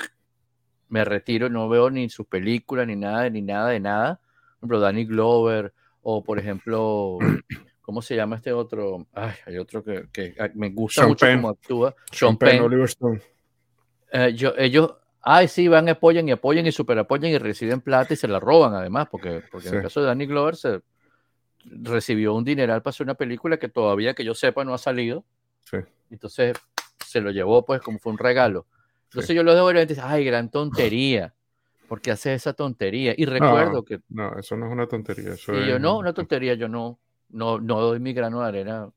me 0.88 1.04
retiro, 1.04 1.48
no 1.48 1.68
veo 1.68 1.90
ni 1.90 2.08
sus 2.08 2.26
películas, 2.26 2.86
ni 2.86 2.96
nada, 2.96 3.28
ni 3.28 3.42
nada 3.42 3.70
de 3.70 3.80
nada. 3.80 4.20
Por 4.20 4.58
ejemplo, 4.58 4.80
Danny 4.80 5.04
Glover, 5.04 5.72
o 6.02 6.22
por 6.22 6.38
ejemplo, 6.38 7.18
¿Cómo 7.86 8.02
se 8.02 8.16
llama 8.16 8.34
este 8.34 8.52
otro? 8.52 9.06
Ay, 9.14 9.34
hay 9.46 9.58
otro 9.58 9.84
que, 9.84 10.08
que 10.12 10.34
me 10.54 10.70
gusta 10.70 11.06
mucho 11.06 11.24
cómo 11.24 11.50
actúa. 11.50 11.94
Sean, 12.10 12.36
Penn, 12.36 12.60
Oliver 12.60 12.86
Stone. 12.86 13.20
Eh, 14.10 14.34
yo, 14.34 14.54
ellos, 14.58 14.92
ay, 15.22 15.46
sí, 15.46 15.68
van, 15.68 15.88
apoyan 15.88 16.28
y 16.28 16.32
apoyan 16.32 16.66
y 16.66 16.72
super 16.72 16.98
apoyan 16.98 17.30
y 17.30 17.38
reciben 17.38 17.80
plata 17.80 18.12
y 18.12 18.16
se 18.16 18.26
la 18.26 18.40
roban 18.40 18.74
además, 18.74 19.06
porque, 19.08 19.40
porque 19.52 19.68
en 19.68 19.76
el 19.76 19.82
caso 19.82 20.00
de 20.00 20.06
Danny 20.06 20.26
Glover 20.26 20.56
se 20.56 20.80
recibió 21.70 22.34
un 22.34 22.44
dineral 22.44 22.82
para 22.82 22.90
hacer 22.90 23.04
una 23.04 23.14
película 23.14 23.58
que 23.58 23.68
todavía 23.68 24.14
que 24.14 24.24
yo 24.24 24.34
sepa 24.34 24.64
no 24.64 24.74
ha 24.74 24.78
salido. 24.78 25.24
Sí. 25.64 25.78
Entonces 26.10 26.56
se 27.04 27.20
lo 27.20 27.30
llevó 27.30 27.64
pues 27.64 27.80
como 27.80 27.98
fue 27.98 28.12
un 28.12 28.18
regalo. 28.18 28.66
Entonces 29.04 29.34
yo 29.34 29.42
lo 29.42 29.54
debo 29.54 29.66
ver 29.66 29.76
y 29.76 29.86
dice, 29.86 30.02
ay, 30.04 30.24
gran 30.24 30.50
tontería. 30.50 31.34
porque 31.88 32.10
hace 32.10 32.34
esa 32.34 32.52
tontería? 32.52 33.14
Y 33.16 33.24
recuerdo 33.24 33.84
que... 33.84 34.00
No, 34.08 34.36
eso 34.38 34.56
no 34.56 34.66
es 34.66 34.72
una 34.72 34.86
tontería. 34.86 35.34
Eso 35.34 35.54
y 35.54 35.68
yo 35.68 35.78
no, 35.78 35.98
una 35.98 36.12
tontería, 36.12 36.54
yo 36.54 36.68
no 36.68 36.98
no, 37.30 37.58
no 37.60 37.80
doy 37.80 38.00
mi 38.00 38.12
grano 38.12 38.40
de 38.40 38.46
arena. 38.46 38.90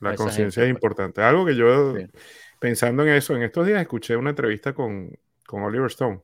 La 0.00 0.14
conciencia 0.14 0.62
es 0.62 0.66
pues. 0.66 0.70
importante. 0.70 1.22
Algo 1.22 1.46
que 1.46 1.56
yo, 1.56 1.94
pensando 2.60 3.02
en 3.02 3.10
eso, 3.10 3.34
en 3.36 3.42
estos 3.42 3.66
días 3.66 3.80
escuché 3.80 4.16
una 4.16 4.30
entrevista 4.30 4.72
con, 4.72 5.10
con 5.46 5.62
Oliver 5.62 5.86
Stone. 5.86 6.20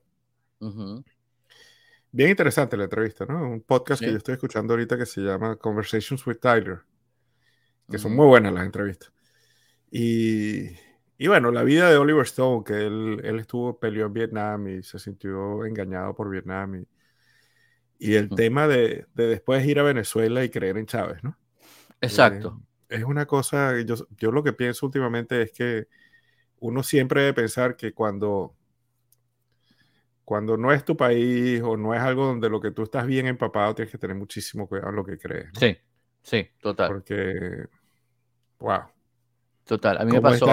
Bien 2.12 2.30
interesante 2.30 2.76
la 2.76 2.84
entrevista, 2.84 3.24
¿no? 3.26 3.50
Un 3.50 3.60
podcast 3.62 4.02
que 4.02 4.10
yo 4.10 4.16
estoy 4.16 4.34
escuchando 4.34 4.72
ahorita 4.72 4.98
que 4.98 5.06
se 5.06 5.20
llama 5.20 5.56
Conversations 5.56 6.26
with 6.26 6.38
Tyler, 6.38 6.80
que 7.88 7.98
son 7.98 8.14
muy 8.14 8.26
buenas 8.26 8.52
las 8.52 8.64
entrevistas. 8.64 9.12
Y, 9.90 10.70
y, 11.18 11.26
bueno, 11.28 11.50
la 11.50 11.62
vida 11.62 11.90
de 11.90 11.96
Oliver 11.96 12.24
Stone, 12.24 12.64
que 12.64 12.86
él, 12.86 13.20
él, 13.24 13.38
estuvo, 13.38 13.78
peleó 13.78 14.06
en 14.06 14.12
Vietnam 14.12 14.68
y 14.68 14.82
se 14.82 14.98
sintió 14.98 15.64
engañado 15.64 16.14
por 16.14 16.30
Vietnam 16.30 16.76
y 16.76 16.86
y 18.00 18.14
el 18.14 18.30
tema 18.30 18.66
de, 18.66 19.06
de, 19.14 19.26
después 19.26 19.64
ir 19.66 19.78
a 19.78 19.82
Venezuela 19.82 20.42
y 20.42 20.48
creer 20.48 20.78
en 20.78 20.86
Chávez, 20.86 21.22
¿no? 21.22 21.36
Exacto. 22.00 22.62
Eh, 22.88 22.96
es 22.96 23.04
una 23.04 23.26
cosa, 23.26 23.78
yo, 23.82 23.94
yo 24.16 24.32
lo 24.32 24.42
que 24.42 24.54
pienso 24.54 24.86
últimamente 24.86 25.42
es 25.42 25.52
que 25.52 25.86
uno 26.60 26.82
siempre 26.82 27.20
debe 27.20 27.34
pensar 27.34 27.76
que 27.76 27.92
cuando, 27.92 28.56
cuando 30.30 30.56
no 30.56 30.72
es 30.72 30.84
tu 30.84 30.96
país 30.96 31.60
o 31.60 31.76
no 31.76 31.92
es 31.92 32.00
algo 32.00 32.24
donde 32.24 32.48
lo 32.48 32.60
que 32.60 32.70
tú 32.70 32.84
estás 32.84 33.04
bien 33.04 33.26
empapado, 33.26 33.74
tienes 33.74 33.90
que 33.90 33.98
tener 33.98 34.14
muchísimo 34.14 34.68
cuidado 34.68 34.90
en 34.90 34.94
lo 34.94 35.04
que 35.04 35.18
crees. 35.18 35.48
Sí, 35.58 35.76
sí, 36.22 36.46
total. 36.60 36.86
Porque, 36.86 37.64
wow. 38.60 38.82
Total, 39.64 39.98
a 39.98 40.04
mí 40.04 40.12
me 40.12 40.20
pasó. 40.20 40.46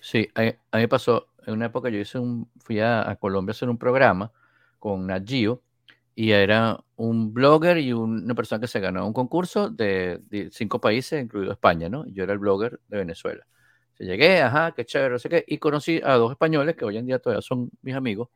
sí, 0.00 0.28
a, 0.34 0.42
mí 0.42 0.52
me 0.72 0.88
pasó, 0.88 1.28
en 1.46 1.54
una 1.54 1.66
época 1.66 1.90
yo 1.90 1.98
hice 1.98 2.18
un, 2.18 2.50
fui 2.58 2.80
a, 2.80 3.16
Colombia 3.20 3.52
a 3.52 3.54
hacer 3.54 3.68
un 3.68 3.78
programa 3.78 4.32
con 4.80 5.06
Nat 5.06 5.30
y 5.30 6.32
era 6.32 6.76
un 6.96 7.32
blogger 7.32 7.78
y 7.78 7.92
una 7.92 8.34
persona 8.34 8.60
que 8.60 8.66
se 8.66 8.80
ganó 8.80 9.06
un 9.06 9.12
concurso 9.12 9.70
de, 9.70 10.48
cinco 10.50 10.80
países, 10.80 11.22
incluido 11.22 11.52
España, 11.52 11.88
¿no? 11.88 12.04
Yo 12.08 12.24
era 12.24 12.32
el 12.32 12.40
blogger 12.40 12.80
de 12.88 12.96
Venezuela. 12.96 13.46
Se 13.96 14.04
llegué, 14.04 14.42
ajá, 14.42 14.72
qué 14.72 14.84
chévere, 14.84 15.12
no 15.12 15.18
sé 15.20 15.28
qué, 15.28 15.44
y 15.46 15.58
conocí 15.58 16.00
a 16.02 16.14
dos 16.14 16.32
españoles 16.32 16.74
que 16.74 16.84
hoy 16.84 16.96
en 16.96 17.06
día 17.06 17.20
todavía 17.20 17.42
son 17.42 17.70
mis 17.80 17.94
amigos. 17.94 18.28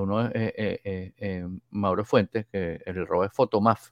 Uno 0.00 0.26
es 0.26 0.32
eh, 0.34 0.80
eh, 0.84 1.12
eh, 1.16 1.48
Mauro 1.70 2.04
Fuentes, 2.04 2.46
que 2.46 2.80
el 2.84 3.06
robo 3.06 3.24
es 3.24 3.32
Fotomaf. 3.32 3.90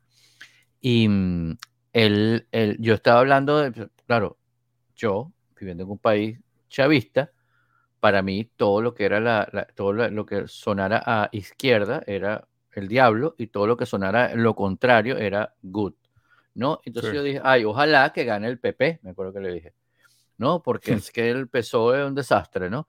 Y 0.81 1.09
mm, 1.09 1.57
él, 1.93 2.47
yo 2.79 2.95
estaba 2.95 3.21
hablando 3.21 3.59
de, 3.59 3.89
claro, 4.07 4.39
yo 4.95 5.33
viviendo 5.59 5.85
en 5.85 5.91
un 5.91 5.99
país 5.99 6.39
chavista, 6.69 7.31
para 8.01 8.23
mí 8.23 8.51
todo 8.57 8.83
lo 8.83 8.93
que 8.93 9.05
era 9.05 9.21
la, 9.21 9.67
todo 9.75 9.93
lo 9.93 10.27
que 10.27 10.47
sonara 10.47 11.03
a 11.07 11.29
izquierda 11.33 12.03
era 12.07 12.47
el 12.73 12.89
diablo 12.89 13.35
y 13.39 13.47
todo 13.47 13.67
lo 13.67 13.77
que 13.77 13.87
sonara 13.87 14.35
lo 14.35 14.55
contrario 14.55 15.17
era 15.17 15.55
good, 15.63 15.95
¿no? 16.55 16.81
Entonces 16.85 17.15
yo 17.15 17.23
dije, 17.23 17.41
ay, 17.43 17.65
ojalá 17.65 18.13
que 18.13 18.25
gane 18.25 18.49
el 18.49 18.59
PP, 18.59 19.01
me 19.03 19.11
acuerdo 19.11 19.33
que 19.33 19.41
le 19.41 19.55
dije, 19.55 19.75
¿no? 20.37 20.63
Porque 20.63 20.93
es 20.93 21.11
que 21.11 21.31
el 21.31 21.49
PSOE 21.49 22.03
es 22.03 22.07
un 22.07 22.15
desastre, 22.15 22.69
¿no? 22.69 22.89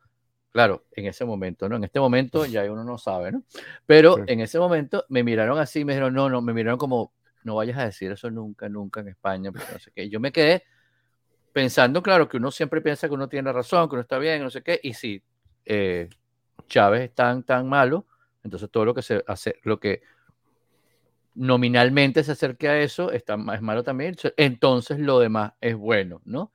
Claro, 0.55 0.85
en 0.93 1.05
ese 1.05 1.25
momento, 1.25 1.67
¿no? 1.67 1.75
En 1.75 1.83
este 1.83 1.99
momento 1.99 2.45
ya 2.45 2.63
uno 2.71 2.85
no 2.85 2.97
sabe, 2.97 3.29
¿no? 3.29 3.43
Pero 3.85 4.19
en 4.25 4.39
ese 4.39 4.57
momento 4.57 5.03
me 5.09 5.21
miraron 5.21 5.59
así, 5.59 5.83
me 5.83 5.91
dijeron, 5.91 6.13
no, 6.13 6.29
no, 6.29 6.41
me 6.41 6.53
miraron 6.53 6.77
como, 6.77 7.11
no 7.43 7.55
vayas 7.55 7.77
a 7.77 7.83
decir 7.83 8.13
eso 8.13 8.31
nunca, 8.31 8.69
nunca 8.69 9.01
en 9.01 9.09
España, 9.09 9.51
porque 9.51 9.67
no 9.73 9.79
sé 9.79 9.91
qué. 9.93 10.05
Y 10.05 10.09
yo 10.09 10.21
me 10.21 10.31
quedé 10.31 10.63
pensando, 11.51 12.01
claro, 12.01 12.29
que 12.29 12.37
uno 12.37 12.51
siempre 12.51 12.79
piensa 12.79 13.09
que 13.09 13.13
uno 13.13 13.27
tiene 13.27 13.51
razón, 13.51 13.89
que 13.89 13.95
uno 13.95 14.03
está 14.03 14.17
bien, 14.17 14.41
no 14.43 14.49
sé 14.49 14.63
qué, 14.63 14.79
y 14.81 14.93
si 14.93 15.21
eh, 15.65 16.07
Chávez 16.69 17.01
es 17.01 17.13
tan, 17.13 17.43
tan 17.43 17.67
malo, 17.67 18.05
entonces 18.41 18.71
todo 18.71 18.85
lo 18.85 18.93
que 18.93 19.01
se 19.01 19.25
hace, 19.27 19.59
lo 19.63 19.77
que 19.77 20.03
nominalmente 21.33 22.23
se 22.23 22.31
acerque 22.31 22.69
a 22.69 22.79
eso 22.79 23.11
está, 23.11 23.35
es 23.53 23.61
malo 23.61 23.83
también. 23.83 24.15
Entonces 24.37 24.99
lo 24.99 25.19
demás 25.19 25.51
es 25.59 25.75
bueno, 25.75 26.21
¿no? 26.23 26.53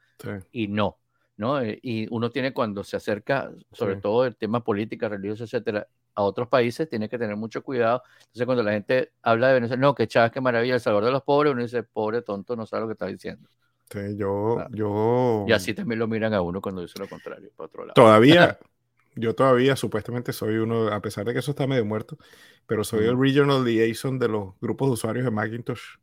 Y 0.52 0.68
no, 0.68 0.99
¿no? 1.40 1.61
Eh, 1.61 1.81
y 1.83 2.07
uno 2.14 2.31
tiene 2.31 2.53
cuando 2.53 2.85
se 2.85 2.96
acerca, 2.96 3.50
sobre 3.72 3.96
todo 3.96 4.26
el 4.26 4.37
tema 4.37 4.62
política, 4.62 5.09
religiosa, 5.09 5.44
etcétera, 5.44 5.88
a 6.14 6.22
otros 6.22 6.48
países, 6.48 6.88
tiene 6.88 7.09
que 7.09 7.18
tener 7.18 7.35
mucho 7.35 7.62
cuidado. 7.62 8.03
Entonces 8.18 8.44
cuando 8.44 8.62
la 8.62 8.72
gente 8.72 9.12
habla 9.22 9.48
de 9.48 9.55
Venezuela, 9.55 9.81
no, 9.81 9.94
que 9.94 10.07
Chávez, 10.07 10.31
qué 10.33 10.40
maravilla, 10.40 10.74
el 10.74 10.81
salvador 10.81 11.07
de 11.07 11.12
los 11.12 11.22
pobres, 11.22 11.53
uno 11.53 11.62
dice, 11.62 11.83
pobre 11.83 12.22
tonto, 12.22 12.55
no 12.55 12.66
sabe 12.66 12.83
lo 12.83 12.88
que 12.88 12.92
está 12.92 13.07
diciendo. 13.07 13.48
Sí, 13.90 14.16
yo, 14.16 14.68
yo... 14.70 15.46
Y 15.48 15.53
así 15.53 15.74
también 15.74 15.98
lo 15.98 16.07
miran 16.07 16.35
a 16.35 16.42
uno 16.42 16.61
cuando 16.61 16.83
dice 16.83 16.98
lo 16.98 17.09
contrario, 17.09 17.50
para 17.57 17.66
otro 17.66 17.83
lado. 17.85 17.94
Todavía, 17.94 18.59
yo 19.16 19.35
todavía 19.35 19.74
supuestamente 19.76 20.35
soy 20.35 20.59
uno, 20.59 20.88
a 20.88 21.00
pesar 21.00 21.24
de 21.24 21.33
que 21.33 21.38
eso 21.38 21.53
está 21.53 21.66
medio 21.66 21.87
muerto, 21.87 22.18
pero 22.66 22.85
soy 22.85 23.07
el 23.07 23.18
regional 23.18 23.64
liaison 23.64 24.18
de 24.18 24.29
los 24.29 24.61
grupos 24.61 24.88
de 24.88 24.92
usuarios 24.92 25.24
de 25.24 25.31
Macintosh 25.31 25.96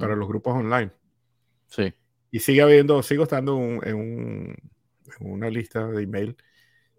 para 0.00 0.16
los 0.16 0.26
grupos 0.26 0.54
online. 0.54 0.90
Sí. 1.68 1.92
Y 2.30 2.40
sigue 2.40 2.62
habiendo, 2.62 3.02
sigo 3.02 3.22
estando 3.22 3.58
en, 3.82 4.56
una 5.20 5.48
lista 5.48 5.86
de 5.86 6.02
email 6.02 6.36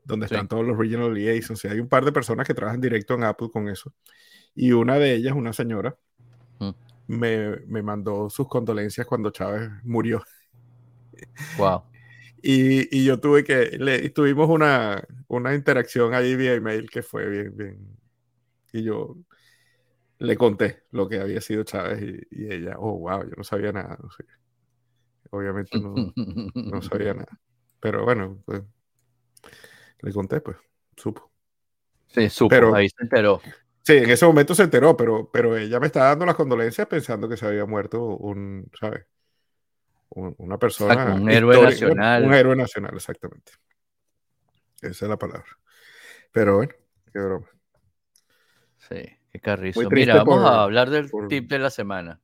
donde 0.04 0.26
están 0.26 0.48
todos 0.48 0.66
los 0.66 0.78
regional 0.78 1.13
liaisons. 1.13 1.63
Y 1.66 1.68
hay 1.68 1.80
un 1.80 1.90
par 1.90 2.06
de 2.06 2.12
personas 2.12 2.48
que 2.48 2.54
trabajan 2.54 2.80
directo 2.80 3.13
en 3.16 3.24
Apple 3.24 3.50
con 3.52 3.68
eso. 3.68 3.94
Y 4.56 4.72
una 4.72 4.98
de 4.98 5.13
ellas, 5.13 5.34
una 5.36 5.54
señora, 5.54 5.98
me, 7.08 7.58
me 7.68 7.82
mandó 7.82 8.30
sus 8.30 8.48
condolencias 8.48 9.06
cuando 9.06 9.32
Chávez 9.32 9.70
murió. 9.84 10.24
Wow. 11.58 11.84
Y, 12.42 13.04
yo 13.04 13.20
tuve 13.20 13.44
que, 13.44 13.78
le, 13.78 14.10
tuvimos 14.12 14.50
una, 14.50 15.04
una 15.28 15.54
interacción 15.54 16.13
ahí 16.13 16.36
vía 16.36 16.54
email 16.54 16.90
que 16.90 17.02
fue 17.02 17.28
bien, 17.28 17.58
bien. 17.58 17.98
Y 18.72 18.84
yo 18.84 19.18
le 20.20 20.38
conté 20.38 20.84
lo 20.92 21.08
que 21.08 21.20
había 21.20 21.42
sido 21.42 21.63
Chávez 21.63 22.26
y, 22.32 22.52
ella, 22.52 22.76
oh, 22.78 23.00
wow, 23.00 23.24
yo 23.24 23.36
no 23.36 23.44
sabía 23.44 23.72
nada. 23.72 23.98
No 24.02 24.10
sé. 24.12 24.24
Obviamente 25.32 25.80
no, 25.80 25.94
no 26.56 26.82
sabía 26.82 27.13
nada. 27.13 27.40
Pero 27.80 28.04
bueno, 28.04 28.42
pues, 28.46 28.63
le 30.02 30.13
conté, 30.13 30.42
pues, 30.42 30.58
supo. 30.96 31.32
Sí, 32.08 32.30
supo, 32.30 32.50
pero, 32.50 32.76
ahí 32.76 32.90
se 32.90 33.04
enteró. 33.04 33.42
Sí, 33.84 33.94
en 33.94 34.10
ese 34.10 34.26
momento 34.26 34.54
se 34.54 34.63
enteró, 34.63 34.98
pero, 34.98 35.30
pero 35.32 35.56
ella 35.56 35.80
me 35.80 35.88
estaba 35.88 36.08
dando 36.08 36.26
las 36.26 36.36
condolencias 36.36 36.88
pensando 36.88 37.30
que 37.30 37.38
se 37.38 37.46
había 37.46 37.66
muerto 37.66 38.04
un, 38.04 38.70
¿sabes? 38.80 39.06
una 40.10 40.58
persona. 40.58 41.16
un 41.16 41.30
héroe 41.30 41.62
nacional. 41.62 42.26
Un 42.26 42.34
héroe 42.34 42.56
nacional, 42.56 42.94
exactamente. 42.96 43.54
Esa 44.82 45.06
es 45.06 45.10
la 45.10 45.18
palabra. 45.18 45.58
Pero 46.32 46.58
bueno, 46.58 46.74
qué 47.12 47.20
broma. 47.20 47.48
Sí, 48.78 49.04
qué 49.32 49.40
carrizo. 49.40 49.90
Mira, 49.90 50.24
vamos 50.24 50.44
a 50.44 50.63
hablar 50.63 50.90
del 50.90 51.10
tip 51.30 51.50
de 51.50 51.60
la 51.60 51.70
semana. 51.70 52.20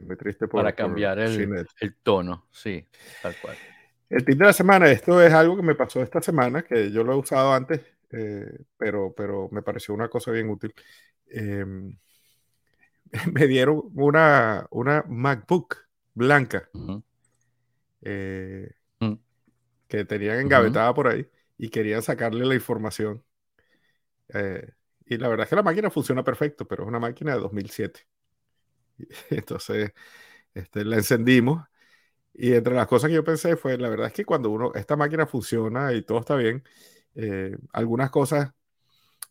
Muy 0.00 0.16
triste 0.16 0.48
Para 0.48 0.72
cambiar 0.72 1.18
el, 1.18 1.66
el, 1.80 1.94
tono, 2.02 2.46
sí, 2.50 2.86
tal 3.22 3.34
cual. 3.40 3.56
El 4.08 4.24
tip 4.24 4.38
de 4.38 4.44
la 4.44 4.52
semana, 4.52 4.90
esto 4.90 5.22
es 5.22 5.32
algo 5.32 5.56
que 5.56 5.62
me 5.62 5.74
pasó 5.74 6.02
esta 6.02 6.20
semana, 6.20 6.62
que 6.62 6.90
yo 6.90 7.04
lo 7.04 7.12
he 7.12 7.16
usado 7.16 7.52
antes, 7.52 7.80
eh, 8.10 8.58
pero, 8.76 9.14
pero 9.16 9.48
me 9.52 9.62
pareció 9.62 9.94
una 9.94 10.08
cosa 10.08 10.30
bien 10.32 10.48
útil. 10.50 10.74
Em, 11.28 11.96
me 13.32 13.46
dieron 13.46 13.82
una, 13.94 14.66
una 14.70 15.04
MacBook 15.08 15.76
blanca 16.14 16.68
eh, 18.02 18.70
mm. 19.00 19.14
que 19.86 20.04
tenían 20.04 20.40
engavetada 20.40 20.92
por 20.94 21.08
ahí 21.08 21.26
y 21.56 21.68
querían 21.68 22.02
sacarle 22.02 22.44
la 22.44 22.54
información. 22.54 23.22
Eh, 24.28 24.72
y 25.06 25.18
la 25.18 25.28
verdad 25.28 25.44
es 25.44 25.50
que 25.50 25.56
la 25.56 25.62
máquina 25.62 25.90
funciona 25.90 26.24
perfecto, 26.24 26.66
pero 26.66 26.84
es 26.84 26.88
una 26.88 27.00
máquina 27.00 27.34
de 27.34 27.40
2007. 27.40 28.06
Entonces, 29.30 29.92
este, 30.54 30.84
la 30.84 30.96
encendimos 30.96 31.62
y 32.34 32.54
entre 32.54 32.74
las 32.74 32.86
cosas 32.86 33.08
que 33.08 33.14
yo 33.16 33.24
pensé 33.24 33.56
fue, 33.56 33.76
la 33.78 33.88
verdad 33.88 34.08
es 34.08 34.12
que 34.14 34.24
cuando 34.24 34.50
uno, 34.50 34.72
esta 34.74 34.96
máquina 34.96 35.26
funciona 35.26 35.92
y 35.92 36.02
todo 36.02 36.20
está 36.20 36.36
bien, 36.36 36.64
eh, 37.14 37.56
algunas 37.72 38.10
cosas 38.10 38.50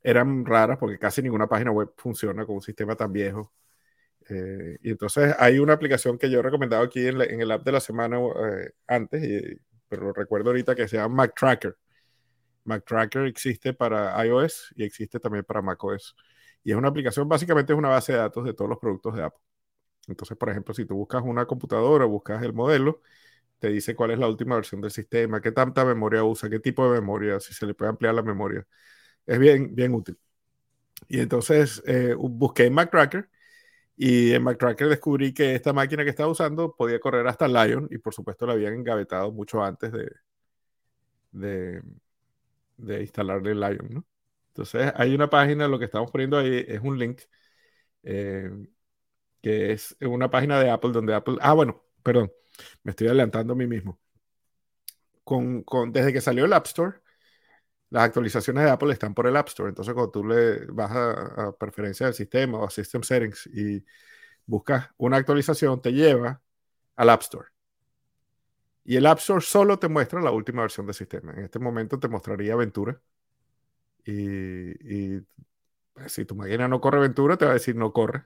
eran 0.03 0.45
raras 0.45 0.77
porque 0.79 0.99
casi 0.99 1.21
ninguna 1.21 1.47
página 1.47 1.71
web 1.71 1.93
funciona 1.97 2.45
con 2.45 2.55
un 2.55 2.61
sistema 2.61 2.95
tan 2.95 3.13
viejo. 3.13 3.53
Eh, 4.29 4.77
y 4.83 4.91
entonces 4.91 5.35
hay 5.39 5.59
una 5.59 5.73
aplicación 5.73 6.17
que 6.17 6.29
yo 6.29 6.39
he 6.39 6.43
recomendado 6.43 6.83
aquí 6.83 7.07
en, 7.07 7.21
el 7.21 7.51
app 7.51 7.63
de 7.65 7.71
la 7.73 7.79
semana 7.81 8.19
eh, 8.19 8.71
antes, 8.87 9.59
pero 9.87 10.13
recuerdo 10.13 10.49
ahorita 10.51 10.75
que 10.75 10.87
se 10.87 10.97
llama 10.97 11.15
Mac 11.15 11.33
Tracker. 11.35 11.77
Mac 12.65 12.85
Tracker 12.85 13.25
existe 13.25 13.73
para 13.73 14.23
iOS 14.25 14.73
y 14.75 14.83
existe 14.83 15.19
también 15.19 15.45
para 15.45 15.61
macOS. 15.61 16.15
Y 16.63 16.71
es 16.71 16.77
una 16.77 16.89
aplicación, 16.89 17.27
básicamente 17.27 17.73
es 17.73 17.79
una 17.79 17.89
base 17.89 18.13
de 18.13 18.19
datos 18.19 18.45
de 18.45 18.53
todos 18.53 18.69
los 18.69 18.79
productos 18.79 19.15
de 19.15 19.23
Apple. 19.23 19.48
Entonces, 20.07 20.37
por 20.37 20.49
ejemplo, 20.49 20.73
si 20.73 20.85
tú 20.85 20.95
buscas 20.95 21.21
una 21.23 21.45
computadora, 21.45 22.05
buscas 22.05 22.41
el 22.43 22.53
modelo, 22.53 23.01
te 23.59 23.69
dice 23.69 23.95
cuál 23.95 24.11
es 24.11 24.19
la 24.19 24.27
última 24.29 24.55
versión 24.55 24.81
del 24.81 24.91
sistema, 24.91 25.41
qué 25.41 25.51
tanta 25.53 25.85
memoria 25.85 26.23
usa, 26.23 26.49
qué 26.49 26.59
tipo 26.59 26.85
de 26.91 26.99
memoria, 27.01 27.39
si 27.39 27.53
se 27.53 27.65
le 27.67 27.73
puede 27.75 27.89
ampliar 27.91 28.15
la 28.15 28.23
memoria. 28.23 28.67
Es 29.27 29.39
bien, 29.39 29.75
bien 29.75 29.93
útil. 29.95 30.17
Y 31.07 31.19
entonces 31.19 31.81
eh, 31.85 32.15
busqué 32.17 32.65
en 32.65 32.73
Mac 32.73 32.91
Tracker 32.91 33.29
y 33.97 34.33
en 34.33 34.43
MacTracker 34.43 34.89
descubrí 34.89 35.33
que 35.33 35.55
esta 35.55 35.73
máquina 35.73 36.03
que 36.03 36.09
estaba 36.11 36.29
usando 36.31 36.75
podía 36.75 36.99
correr 36.99 37.27
hasta 37.27 37.47
Lion 37.47 37.87
y 37.91 37.99
por 37.99 38.13
supuesto 38.13 38.45
la 38.47 38.53
habían 38.53 38.73
engavetado 38.75 39.31
mucho 39.31 39.63
antes 39.63 39.91
de, 39.91 40.09
de, 41.31 41.81
de 42.77 43.01
instalarle 43.01 43.55
Lion, 43.55 43.87
¿no? 43.91 44.05
Entonces 44.49 44.91
hay 44.95 45.15
una 45.15 45.29
página, 45.29 45.67
lo 45.67 45.79
que 45.79 45.85
estamos 45.85 46.11
poniendo 46.11 46.37
ahí 46.37 46.65
es 46.67 46.81
un 46.81 46.99
link, 46.99 47.21
eh, 48.03 48.51
que 49.41 49.71
es 49.73 49.95
una 50.01 50.29
página 50.29 50.59
de 50.59 50.69
Apple 50.69 50.91
donde 50.91 51.13
Apple... 51.15 51.37
Ah, 51.41 51.53
bueno, 51.53 51.83
perdón, 52.03 52.31
me 52.83 52.91
estoy 52.91 53.07
adelantando 53.07 53.53
a 53.53 53.55
mí 53.55 53.67
mismo. 53.67 53.99
Con, 55.23 55.63
con, 55.63 55.91
desde 55.91 56.11
que 56.13 56.21
salió 56.21 56.45
el 56.45 56.53
App 56.53 56.65
Store, 56.65 57.01
las 57.89 58.03
actualizaciones 58.03 58.63
de 58.63 58.69
Apple 58.69 58.93
están 58.93 59.13
por 59.13 59.27
el 59.27 59.35
App 59.37 59.47
Store. 59.47 59.69
Entonces, 59.69 59.93
cuando 59.93 60.11
tú 60.11 60.23
le 60.25 60.65
vas 60.67 60.91
a, 60.91 61.55
preferencia 61.57 62.05
del 62.05 62.15
sistema 62.15 62.59
o 62.59 62.65
a 62.67 62.69
System 62.69 63.03
Settings 63.03 63.47
y 63.47 63.83
buscas 64.45 64.89
una 64.97 65.17
actualización, 65.17 65.81
te 65.81 65.93
lleva 65.93 66.41
al 66.95 67.09
App 67.09 67.21
Store. 67.21 67.49
Y 68.83 68.95
el 68.95 69.05
App 69.05 69.19
Store 69.19 69.41
solo 69.41 69.79
te 69.79 69.87
muestra 69.87 70.21
la 70.21 70.31
última 70.31 70.61
versión 70.63 70.85
del 70.85 70.95
sistema. 70.95 71.33
En 71.33 71.45
este 71.45 71.59
momento 71.59 71.99
te 71.99 72.07
mostraría 72.07 72.55
Ventura. 72.55 72.99
Y, 74.05 75.19
pues, 75.93 76.11
si 76.11 76.25
tu 76.25 76.35
máquina 76.35 76.67
no 76.67 76.81
corre 76.81 76.99
Ventura, 76.99 77.37
te 77.37 77.45
va 77.45 77.51
a 77.51 77.55
decir 77.55 77.75
no 77.75 77.93
corre. 77.93 78.25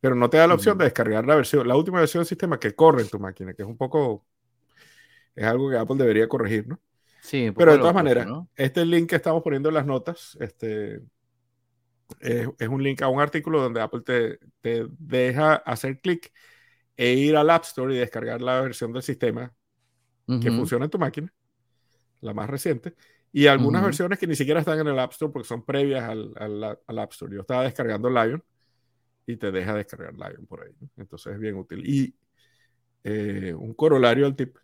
Pero 0.00 0.14
no 0.14 0.30
te 0.30 0.36
da 0.36 0.46
la 0.46 0.54
opción 0.54 0.78
de 0.78 0.84
descargar 0.84 1.26
la 1.26 1.34
versión, 1.34 1.66
la 1.66 1.76
última 1.76 1.98
versión 1.98 2.20
del 2.20 2.28
sistema 2.28 2.58
que 2.60 2.74
corre 2.74 3.02
en 3.02 3.08
tu 3.08 3.18
máquina, 3.18 3.52
que 3.52 3.62
es 3.62 3.68
un 3.68 3.76
poco, 3.76 4.24
es 5.34 5.44
algo 5.44 5.70
que 5.70 5.76
Apple 5.76 5.96
debería 5.96 6.28
corregir, 6.28 6.68
¿no? 6.68 6.80
Sí, 7.20 7.52
pero 7.56 7.72
de 7.72 7.78
todas 7.78 7.94
maneras, 7.94 8.28
este 8.54 8.86
link 8.86 9.10
que 9.10 9.16
estamos 9.16 9.42
poniendo 9.42 9.68
en 9.68 9.74
las 9.74 9.86
notas, 9.86 10.36
este, 10.40 11.02
es, 12.20 12.68
un 12.68 12.82
link 12.82 13.02
a 13.02 13.08
un 13.08 13.20
artículo 13.20 13.60
donde 13.60 13.80
Apple 13.80 14.02
te, 14.04 14.38
te 14.60 14.86
deja 14.98 15.54
hacer 15.54 16.00
clic 16.00 16.32
e 16.96 17.12
ir 17.12 17.36
al 17.36 17.50
App 17.50 17.64
Store 17.64 17.94
y 17.94 17.98
descargar 17.98 18.40
la 18.40 18.60
versión 18.60 18.92
del 18.92 19.02
sistema 19.02 19.52
que 20.42 20.50
funciona 20.50 20.84
en 20.84 20.90
tu 20.90 20.98
máquina, 20.98 21.32
la 22.20 22.34
más 22.34 22.50
reciente, 22.50 22.94
y 23.32 23.46
algunas 23.46 23.82
versiones 23.82 24.18
que 24.18 24.26
ni 24.26 24.36
siquiera 24.36 24.60
están 24.60 24.78
en 24.78 24.88
el 24.88 24.98
App 24.98 25.12
Store 25.12 25.32
porque 25.32 25.48
son 25.48 25.64
previas 25.64 26.04
al, 26.04 26.34
al, 26.86 26.98
App 26.98 27.12
Store. 27.12 27.34
Yo 27.34 27.40
estaba 27.42 27.64
descargando 27.64 28.10
Lion 28.10 28.42
y 29.28 29.36
te 29.36 29.52
deja 29.52 29.74
descargar 29.74 30.14
Lion 30.14 30.46
por 30.46 30.64
ahí. 30.64 30.72
Entonces 30.96 31.34
es 31.34 31.38
bien 31.38 31.56
útil. 31.56 31.86
Y 31.86 32.16
eh, 33.04 33.52
un 33.52 33.74
corolario 33.74 34.24
al 34.24 34.34
tip. 34.34 34.56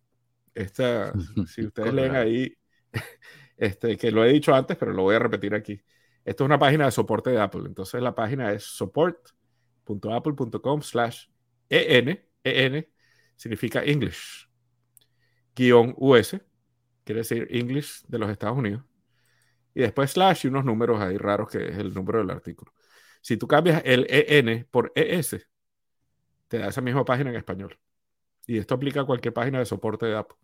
Esta, 0.54 1.12
si 1.46 1.66
ustedes 1.66 1.92
leen 1.92 2.16
ahí, 2.16 2.56
este, 3.58 3.98
que 3.98 4.10
lo 4.10 4.24
he 4.24 4.32
dicho 4.32 4.54
antes, 4.54 4.78
pero 4.78 4.94
lo 4.94 5.02
voy 5.02 5.16
a 5.16 5.18
repetir 5.18 5.54
aquí. 5.54 5.82
Esto 6.24 6.44
es 6.44 6.46
una 6.46 6.58
página 6.58 6.86
de 6.86 6.92
soporte 6.92 7.28
de 7.28 7.40
Apple. 7.40 7.64
Entonces 7.66 8.00
la 8.00 8.14
página 8.14 8.52
es 8.52 8.64
support.apple.com 8.64 10.80
slash 10.80 11.26
en. 11.68 12.24
en 12.42 12.88
significa 13.36 13.84
English. 13.84 14.48
Guión 15.54 15.92
US, 15.98 16.40
quiere 17.04 17.20
decir 17.20 17.48
English 17.50 18.02
de 18.08 18.18
los 18.18 18.30
Estados 18.30 18.56
Unidos. 18.56 18.82
Y 19.74 19.82
después 19.82 20.12
slash 20.12 20.46
y 20.46 20.48
unos 20.48 20.64
números 20.64 21.02
ahí 21.02 21.18
raros 21.18 21.50
que 21.50 21.68
es 21.68 21.76
el 21.76 21.92
número 21.92 22.20
del 22.20 22.30
artículo. 22.30 22.72
Si 23.24 23.38
tú 23.38 23.48
cambias 23.48 23.80
el 23.86 24.06
EN 24.10 24.66
por 24.70 24.92
ES, 24.94 25.48
te 26.48 26.58
da 26.58 26.68
esa 26.68 26.82
misma 26.82 27.06
página 27.06 27.30
en 27.30 27.36
español. 27.36 27.78
Y 28.46 28.58
esto 28.58 28.74
aplica 28.74 29.00
a 29.00 29.06
cualquier 29.06 29.32
página 29.32 29.60
de 29.60 29.64
soporte 29.64 30.04
de 30.04 30.14
Apple. 30.14 30.36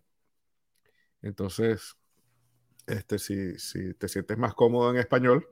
Entonces, 1.20 1.95
este, 2.87 3.18
si, 3.18 3.59
si 3.59 3.93
te 3.93 4.09
sientes 4.09 4.39
más 4.39 4.55
cómodo 4.55 4.91
en 4.91 4.97
español, 4.97 5.47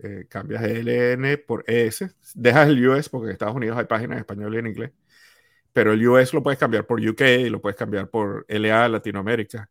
eh, 0.00 0.26
cambias 0.28 0.62
LN 0.64 1.38
por 1.38 1.64
ES, 1.66 2.14
dejas 2.34 2.68
el 2.68 2.86
US 2.86 3.08
porque 3.08 3.28
en 3.28 3.32
Estados 3.32 3.56
Unidos 3.56 3.78
hay 3.78 3.86
páginas 3.86 4.16
en 4.16 4.20
español 4.20 4.54
y 4.54 4.58
en 4.58 4.66
inglés, 4.66 4.92
pero 5.72 5.92
el 5.94 6.06
US 6.06 6.34
lo 6.34 6.42
puedes 6.42 6.60
cambiar 6.60 6.86
por 6.86 7.00
UK 7.00 7.22
y 7.46 7.50
lo 7.50 7.62
puedes 7.62 7.78
cambiar 7.78 8.10
por 8.10 8.44
LA 8.48 8.88
Latinoamérica 8.90 9.70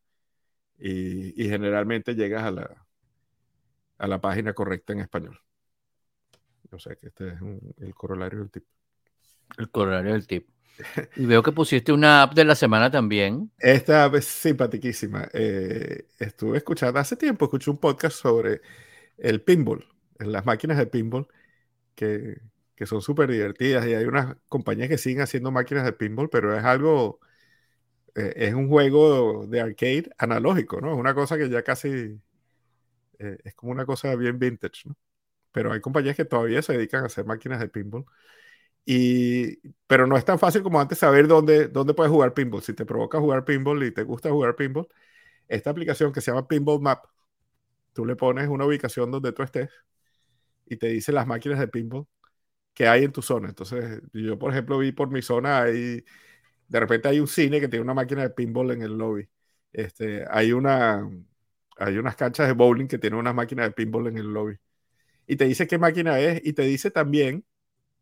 y, 0.79 1.33
generalmente 1.47 2.15
llegas 2.15 2.43
a 2.43 2.51
la, 2.51 2.87
a 3.99 4.07
la 4.07 4.19
página 4.21 4.53
correcta 4.53 4.93
en 4.93 5.01
español. 5.01 5.39
O 6.71 6.79
sea 6.79 6.95
que 6.95 7.07
este 7.07 7.29
es 7.29 7.35
el 7.79 7.93
corolario 7.93 8.39
del 8.39 8.51
tip. 8.51 8.63
El 9.57 9.69
corolario 9.69 10.13
del 10.13 10.27
tip. 10.27 10.47
Y 11.15 11.25
veo 11.25 11.43
que 11.43 11.51
pusiste 11.51 11.91
una 11.91 12.23
app 12.23 12.33
de 12.33 12.45
la 12.45 12.55
semana 12.55 12.89
también. 12.89 13.51
Esta 13.59 14.05
app 14.05 14.15
es 14.15 14.25
simpaticísima. 14.25 15.27
Eh, 15.33 16.07
estuve 16.17 16.57
escuchando 16.57 16.99
hace 16.99 17.17
tiempo, 17.17 17.45
escuché 17.45 17.69
un 17.69 17.77
podcast 17.77 18.17
sobre 18.17 18.61
el 19.17 19.41
pinball 19.41 19.85
las 20.25 20.45
máquinas 20.45 20.77
de 20.77 20.87
pinball 20.87 21.27
que, 21.95 22.41
que 22.75 22.85
son 22.85 23.01
súper 23.01 23.31
divertidas 23.31 23.85
y 23.87 23.93
hay 23.93 24.05
unas 24.05 24.37
compañías 24.47 24.89
que 24.89 24.97
siguen 24.97 25.21
haciendo 25.21 25.51
máquinas 25.51 25.85
de 25.85 25.93
pinball, 25.93 26.29
pero 26.29 26.57
es 26.57 26.63
algo, 26.63 27.19
eh, 28.15 28.33
es 28.35 28.53
un 28.53 28.69
juego 28.69 29.47
de 29.47 29.61
arcade 29.61 30.09
analógico, 30.17 30.81
¿no? 30.81 30.93
Es 30.93 30.99
una 30.99 31.13
cosa 31.13 31.37
que 31.37 31.49
ya 31.49 31.63
casi, 31.63 32.19
eh, 33.19 33.37
es 33.43 33.55
como 33.55 33.71
una 33.71 33.85
cosa 33.85 34.15
bien 34.15 34.39
vintage, 34.39 34.89
¿no? 34.89 34.95
Pero 35.51 35.73
hay 35.73 35.81
compañías 35.81 36.15
que 36.15 36.25
todavía 36.25 36.61
se 36.61 36.73
dedican 36.73 37.03
a 37.03 37.07
hacer 37.07 37.25
máquinas 37.25 37.59
de 37.59 37.69
pinball. 37.69 38.05
Y, 38.85 39.57
pero 39.87 40.07
no 40.07 40.17
es 40.17 40.25
tan 40.25 40.39
fácil 40.39 40.63
como 40.63 40.81
antes 40.81 40.97
saber 40.99 41.27
dónde, 41.27 41.67
dónde 41.67 41.93
puedes 41.93 42.11
jugar 42.11 42.33
pinball. 42.33 42.61
Si 42.63 42.73
te 42.73 42.85
provoca 42.85 43.19
jugar 43.19 43.45
pinball 43.45 43.83
y 43.83 43.91
te 43.91 44.03
gusta 44.03 44.29
jugar 44.31 44.55
pinball, 44.55 44.87
esta 45.47 45.69
aplicación 45.71 46.13
que 46.13 46.21
se 46.21 46.31
llama 46.31 46.47
Pinball 46.47 46.81
Map, 46.81 47.05
tú 47.93 48.05
le 48.05 48.15
pones 48.15 48.47
una 48.49 48.65
ubicación 48.65 49.11
donde 49.11 49.33
tú 49.33 49.43
estés 49.43 49.69
y 50.65 50.77
te 50.77 50.87
dice 50.87 51.11
las 51.11 51.27
máquinas 51.27 51.59
de 51.59 51.67
pinball 51.67 52.07
que 52.73 52.87
hay 52.87 53.03
en 53.05 53.11
tu 53.11 53.21
zona. 53.21 53.49
Entonces, 53.49 54.01
yo, 54.13 54.39
por 54.39 54.51
ejemplo, 54.51 54.77
vi 54.79 54.91
por 54.91 55.09
mi 55.11 55.21
zona, 55.21 55.63
hay, 55.63 56.03
de 56.67 56.79
repente 56.79 57.09
hay 57.09 57.19
un 57.19 57.27
cine 57.27 57.59
que 57.59 57.67
tiene 57.67 57.83
una 57.83 57.93
máquina 57.93 58.23
de 58.23 58.31
pinball 58.31 58.71
en 58.71 58.83
el 58.83 58.97
lobby. 58.97 59.29
Este, 59.73 60.25
hay, 60.29 60.53
una, 60.53 61.09
hay 61.77 61.97
unas 61.97 62.15
canchas 62.15 62.47
de 62.47 62.53
bowling 62.53 62.87
que 62.87 62.97
tienen 62.99 63.19
una 63.19 63.33
máquina 63.33 63.63
de 63.63 63.71
pinball 63.71 64.07
en 64.07 64.17
el 64.17 64.27
lobby. 64.33 64.57
Y 65.31 65.37
te 65.37 65.45
dice 65.45 65.65
qué 65.65 65.77
máquina 65.77 66.19
es 66.19 66.41
y 66.43 66.51
te 66.51 66.63
dice 66.63 66.91
también, 66.91 67.45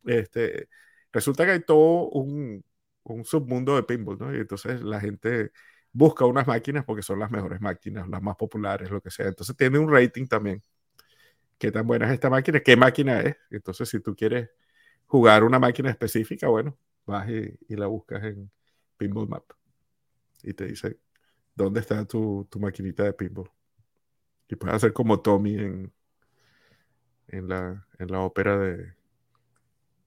este, 0.06 0.68
resulta 1.12 1.46
que 1.46 1.52
hay 1.52 1.60
todo 1.62 2.10
un, 2.10 2.66
un 3.04 3.24
submundo 3.24 3.76
de 3.76 3.84
pinball, 3.84 4.18
¿no? 4.18 4.36
Y 4.36 4.40
entonces 4.40 4.82
la 4.82 5.00
gente 5.00 5.52
busca 5.92 6.26
unas 6.26 6.48
máquinas 6.48 6.86
porque 6.86 7.04
son 7.04 7.20
las 7.20 7.30
mejores 7.30 7.62
máquinas, 7.62 8.10
las 8.10 8.24
más 8.24 8.36
populares, 8.36 8.90
lo 8.90 9.00
que 9.02 9.12
sea. 9.12 9.28
Entonces 9.28 9.56
tiene 9.56 9.78
un 9.78 9.92
rating 9.94 10.26
también 10.26 10.64
qué 11.60 11.72
tan 11.72 11.86
buena 11.86 12.08
es 12.08 12.14
esta 12.14 12.32
máquina, 12.32 12.62
qué 12.62 12.76
máquina 12.76 13.22
es. 13.22 13.38
Entonces, 13.52 13.90
si 13.90 14.00
tú 14.00 14.16
quieres 14.16 14.50
jugar 15.06 15.44
una 15.44 15.60
máquina 15.60 15.92
específica, 15.92 16.48
bueno, 16.48 16.78
vas 17.06 17.30
y, 17.30 17.76
la 17.76 17.88
buscas 17.88 18.24
en 18.24 18.52
Pinball 18.98 19.30
Map 19.30 19.44
y 20.44 20.54
te 20.54 20.66
dice 20.66 21.00
dónde 21.56 21.82
está 21.82 22.06
tu, 22.06 22.48
tu 22.50 22.60
maquinita 22.60 23.04
de 23.04 23.14
pinball. 23.14 23.52
Y 24.50 24.56
puedes 24.56 24.76
hacer 24.78 24.94
como 24.94 25.22
Tommy 25.22 25.56
en, 25.56 25.94
en, 27.32 27.48
la, 27.48 27.86
en 27.98 28.12
la 28.12 28.22
ópera 28.22 28.58
de, 28.58 28.94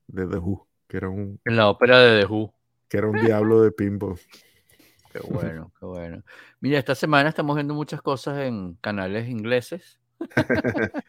de 0.08 0.26
The 0.26 0.38
Who, 0.38 0.66
que 0.88 0.96
era 0.96 1.08
un... 1.08 1.40
En 1.44 1.56
la 1.56 1.68
ópera 1.68 1.98
de 1.98 2.20
The 2.20 2.26
Who. 2.26 2.54
Que 2.88 2.98
era 2.98 3.08
un 3.08 3.20
diablo 3.24 3.62
de 3.62 3.72
pinball. 3.72 4.18
Qué 5.12 5.20
bueno, 5.28 5.72
qué 5.78 5.86
bueno. 5.86 6.22
Mira, 6.60 6.78
esta 6.78 6.94
semana 6.94 7.28
estamos 7.28 7.54
viendo 7.56 7.74
muchas 7.74 8.00
cosas 8.00 8.38
en 8.38 8.74
canales 8.80 9.28
ingleses. 9.28 9.98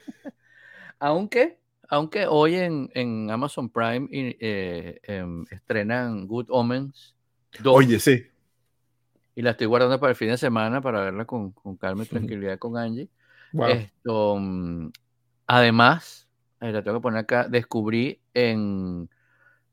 aunque, 1.00 1.58
aunque 1.90 2.26
hoy 2.28 2.56
en, 2.56 3.30
Amazon 3.32 3.70
Prime 3.70 4.08
eh, 4.12 5.00
em, 5.04 5.46
estrenan 5.52 6.28
Good 6.28 6.48
Omens 6.50 7.16
2. 7.62 7.76
Oye, 7.76 8.00
sí. 8.00 8.26
Y 9.36 9.42
la 9.42 9.52
estoy 9.52 9.68
guardando 9.68 10.00
para 10.00 10.12
el 10.12 10.16
fin 10.16 10.30
de 10.30 10.38
semana 10.38 10.82
para 10.82 11.02
verla 11.02 11.26
con, 11.26 11.52
con 11.52 11.78
calma 11.78 12.04
y 12.04 12.06
tranquilidad 12.08 12.60
con 12.60 12.78
Angie. 12.78 13.10
Esto, 13.54 14.38
mm, 14.40 14.92
además, 15.48 16.28
la 16.60 16.84
tengo 16.84 16.98
que 16.98 17.02
poner 17.02 17.20
acá, 17.20 17.48
descubrí 17.48 18.22
en, 18.34 19.10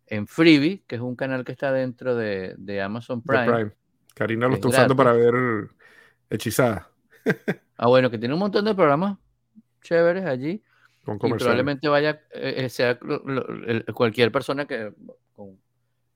en 0.07 0.27
Freebie, 0.27 0.83
que 0.87 0.97
es 0.97 1.01
un 1.01 1.17
canal 1.17 1.45
que 1.45 1.53
está 1.53 1.73
dentro 1.73 2.17
de, 2.17 2.83
Amazon 2.83 3.23
Prime. 3.23 3.73
Karina 4.15 4.49
lo 4.49 4.55
está 4.55 4.69
usando 4.69 4.97
para 4.97 5.13
ver 5.13 5.71
Hechizada. 6.29 6.91
ah, 7.77 7.89
bueno, 7.89 8.11
que 8.11 8.19
tiene 8.19 8.35
un 8.35 8.41
montón 8.41 8.65
de 8.65 8.75
programas 8.75 9.19
chéveres 9.83 10.25
allí. 10.25 10.63
y 11.07 11.35
probablemente 11.35 11.89
vaya, 11.89 12.23
eh, 12.33 12.55
eh, 12.65 12.69
sea 12.69 12.99
cualquier 13.95 14.31
persona 14.31 14.67
que 14.67 14.93
con 15.35 15.59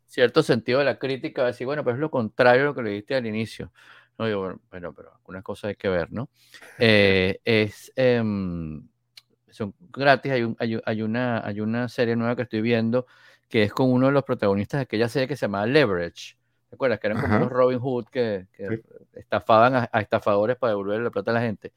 cierto 0.07 0.43
sentido 0.43 0.79
de 0.79 0.85
la 0.85 0.99
crítica 0.99 1.43
va 1.43 1.49
a 1.49 1.51
decir, 1.51 1.67
bueno, 1.67 1.83
pues 1.83 1.95
es 1.95 2.01
lo 2.01 2.11
contrario 2.11 2.63
a 2.63 2.67
lo 2.67 2.75
que 2.75 2.83
le 2.83 2.91
diste 2.91 3.15
al 3.17 3.27
inicio. 3.27 3.73
No, 4.17 4.27
digo, 4.27 4.41
bueno, 4.41 4.61
pero, 4.71 4.93
pero 4.95 5.13
algunas 5.15 5.43
cosas 5.43 5.71
hay 5.71 5.77
que 5.77 5.89
ver, 5.89 6.13
¿no? 6.13 6.29
Eh, 6.79 7.41
es, 7.45 7.93
em, 7.97 8.87
son 9.55 9.73
gratis, 9.93 10.33
hay, 10.33 10.57
hay, 10.59 11.03
una, 11.03 11.47
hay 11.47 11.61
una 11.61 11.89
serie 11.89 12.17
nueva 12.17 12.35
que 12.35 12.43
estoy 12.43 12.61
viendo 12.61 13.07
que 13.49 13.63
es 13.63 13.73
con 13.73 13.93
uno 13.93 14.07
de 14.07 14.13
los 14.13 14.25
protagonistas 14.25 14.79
de 14.79 14.83
aquella 14.83 15.09
serie 15.09 15.29
que 15.29 15.37
se 15.37 15.43
llama 15.43 15.65
Leverage. 15.65 16.37
¿Te 16.69 16.75
acuerdas? 16.75 16.99
Que 16.99 17.07
eran 17.07 17.21
como 17.21 17.37
unos 17.37 17.51
Robin 17.51 17.79
Hood 17.79 18.07
que, 18.07 18.49
estafaban 19.13 19.77
a, 19.77 20.01
estafadores 20.01 20.57
para 20.57 20.73
devolverle 20.73 21.05
la 21.05 21.11
plata 21.11 21.31
a 21.31 21.35
la 21.35 21.41
gente. 21.41 21.73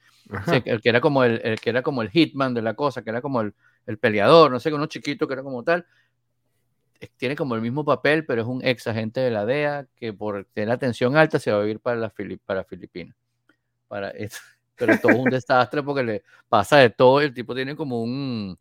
el 0.66 0.82
que 0.82 0.90
era 0.90 1.02
como 1.02 1.24
el, 1.24 1.60
que 1.60 1.70
era 1.70 1.84
como 1.84 2.02
el 2.02 2.10
hitman 2.10 2.56
de 2.56 2.64
la 2.64 2.74
cosa, 2.74 3.04
que 3.04 3.12
era 3.12 3.22
como 3.22 3.42
el, 3.42 3.54
peleador, 4.00 4.50
no 4.50 4.60
sé, 4.60 4.74
uno 4.74 4.88
chiquito 4.88 5.28
que 5.28 5.34
era 5.34 5.44
como 5.44 5.64
tal. 5.64 5.86
Tiene 7.18 7.36
como 7.36 7.54
el 7.54 7.62
mismo 7.62 7.86
papel, 7.86 8.26
pero 8.26 8.42
es 8.42 8.48
un 8.48 8.66
ex 8.66 8.88
agente 8.88 9.20
de 9.20 9.30
la 9.30 9.46
DEA 9.46 9.86
que 9.96 10.14
por 10.14 10.46
tener 10.46 10.70
la 10.70 10.78
tensión 10.78 11.16
alta 11.16 11.38
se 11.38 11.52
va 11.52 11.62
a 11.62 11.68
ir 11.68 11.80
para, 11.80 11.98
la 11.98 12.14
para 12.44 12.64
Filipinas. 12.64 13.16
Para, 13.88 14.12
pero 14.78 14.98
todo 15.00 15.18
un 15.18 15.30
desastre 15.30 15.84
porque 15.84 16.04
le 16.04 16.24
pasa 16.50 16.78
de 16.78 16.90
todo. 16.90 17.22
El 17.22 17.34
tipo 17.34 17.56
tiene 17.56 17.76
como 17.76 18.02
un, 18.02 18.58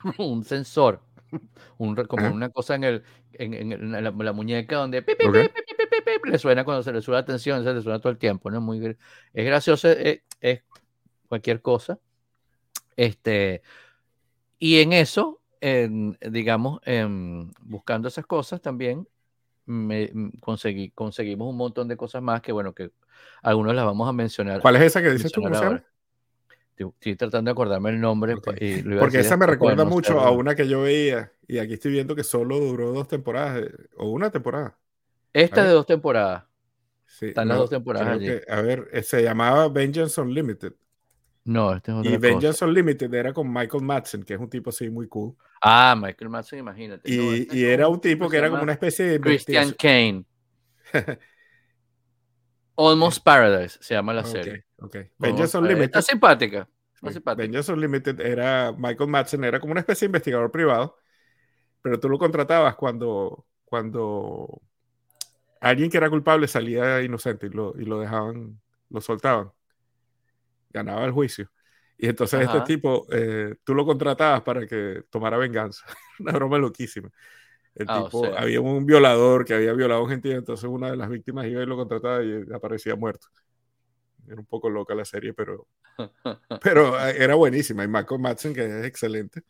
un 0.18 0.44
sensor 0.44 1.00
un, 1.78 1.94
como 2.06 2.28
una 2.28 2.50
cosa 2.50 2.74
en, 2.74 2.84
el, 2.84 3.04
en, 3.32 4.04
la, 4.04 4.32
muñeca 4.32 4.76
donde 4.76 5.04
le 6.24 6.38
suena 6.38 6.64
cuando 6.64 6.82
se 6.82 6.92
le 6.92 7.02
sube 7.02 7.16
la 7.16 7.24
tensión, 7.24 7.64
se 7.64 7.72
le 7.72 7.82
suena 7.82 7.98
todo 7.98 8.12
el 8.12 8.18
tiempo, 8.18 8.50
¿no? 8.50 8.60
Muy, 8.60 8.96
es 9.32 9.44
gracioso, 9.44 9.88
es, 9.88 10.62
cualquier 11.28 11.60
cosa. 11.62 11.98
Este, 12.96 13.62
y 14.58 14.80
en 14.80 14.92
eso, 14.92 15.40
digamos, 15.60 16.80
buscando 17.60 18.08
esas 18.08 18.26
cosas 18.26 18.60
también, 18.60 19.06
me, 19.66 20.10
conseguí, 20.40 20.90
conseguimos 20.90 21.48
un 21.48 21.56
montón 21.56 21.88
de 21.88 21.96
cosas 21.96 22.22
más 22.22 22.42
que, 22.42 22.52
bueno, 22.52 22.74
que 22.74 22.90
algunos 23.42 23.74
las 23.74 23.84
vamos 23.84 24.08
a 24.08 24.12
mencionar. 24.12 24.60
¿Cuál 24.60 24.76
es 24.76 24.82
esa 24.82 25.02
que 25.02 25.10
dices 25.10 25.32
tú? 25.32 25.42
Estoy 26.76 27.16
tratando 27.16 27.48
de 27.48 27.52
acordarme 27.52 27.90
el 27.90 28.00
nombre. 28.00 28.36
Pues, 28.36 28.84
Porque 28.98 29.20
esa 29.20 29.36
me 29.36 29.46
recuerda 29.46 29.84
mucho 29.84 30.20
a 30.20 30.30
una 30.30 30.54
que 30.54 30.66
yo 30.66 30.82
veía 30.82 31.32
y 31.46 31.58
aquí 31.58 31.74
estoy 31.74 31.92
viendo 31.92 32.16
que 32.16 32.24
solo 32.24 32.58
duró 32.58 32.92
dos 32.92 33.06
temporadas 33.06 33.62
eh, 33.62 33.70
o 33.96 34.10
una 34.10 34.30
temporada. 34.30 34.76
Esta 35.32 35.62
es 35.62 35.66
de 35.68 35.72
dos 35.72 35.86
temporadas. 35.86 36.44
Están 37.20 37.48
las 37.48 37.58
dos 37.58 37.70
temporadas 37.70 38.08
allí. 38.08 38.28
a 38.48 38.60
ver, 38.60 38.88
eh, 38.92 39.02
se 39.02 39.22
llamaba 39.22 39.68
Vengeance 39.68 40.20
Unlimited. 40.20 40.72
No, 41.44 41.74
este 41.74 41.92
es 41.92 41.98
otra 41.98 42.10
Y 42.10 42.16
Vengeance 42.16 42.64
Unlimited 42.64 43.12
era 43.12 43.32
con 43.32 43.52
Michael 43.52 43.84
Madsen, 43.84 44.22
que 44.22 44.34
es 44.34 44.40
un 44.40 44.48
tipo 44.48 44.70
así 44.70 44.88
muy 44.88 45.06
cool. 45.06 45.36
Ah, 45.60 45.94
Michael 45.96 46.30
Madsen, 46.30 46.58
imagínate. 46.58 47.10
Y, 47.10 47.42
este 47.42 47.56
y 47.56 47.64
era 47.64 47.88
un 47.88 48.00
tipo 48.00 48.28
que 48.28 48.38
era 48.38 48.50
como 48.50 48.62
una 48.62 48.72
especie 48.72 49.04
de. 49.04 49.20
Christian 49.20 49.72
Kane. 49.78 50.24
Almost 52.76 53.22
Paradise 53.22 53.78
se 53.80 53.94
llama 53.94 54.12
la 54.12 54.24
serie. 54.24 54.64
Ok, 54.78 54.96
Vengeance 55.18 55.56
Unlimited. 55.58 55.84
Está 55.84 56.02
simpática. 56.02 56.68
Vengeance 57.36 57.72
Unlimited 57.72 58.20
era. 58.20 58.72
Michael 58.72 59.10
Madsen 59.10 59.44
era 59.44 59.60
como 59.60 59.72
una 59.72 59.80
especie 59.80 60.06
de 60.06 60.10
investigador 60.10 60.50
privado, 60.50 60.96
pero 61.82 61.98
tú 62.00 62.08
lo 62.08 62.18
contratabas 62.18 62.74
cuando. 62.76 63.46
cuando 63.64 64.60
alguien 65.60 65.90
que 65.90 65.96
era 65.96 66.10
culpable 66.10 66.46
salía 66.46 67.02
inocente 67.02 67.46
y 67.46 67.50
lo, 67.50 67.74
y 67.78 67.84
lo 67.84 67.98
dejaban, 67.98 68.60
lo 68.90 69.00
soltaban 69.00 69.50
ganaba 70.74 71.04
el 71.06 71.12
juicio. 71.12 71.50
Y 71.96 72.08
entonces 72.08 72.42
este 72.42 72.60
tipo, 72.62 73.06
eh, 73.12 73.54
tú 73.62 73.74
lo 73.74 73.86
contratabas 73.86 74.42
para 74.42 74.66
que 74.66 75.04
tomara 75.08 75.38
venganza. 75.38 75.86
una 76.18 76.32
broma 76.32 76.58
loquísima. 76.58 77.10
El 77.74 77.86
ah, 77.88 78.04
tipo, 78.04 78.24
había 78.36 78.60
un 78.60 78.86
violador 78.86 79.44
que 79.44 79.54
había 79.54 79.72
violado 79.72 80.06
a 80.06 80.08
gente, 80.08 80.30
entonces 80.32 80.68
una 80.68 80.90
de 80.90 80.96
las 80.96 81.08
víctimas 81.08 81.46
iba 81.46 81.62
y 81.62 81.66
lo 81.66 81.76
contrataba 81.76 82.22
y 82.22 82.44
aparecía 82.52 82.94
muerto. 82.94 83.26
Era 84.26 84.36
un 84.36 84.46
poco 84.46 84.70
loca 84.70 84.94
la 84.94 85.04
serie, 85.04 85.34
pero, 85.34 85.66
pero 86.62 86.98
eh, 87.00 87.16
era 87.18 87.34
buenísima. 87.34 87.84
Y 87.84 87.88
Michael 87.88 88.20
Madsen, 88.20 88.54
que 88.54 88.64
es 88.64 88.86
excelente, 88.86 89.42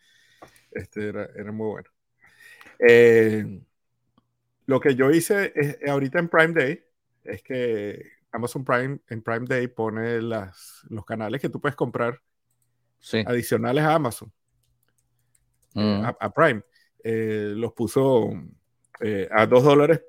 este, 0.70 1.08
era, 1.08 1.28
era 1.36 1.52
muy 1.52 1.68
bueno. 1.68 1.90
Eh, 2.78 3.60
lo 4.66 4.80
que 4.80 4.94
yo 4.94 5.10
hice 5.10 5.78
ahorita 5.86 6.18
en 6.18 6.28
Prime 6.28 6.52
Day 6.52 6.84
es 7.22 7.42
que 7.42 8.14
Amazon 8.32 8.64
Prime 8.64 8.98
en 9.08 9.22
Prime 9.22 9.46
Day 9.46 9.68
pone 9.68 10.20
las, 10.20 10.82
los 10.88 11.04
canales 11.04 11.40
que 11.40 11.48
tú 11.48 11.60
puedes 11.60 11.76
comprar 11.76 12.20
adicionales 13.26 13.84
a 13.84 13.94
Amazon, 13.94 14.32
eh, 15.74 16.02
mm. 16.02 16.16
a, 16.18 16.30
Prime. 16.30 16.62
Eh, 17.05 17.52
los 17.55 17.72
puso 17.72 18.32
eh, 19.00 19.28
a 19.30 19.46
dos 19.46 19.62
dólares 19.62 20.02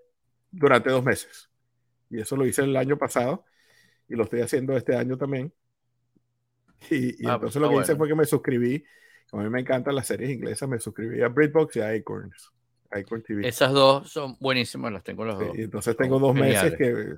durante 0.50 0.90
dos 0.90 1.04
meses. 1.04 1.50
Y 2.10 2.22
eso 2.22 2.36
lo 2.36 2.46
hice 2.46 2.64
el 2.64 2.76
año 2.76 2.98
pasado 2.98 3.46
y 4.08 4.16
lo 4.16 4.24
estoy 4.24 4.42
haciendo 4.42 4.76
este 4.76 4.96
año 4.96 5.18
también. 5.18 5.54
Y, 6.90 7.26
ah, 7.28 7.40
pues 7.40 7.56
entonces 7.56 7.62
lo 7.62 7.70
que 7.70 7.76
hice 7.78 7.96
fue 7.96 8.08
que 8.08 8.16
me 8.16 8.26
suscribí. 8.26 8.84
a 9.32 9.38
mí 9.38 9.50
me 9.50 9.60
encantan 9.62 9.96
las 9.96 10.08
series 10.08 10.32
inglesas, 10.32 10.68
me 10.68 10.80
suscribí 10.80 11.22
a 11.22 11.28
BritBox 11.28 11.76
y 11.76 11.80
a 11.82 11.90
Acorns. 11.90 12.52
TV. 13.28 13.46
Esas 13.46 13.74
dos 13.74 14.10
son 14.10 14.38
buenísimas, 14.40 14.90
las 14.90 15.04
tengo 15.04 15.26
las 15.26 15.38
dos. 15.38 15.58
Y 15.58 15.64
entonces 15.64 15.98
tengo 15.98 16.18
dos 16.18 16.34
meses 16.34 16.76
que 16.78 17.18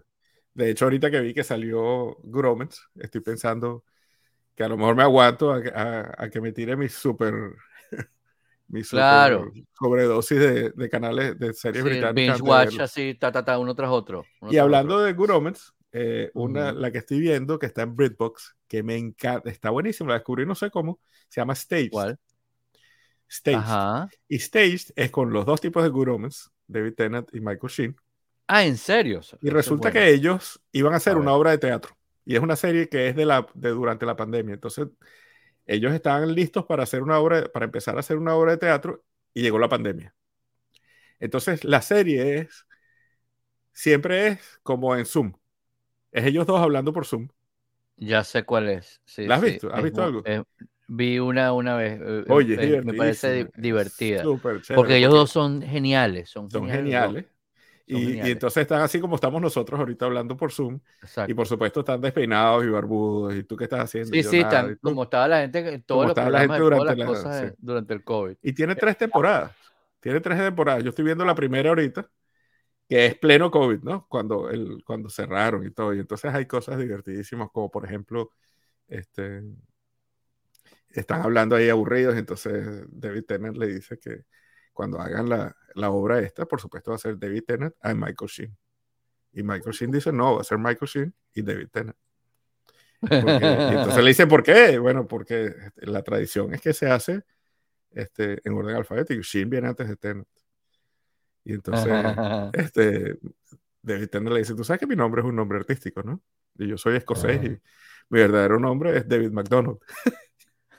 de 0.57 0.71
hecho, 0.71 0.85
ahorita 0.85 1.11
que 1.11 1.21
vi 1.21 1.35
que 1.35 1.43
salió 1.43 2.17
Gromets, 2.23 2.89
estoy 2.95 3.21
pensando 3.21 3.83
que 4.55 4.63
a 4.63 4.67
lo 4.67 4.75
mejor 4.75 4.95
me 4.95 5.03
aguanto 5.03 5.53
a, 5.53 6.29
que 6.31 6.41
me 6.41 6.51
tire 6.51 6.75
mi 6.75 6.89
super, 6.89 7.53
mi 8.67 8.83
claro. 8.83 9.51
sobredosis 9.79 10.39
de, 10.75 10.89
canales 10.89 11.37
de 11.39 11.53
series 11.53 11.83
sí, 11.83 11.89
británicas. 11.89 12.37
Binge 12.37 12.49
watch 12.49 12.79
así, 12.79 13.15
ta, 13.15 13.31
ta, 13.31 13.43
ta, 13.43 13.59
uno 13.59 13.73
tras 13.75 13.89
otro. 13.89 14.25
y 14.49 14.57
hablando 14.57 14.99
de 14.99 15.13
Gromets, 15.13 15.73
eh, 15.91 16.31
una, 16.33 16.71
la 16.71 16.91
que 16.91 16.97
estoy 16.99 17.19
viendo, 17.19 17.57
que 17.59 17.65
está 17.65 17.83
en 17.83 17.95
BritBox, 17.95 18.55
que 18.67 18.83
me 18.83 18.97
encanta, 18.97 19.49
está 19.49 19.69
buenísima, 19.69 20.09
la 20.09 20.15
descubrí 20.15 20.45
no 20.45 20.55
sé 20.55 20.69
cómo, 20.69 20.99
se 21.29 21.41
llama 21.41 21.55
Staged. 21.55 21.91
¿Cuál? 21.91 22.19
Staged. 23.29 24.09
Y 24.27 24.39
Staged 24.39 24.91
es 24.95 25.11
con 25.11 25.31
los 25.31 25.45
dos 25.45 25.61
tipos 25.61 25.83
de 25.83 25.89
Gromets, 25.89 26.51
David 26.67 26.93
Tennant 26.93 27.29
y 27.33 27.39
Michael 27.39 27.71
Sheen. 27.71 27.95
Ah, 28.47 28.63
¿en 28.63 28.77
serio? 28.77 29.21
Y 29.41 29.49
resulta 29.49 29.91
que 29.91 30.09
ellos 30.09 30.61
iban 30.71 30.93
a 30.93 30.97
hacer 30.97 31.17
una 31.17 31.33
obra 31.33 31.51
de 31.51 31.57
teatro. 31.57 31.97
Y 32.23 32.35
es 32.35 32.41
una 32.41 32.55
serie 32.55 32.87
que 32.89 33.09
es 33.09 33.15
de, 33.15 33.25
la, 33.25 33.45
de 33.53 33.69
durante 33.69 34.05
la 34.05 34.15
pandemia. 34.15 34.53
Entonces, 34.53 34.87
ellos 35.67 35.93
estaban 35.93 36.33
listos 36.33 36.65
para 36.65 36.83
hacer 36.83 37.03
una 37.03 37.19
obra, 37.19 37.51
para 37.51 37.65
empezar 37.65 37.97
a 37.97 37.99
hacer 37.99 38.17
una 38.17 38.35
obra 38.35 38.51
de 38.53 38.57
teatro 38.57 39.03
y 39.33 39.41
llegó 39.41 39.59
la 39.59 39.69
pandemia. 39.69 40.15
Entonces, 41.19 41.63
la 41.63 41.81
serie 41.81 42.39
es, 42.39 42.65
siempre 43.73 44.27
es 44.27 44.59
como 44.63 44.95
en 44.95 45.05
Zoom. 45.05 45.33
Es 46.11 46.25
ellos 46.25 46.47
dos 46.47 46.61
hablando 46.61 46.93
por 46.93 47.05
Zoom. 47.05 47.27
Ya 47.97 48.23
sé 48.23 48.43
cuál 48.43 48.69
es. 48.69 49.01
¿La 49.17 49.35
has 49.35 49.41
visto? 49.41 49.73
¿Has 49.73 49.83
visto 49.83 50.03
algo? 50.03 50.23
vi 50.87 51.19
una 51.19 51.51
una 51.53 51.75
vez. 51.75 51.99
Eh, 52.01 52.23
Oye, 52.29 52.81
me 52.81 52.93
parece 52.93 53.49
divertida. 53.55 54.23
porque 54.73 54.97
ellos 54.97 55.11
dos 55.11 55.31
son 55.31 55.61
geniales. 55.61 56.29
Son, 56.29 56.49
son 56.49 56.69
geniales. 56.69 57.25
Y, 57.89 58.19
entonces 58.19 58.63
están 58.63 58.81
así 58.81 58.99
como 58.99 59.15
estamos 59.15 59.41
nosotros 59.41 59.79
ahorita 59.79 60.05
hablando 60.05 60.35
por 60.35 60.51
Zoom. 60.51 60.79
Y 61.25 61.33
por 61.33 61.47
supuesto 61.47 61.79
están 61.79 62.01
despeinados 62.01 62.65
y 62.65 62.67
barbudos. 62.67 63.33
¿Y 63.33 63.43
tú 63.43 63.55
qué 63.55 63.63
estás 63.63 63.85
haciendo? 63.85 64.11
Sí, 64.11 64.23
sí, 64.23 64.39
están, 64.39 64.77
como 64.81 65.03
estaba 65.03 65.27
la 65.29 65.39
gente, 65.41 65.79
todo 65.85 66.13
la 66.13 66.39
gente 66.39 66.57
durante, 66.59 67.05
cosas 67.05 67.53
durante 67.57 67.93
el 67.93 68.03
COVID. 68.03 68.35
Y 68.41 68.51
tiene 68.51 68.75
tres 68.75 68.97
temporadas. 68.97 69.53
Tiene 70.01 70.19
tres 70.19 70.37
temporadas. 70.37 70.83
Yo 70.83 70.89
estoy 70.89 71.05
viendo 71.05 71.23
la 71.23 71.33
primera 71.33 71.69
ahorita, 71.69 72.09
que 72.89 73.05
es 73.05 73.15
pleno 73.15 73.49
COVID, 73.49 73.79
¿no? 73.83 74.05
Cuando, 74.09 74.49
el, 74.49 74.83
cuando 74.85 75.09
cerraron 75.09 75.65
y 75.65 75.71
todo. 75.71 75.93
Y 75.93 75.99
entonces 75.99 76.33
hay 76.33 76.45
cosas 76.45 76.77
divertidísimas, 76.77 77.49
como 77.53 77.71
por 77.71 77.85
ejemplo, 77.85 78.31
este, 78.89 79.43
están 80.89 81.21
hablando 81.21 81.55
ahí 81.55 81.69
aburridos. 81.69 82.17
Entonces 82.17 82.83
David 82.89 83.23
Tennant 83.23 83.55
le 83.55 83.67
dice 83.67 83.97
que 83.97 84.25
cuando 84.77 85.01
hagan 85.01 85.27
la, 85.27 85.55
la 85.73 85.89
obra 85.89 86.19
esta, 86.19 86.45
por 86.45 86.61
supuesto, 86.61 86.91
va 86.91 86.95
a 86.95 86.99
ser 86.99 87.17
David 87.17 87.45
Tennant 87.47 87.75
y 87.83 87.95
Michael 87.95 88.29
Sheen. 88.29 88.57
Y 89.33 89.41
Michael 89.41 89.75
Sheen 89.75 89.91
dice, 89.91 90.11
no, 90.13 90.35
va 90.35 90.41
a 90.41 90.43
ser 90.43 90.59
Michael 90.59 90.87
Sheen 90.87 91.15
y 91.33 91.41
David 91.41 91.69
Tennant. 91.71 91.97
y 93.01 93.15
entonces 93.15 94.03
le 94.03 94.09
dice, 94.09 94.27
¿por 94.27 94.43
qué? 94.43 94.77
Bueno, 94.77 95.07
porque 95.07 95.51
la 95.77 96.03
tradición 96.03 96.53
es 96.53 96.61
que 96.61 96.73
se 96.73 96.91
hace 96.91 97.23
este, 97.89 98.39
en 98.47 98.53
orden 98.53 98.75
alfabético. 98.75 99.23
Sheen 99.23 99.49
viene 99.49 99.67
antes 99.67 99.89
de 99.89 99.95
Tennant. 99.95 100.27
Y 101.43 101.53
entonces 101.53 101.91
este, 102.53 103.17
David 103.81 104.09
Tennant 104.09 104.33
le 104.33 104.39
dice, 104.41 104.53
tú 104.53 104.63
sabes 104.63 104.79
que 104.79 104.87
mi 104.87 104.95
nombre 104.95 105.21
es 105.21 105.27
un 105.27 105.35
nombre 105.35 105.57
artístico, 105.57 106.03
¿no? 106.03 106.21
Y 106.55 106.67
yo 106.67 106.77
soy 106.77 106.97
escocés 106.97 107.43
y 107.43 107.49
mi 108.09 108.19
verdadero 108.19 108.59
nombre 108.59 108.95
es 108.95 109.07
David 109.07 109.31
McDonald. 109.31 109.79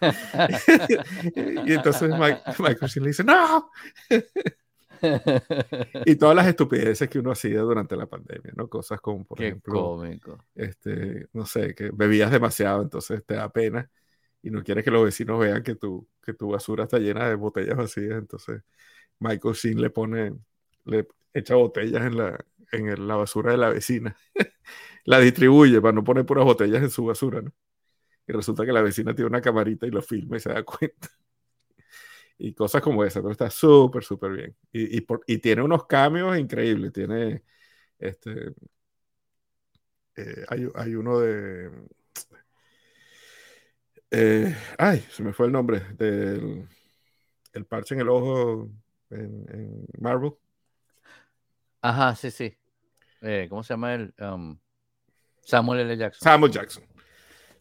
y 1.66 1.72
entonces 1.72 2.10
Michael 2.10 2.88
Sheen 2.88 3.04
le 3.04 3.08
dice, 3.08 3.24
¡No! 3.24 3.70
y 6.04 6.16
todas 6.16 6.34
las 6.34 6.46
estupideces 6.46 7.08
que 7.08 7.18
uno 7.18 7.30
hacía 7.32 7.60
durante 7.60 7.96
la 7.96 8.06
pandemia, 8.06 8.52
¿no? 8.56 8.68
Cosas 8.68 9.00
como, 9.00 9.24
por 9.24 9.40
ejemplo, 9.40 10.02
este, 10.54 11.28
no 11.32 11.46
sé, 11.46 11.74
que 11.74 11.90
bebías 11.92 12.30
demasiado, 12.30 12.82
entonces 12.82 13.24
te 13.24 13.34
da 13.34 13.50
pena 13.50 13.90
y 14.42 14.50
no 14.50 14.62
quieres 14.62 14.84
que 14.84 14.90
los 14.90 15.04
vecinos 15.04 15.38
vean 15.38 15.62
que 15.62 15.74
tu, 15.74 16.08
que 16.22 16.34
tu 16.34 16.50
basura 16.50 16.84
está 16.84 16.98
llena 16.98 17.28
de 17.28 17.34
botellas 17.34 17.76
vacías, 17.76 18.18
entonces 18.18 18.62
Michael 19.18 19.54
Sheen 19.54 19.80
le 19.80 19.90
pone, 19.90 20.34
le 20.84 21.08
echa 21.34 21.54
botellas 21.54 22.02
en 22.02 22.16
la, 22.16 22.44
en 22.72 23.08
la 23.08 23.16
basura 23.16 23.52
de 23.52 23.58
la 23.58 23.70
vecina, 23.70 24.16
la 25.04 25.20
distribuye 25.20 25.80
para 25.80 25.92
no 25.92 26.04
poner 26.04 26.26
puras 26.26 26.44
botellas 26.44 26.82
en 26.82 26.90
su 26.90 27.04
basura, 27.04 27.42
¿no? 27.42 27.52
Y 28.28 28.32
resulta 28.32 28.64
que 28.66 28.72
la 28.72 28.82
vecina 28.82 29.14
tiene 29.14 29.28
una 29.28 29.40
camarita 29.40 29.86
y 29.86 29.90
lo 29.90 30.02
filma 30.02 30.36
y 30.36 30.40
se 30.40 30.50
da 30.50 30.62
cuenta 30.64 31.08
y 32.38 32.54
cosas 32.54 32.80
como 32.80 33.04
esa, 33.04 33.20
pero 33.20 33.32
está 33.32 33.50
súper, 33.50 34.04
súper 34.04 34.32
bien. 34.32 34.56
Y, 34.72 34.98
y, 34.98 35.06
y, 35.26 35.38
tiene 35.38 35.62
unos 35.62 35.86
cambios 35.86 36.38
increíbles. 36.38 36.92
Tiene, 36.92 37.42
este, 37.98 38.52
eh, 40.16 40.44
hay, 40.48 40.68
hay, 40.74 40.94
uno 40.94 41.18
de, 41.18 41.70
eh, 44.10 44.56
ay, 44.78 45.00
se 45.10 45.22
me 45.22 45.32
fue 45.32 45.46
el 45.46 45.52
nombre, 45.52 45.80
del 45.96 46.68
el 47.52 47.66
parche 47.66 47.94
en 47.94 48.02
el 48.02 48.08
ojo 48.08 48.70
en, 49.10 49.84
Marvel. 49.98 50.32
Ajá, 51.82 52.14
sí, 52.14 52.30
sí. 52.30 52.56
Eh, 53.20 53.46
¿Cómo 53.50 53.64
se 53.64 53.74
llama 53.74 53.94
el? 53.94 54.14
Um, 54.20 54.58
Samuel 55.42 55.80
L. 55.80 55.96
Jackson. 55.96 56.20
Samuel 56.22 56.52
Jackson. 56.52 56.84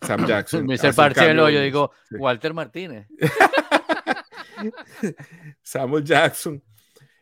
Sam 0.02 0.26
Jackson. 0.28 0.66
Me 0.66 0.74
dice 0.74 0.88
el 0.88 0.94
parche 0.94 1.26
en 1.26 1.32
el 1.32 1.40
ojo, 1.40 1.50
yo 1.50 1.62
digo, 1.62 1.92
Walter 2.12 2.54
Martínez. 2.54 3.08
Samuel 5.62 6.04
Jackson 6.04 6.64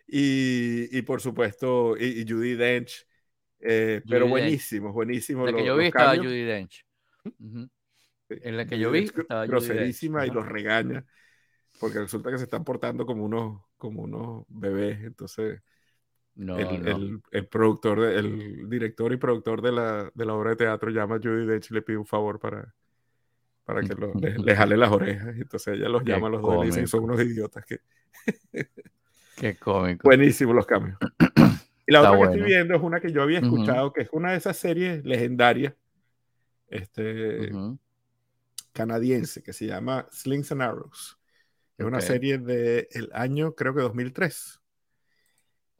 y, 0.07 0.97
y 0.97 1.01
por 1.01 1.21
supuesto 1.21 1.97
y, 1.97 2.25
Judy 2.27 2.55
Dench. 2.55 3.05
Eh, 3.59 4.01
pero 4.07 4.27
buenísimo, 4.27 4.93
buenísimo. 4.93 5.45
La 5.45 5.53
que 5.53 5.65
yo 5.65 5.75
vi 5.75 5.87
estaba 5.87 6.15
Judy 6.15 6.43
Dench. 6.43 6.85
En 8.29 8.57
la 8.57 8.65
que 8.65 8.79
yo 8.79 8.91
vi 8.91 9.05
estaba 9.05 9.45
groserísima 9.45 10.25
y 10.25 10.29
los 10.29 10.47
regaña 10.47 11.05
porque 11.79 11.99
resulta 11.99 12.31
que 12.31 12.37
se 12.37 12.45
están 12.45 12.63
portando 12.63 13.05
como 13.05 13.25
unos, 13.25 13.61
como 13.77 14.03
unos 14.03 14.45
bebés. 14.47 15.03
Entonces, 15.03 15.61
el, 16.37 17.21
El, 17.31 17.47
productor, 17.47 17.99
el 18.03 18.69
director 18.69 19.11
y 19.13 19.17
productor 19.17 19.61
de 19.61 19.71
la, 19.71 20.11
de 20.13 20.25
la 20.25 20.33
obra 20.33 20.51
de 20.51 20.55
teatro 20.57 20.89
llama 20.89 21.15
a 21.15 21.19
Judy 21.19 21.45
Dench 21.45 21.71
y 21.71 21.73
le 21.73 21.81
pide 21.81 21.97
un 21.97 22.05
favor 22.05 22.39
para, 22.39 22.73
para 23.63 23.81
que 23.81 23.95
le, 23.95 24.55
jale 24.55 24.77
las 24.77 24.91
orejas. 24.91 25.35
Entonces 25.35 25.75
ella 25.75 25.89
los 25.89 26.03
llama 26.03 26.27
a 26.27 26.31
los 26.31 26.41
dos 26.41 26.77
y 26.77 26.87
son 26.87 27.05
unos 27.05 27.21
idiotas 27.21 27.65
que... 27.65 27.79
Qué 29.37 29.57
cómico. 29.57 30.01
Buenísimo 30.03 30.53
los 30.53 30.65
cambios. 30.65 30.97
Y 31.85 31.91
la 31.91 32.01
otra 32.01 32.17
que 32.17 32.23
estoy 32.23 32.41
viendo 32.41 32.73
es 32.73 32.81
una 32.81 32.99
que 33.01 33.11
yo 33.11 33.21
había 33.21 33.39
escuchado, 33.39 33.91
que 33.91 34.03
es 34.03 34.09
una 34.13 34.31
de 34.31 34.37
esas 34.37 34.55
series 34.55 35.03
legendarias 35.03 35.73
este, 36.69 37.51
canadiense, 38.71 39.43
que 39.43 39.53
se 39.53 39.65
llama 39.65 40.07
Slings 40.11 40.51
and 40.51 40.61
Arrows. 40.61 41.19
Es 41.77 41.85
una 41.85 42.01
serie 42.01 42.37
del 42.37 42.87
el 42.91 43.09
año, 43.13 43.53
creo 43.55 43.75
que 43.75 43.81
2003. 43.81 44.61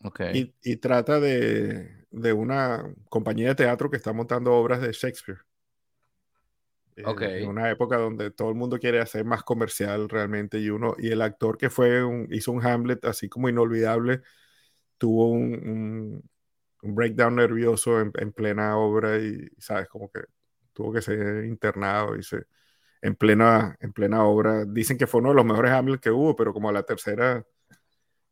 Okay. 0.03 0.53
Y, 0.61 0.75
trata 0.77 1.19
de, 1.19 2.05
de, 2.11 2.33
una 2.33 2.93
compañía 3.09 3.49
de 3.49 3.55
teatro 3.55 3.89
que 3.89 3.97
está 3.97 4.13
montando 4.13 4.53
obras 4.53 4.81
de 4.81 4.91
Shakespeare. 4.91 5.39
Eh, 6.97 7.03
okay. 7.05 7.43
en 7.43 7.49
una 7.49 7.69
época 7.69 7.97
donde 7.97 8.31
todo 8.31 8.49
el 8.49 8.55
mundo 8.55 8.79
quiere 8.79 9.01
hacer 9.01 9.25
más 9.25 9.43
comercial 9.43 10.07
realmente 10.07 10.59
y 10.59 10.69
uno 10.69 10.95
y 10.97 11.09
el 11.09 11.21
actor 11.21 11.57
que 11.57 11.69
fue 11.69 12.01
hizo 12.29 12.53
un 12.53 12.65
Hamlet 12.65 13.03
así 13.03 13.27
como 13.27 13.49
inolvidable 13.49 14.21
tuvo 14.97 15.27
un, 15.29 16.23
un, 16.81 16.95
breakdown 16.95 17.35
nervioso 17.35 17.99
en, 17.99 18.13
en, 18.15 18.31
plena 18.31 18.77
obra 18.77 19.17
y 19.17 19.45
sabes 19.57 19.89
como 19.89 20.09
que 20.09 20.21
tuvo 20.71 20.93
que 20.93 21.01
ser 21.01 21.43
internado 21.43 22.15
y 22.15 22.23
se 22.23 22.45
en 23.01 23.15
plena 23.15 23.75
en 23.81 23.91
plena 23.91 24.23
obra 24.23 24.63
dicen 24.65 24.97
que 24.97 25.07
fue 25.07 25.19
uno 25.19 25.31
de 25.31 25.35
los 25.35 25.45
mejores 25.45 25.71
Hamlet 25.73 25.99
que 25.99 26.11
hubo 26.11 26.33
pero 26.37 26.53
como 26.53 26.69
a 26.69 26.73
la 26.73 26.83
tercera 26.83 27.45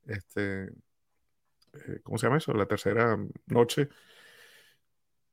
este 0.06 0.70
eh, 1.74 2.00
¿cómo 2.04 2.18
se 2.18 2.28
llama 2.28 2.38
eso? 2.38 2.54
La 2.54 2.66
tercera 2.66 3.18
noche 3.48 3.90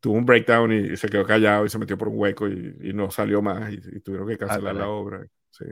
tuvo 0.01 0.15
un 0.15 0.25
breakdown 0.25 0.73
y, 0.73 0.97
se 0.97 1.09
quedó 1.09 1.25
callado 1.25 1.67
y 1.67 1.69
se 1.69 1.79
metió 1.79 1.97
por 1.97 2.09
un 2.09 2.19
hueco 2.19 2.49
y, 2.49 2.93
no 2.95 3.11
salió 3.11 3.43
más 3.43 3.73
y, 3.73 4.01
tuvieron 4.01 4.27
que 4.29 4.39
cancelar 4.39 4.75
la 4.75 4.89
obra. 4.89 5.27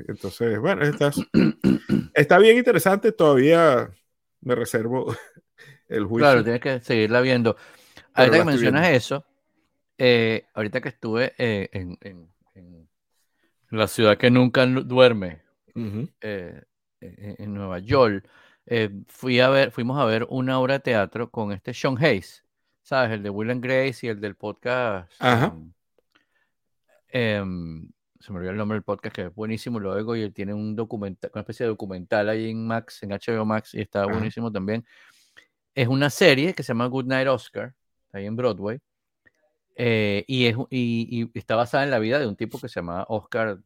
entonces, 0.07 0.59
bueno, 0.59 0.83
está, 0.83 1.11
está 2.15 2.39
bien 2.39 2.59
interesante, 2.59 3.13
todavía 3.13 3.91
me 4.41 4.55
reservo 4.55 5.15
el 5.89 6.05
juicio. 6.05 6.27
Claro, 6.27 6.45
tienes 6.45 6.61
que 6.61 6.81
seguirla 6.81 7.21
viendo. 7.21 7.57
Ahorita 8.13 8.39
que 8.39 8.45
mencionas 8.45 8.89
eso, 8.91 9.25
eh, 9.97 10.47
ahorita 10.55 10.81
que 10.81 10.89
estuve 10.89 11.35
eh, 11.39 11.69
en, 11.73 11.99
en, 12.03 12.29
la 13.71 13.87
ciudad 13.87 14.17
que 14.17 14.31
nunca 14.31 14.65
duerme, 14.65 15.43
en, 15.75 16.11
en, 17.01 17.55
Nueva 17.55 17.79
York, 17.81 18.27
eh, 18.71 18.91
fui 19.07 19.41
a 19.41 19.49
ver, 19.49 19.71
fuimos 19.71 19.99
a 19.99 20.05
ver 20.05 20.27
una 20.29 20.61
obra 20.61 20.75
de 20.75 20.81
teatro 20.81 21.31
con 21.31 21.53
este 21.53 21.73
Sean 21.73 21.97
Hayes, 21.99 22.45
¿sabes? 22.83 23.13
El 23.13 23.23
de 23.23 23.31
Will 23.31 23.51
and 23.51 23.65
Grace 23.65 24.07
y 24.07 24.11
el 24.11 24.21
del 24.21 24.37
podcast. 24.37 25.11
Em, 25.23 25.73
em, 27.09 27.89
se 28.21 28.31
me 28.31 28.39
olvidó 28.39 28.53
el 28.53 28.59
nombre 28.59 28.77
del 28.77 28.83
podcast, 28.83 29.15
que 29.15 29.23
es 29.23 29.35
buenísimo, 29.35 29.81
lo 29.81 29.93
oigo, 29.93 30.15
y 30.17 30.21
él 30.21 30.35
tiene 30.35 30.53
un 30.53 30.77
documental, 30.77 31.31
una 31.33 31.41
especie 31.41 31.65
de 31.65 31.71
documental 31.71 32.29
ahí 32.29 32.51
en 32.51 32.67
Max, 32.67 33.03
en 33.03 33.13
HBO 33.13 33.47
Max, 33.47 33.73
y 33.73 33.81
está 33.81 34.05
buenísimo 34.05 34.53
también. 34.53 34.85
Es 35.75 35.89
una 35.89 36.11
serie 36.11 36.53
que 36.53 36.63
se 36.63 36.69
llama 36.69 36.89
Good 36.89 37.07
Night 37.07 37.29
Oscar, 37.29 37.75
ahí 38.13 38.27
en 38.27 38.37
Broadway, 38.37 38.81
eh, 39.77 40.25
y, 40.27 40.45
es, 40.45 40.57
y, 40.69 41.23
y, 41.33 41.39
está 41.39 41.57
basada 41.57 41.85
en 41.85 41.91
la 41.91 42.01
vida 42.01 42.19
de 42.19 42.27
un 42.27 42.37
tipo 42.37 42.59
que 42.61 42.69
se 42.69 42.81
llama 42.81 43.07
Oscar 43.09 43.61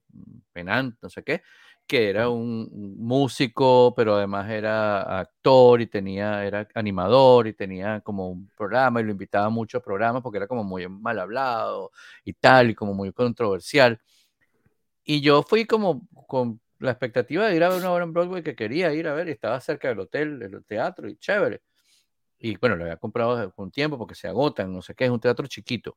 Penant, 0.53 0.97
no 1.03 1.11
sé 1.11 1.25
qué, 1.25 1.43
que 1.87 2.09
era 2.09 2.29
un 2.31 2.97
músico, 2.99 3.95
pero 3.95 4.17
además 4.17 4.51
era 4.51 5.21
actor 5.21 5.81
y 5.81 5.87
tenía, 5.87 6.45
era 6.45 6.67
animador 6.75 7.47
y 7.49 7.53
tenía 7.55 8.01
como 8.01 8.31
un 8.31 8.49
programa 8.57 9.01
y 9.01 9.05
lo 9.05 9.13
invitaba 9.13 9.47
a 9.47 9.51
muchos 9.51 9.83
programas 9.83 10.23
porque 10.23 10.39
era 10.39 10.47
como 10.47 10.65
muy 10.65 10.89
mal 10.89 11.19
hablado 11.19 11.91
y 12.25 12.33
tal, 12.35 12.71
y 12.71 12.75
como 12.75 12.95
muy 12.95 13.13
controversial. 13.13 14.01
Y 15.05 15.21
yo 15.21 15.43
fui 15.43 15.67
como 15.67 16.09
con 16.27 16.61
la 16.79 16.93
expectativa 16.93 17.47
de 17.47 17.57
ir 17.57 17.65
a 17.65 17.69
ver 17.69 17.79
una 17.79 17.93
obra 17.93 18.05
en 18.05 18.13
Broadway 18.13 18.43
que 18.43 18.57
quería 18.57 18.93
ir 18.95 19.09
a 19.09 19.15
ver 19.15 19.29
y 19.29 19.33
estaba 19.33 19.61
cerca 19.61 19.89
del 19.89 20.01
hotel, 20.01 20.39
del 20.39 20.65
teatro 20.65 21.09
y 21.09 21.17
chévere. 21.17 21.63
Y 22.39 22.57
bueno, 22.57 22.77
lo 22.77 22.85
había 22.85 22.97
comprado 22.97 23.53
con 23.55 23.71
tiempo 23.71 23.99
porque 23.99 24.15
se 24.15 24.29
agotan, 24.29 24.73
no 24.73 24.83
sé 24.83 24.95
qué, 24.95 25.05
es 25.05 25.11
un 25.11 25.21
teatro 25.21 25.47
chiquito. 25.47 25.97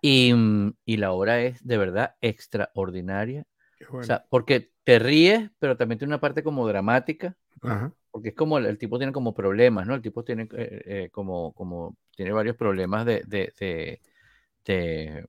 Y, 0.00 0.32
mm, 0.34 0.74
y 0.84 0.96
la 0.98 1.12
obra 1.12 1.40
es 1.40 1.64
de 1.66 1.78
verdad 1.78 2.16
extraordinaria 2.20 3.46
o 3.90 4.02
sea, 4.02 4.24
porque 4.28 4.70
te 4.84 4.98
ríes, 4.98 5.50
pero 5.58 5.76
también 5.76 5.98
tiene 5.98 6.12
una 6.12 6.20
parte 6.20 6.42
como 6.42 6.66
dramática. 6.66 7.36
Porque 8.10 8.28
es 8.28 8.34
como 8.34 8.58
el, 8.58 8.78
tipo 8.78 8.98
tiene 8.98 9.12
como 9.12 9.34
problemas, 9.34 9.86
¿no? 9.86 9.94
El 9.94 10.02
tipo 10.02 10.22
tiene 10.22 10.46
eh, 10.52 10.82
eh, 10.84 11.08
como, 11.10 11.52
como, 11.54 11.96
tiene 12.14 12.32
varios 12.32 12.56
problemas 12.56 13.06
de, 13.06 13.24
de, 13.26 13.52
de, 14.64 15.26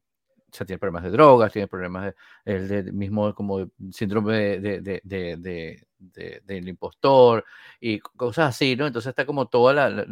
o 0.51 0.55
sea, 0.55 0.65
tiene 0.65 0.79
problemas 0.79 1.03
de 1.03 1.11
drogas, 1.11 1.51
tiene 1.53 1.67
problemas 1.67 2.05
de, 2.05 2.15
el 2.53 2.67
de, 2.67 2.91
mismo 2.91 3.33
como 3.33 3.71
síndrome 3.91 4.59
de, 4.59 4.81
de, 4.81 5.87
del 6.43 6.67
impostor 6.67 7.45
y 7.79 7.99
cosas 7.99 8.49
así, 8.49 8.75
¿no? 8.75 8.85
Entonces 8.85 9.09
está 9.09 9.25
como 9.25 9.47
toda 9.47 9.73
la, 9.73 10.05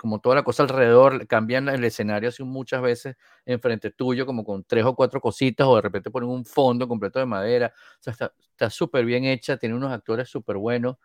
como 0.00 0.18
toda 0.18 0.34
la 0.36 0.42
cosa 0.42 0.62
alrededor, 0.62 1.26
cambian 1.26 1.68
el 1.68 1.84
escenario 1.84 2.30
así 2.30 2.42
muchas 2.42 2.80
veces 2.80 3.16
enfrente 3.44 3.90
tuyo, 3.90 4.24
como 4.24 4.44
con 4.44 4.64
tres 4.64 4.86
o 4.86 4.94
cuatro 4.96 5.20
cositas, 5.20 5.66
o 5.66 5.76
de 5.76 5.82
repente 5.82 6.10
ponen 6.10 6.30
un 6.30 6.46
fondo 6.46 6.88
completo 6.88 7.18
de 7.18 7.26
madera. 7.26 7.74
O 7.98 8.02
sea, 8.02 8.32
está 8.40 8.70
súper 8.70 9.04
bien 9.04 9.24
hecha, 9.26 9.58
tiene 9.58 9.74
unos 9.74 9.92
actores 9.92 10.26
súper 10.30 10.56
buenos. 10.56 10.96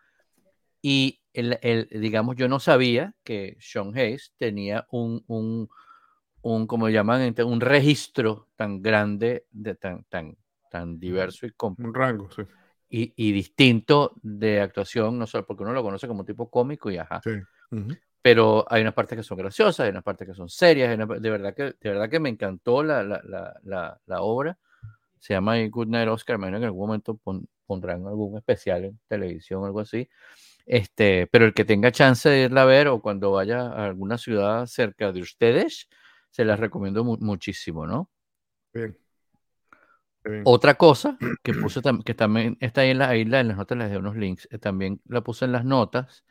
Y 0.80 1.20
el, 1.34 1.58
el, 1.60 1.88
digamos, 1.90 2.36
yo 2.36 2.48
no 2.48 2.58
sabía 2.58 3.14
que 3.22 3.58
Sean 3.60 3.94
Hayes 3.94 4.32
tenía 4.38 4.86
un, 4.90 5.22
un, 5.26 5.68
un 6.40 6.66
como 6.66 6.88
llaman, 6.88 7.34
un 7.44 7.60
registro 7.60 8.48
tan 8.56 8.80
grande, 8.80 9.44
de, 9.50 9.74
tan, 9.74 10.04
tan, 10.04 10.38
tan 10.70 10.98
diverso 10.98 11.46
y 11.46 11.52
Un 11.58 11.92
rango, 11.92 12.30
sí. 12.30 12.42
Y, 12.88 13.12
y, 13.16 13.32
distinto 13.32 14.14
de 14.22 14.60
actuación, 14.60 15.18
no 15.18 15.26
solo 15.26 15.44
porque 15.44 15.64
uno 15.64 15.72
lo 15.72 15.82
conoce 15.82 16.06
como 16.08 16.24
tipo 16.24 16.48
cómico 16.48 16.90
y 16.90 16.96
ajá. 16.96 17.20
Sí 17.22 17.32
pero 18.26 18.66
hay 18.68 18.82
unas 18.82 18.92
partes 18.92 19.16
que 19.16 19.22
son 19.22 19.38
graciosas, 19.38 19.84
hay 19.84 19.90
unas 19.90 20.02
partes 20.02 20.26
que 20.26 20.34
son 20.34 20.48
serias, 20.48 20.98
de, 20.98 21.30
verdad 21.30 21.54
que, 21.54 21.62
de 21.62 21.76
verdad 21.80 22.10
que 22.10 22.18
me 22.18 22.28
encantó 22.28 22.82
la, 22.82 23.04
la, 23.04 23.22
la, 23.62 24.00
la 24.04 24.22
obra. 24.22 24.58
Se 25.20 25.32
llama 25.32 25.64
Good 25.68 25.86
Night 25.86 26.08
Oscar, 26.08 26.34
imagino 26.34 26.58
que 26.58 26.64
en 26.64 26.70
algún 26.70 26.88
momento 26.88 27.20
pondrán 27.66 28.04
algún 28.04 28.36
especial 28.36 28.86
en 28.86 28.98
televisión 29.06 29.62
o 29.62 29.66
algo 29.66 29.78
así. 29.78 30.08
Este, 30.66 31.28
pero 31.28 31.44
el 31.44 31.54
que 31.54 31.64
tenga 31.64 31.92
chance 31.92 32.28
de 32.28 32.46
irla 32.46 32.62
a 32.62 32.64
ver 32.64 32.88
o 32.88 33.00
cuando 33.00 33.30
vaya 33.30 33.60
a 33.60 33.84
alguna 33.86 34.18
ciudad 34.18 34.66
cerca 34.66 35.12
de 35.12 35.20
ustedes, 35.20 35.88
se 36.30 36.44
las 36.44 36.58
recomiendo 36.58 37.04
muchísimo, 37.04 37.86
¿no? 37.86 38.10
Bien. 38.74 38.98
Otra 40.42 40.74
cosa 40.74 41.16
que 41.44 41.54
puse 41.54 41.80
que 42.04 42.14
también 42.14 42.58
está 42.58 42.80
ahí 42.80 42.90
en 42.90 42.98
la 42.98 43.16
isla, 43.16 43.38
en 43.38 43.46
las 43.46 43.56
notas 43.56 43.78
les 43.78 43.88
de 43.88 43.98
unos 43.98 44.16
links, 44.16 44.48
eh, 44.50 44.58
también 44.58 45.00
la 45.06 45.20
puse 45.20 45.44
en 45.44 45.52
las 45.52 45.64
notas, 45.64 46.24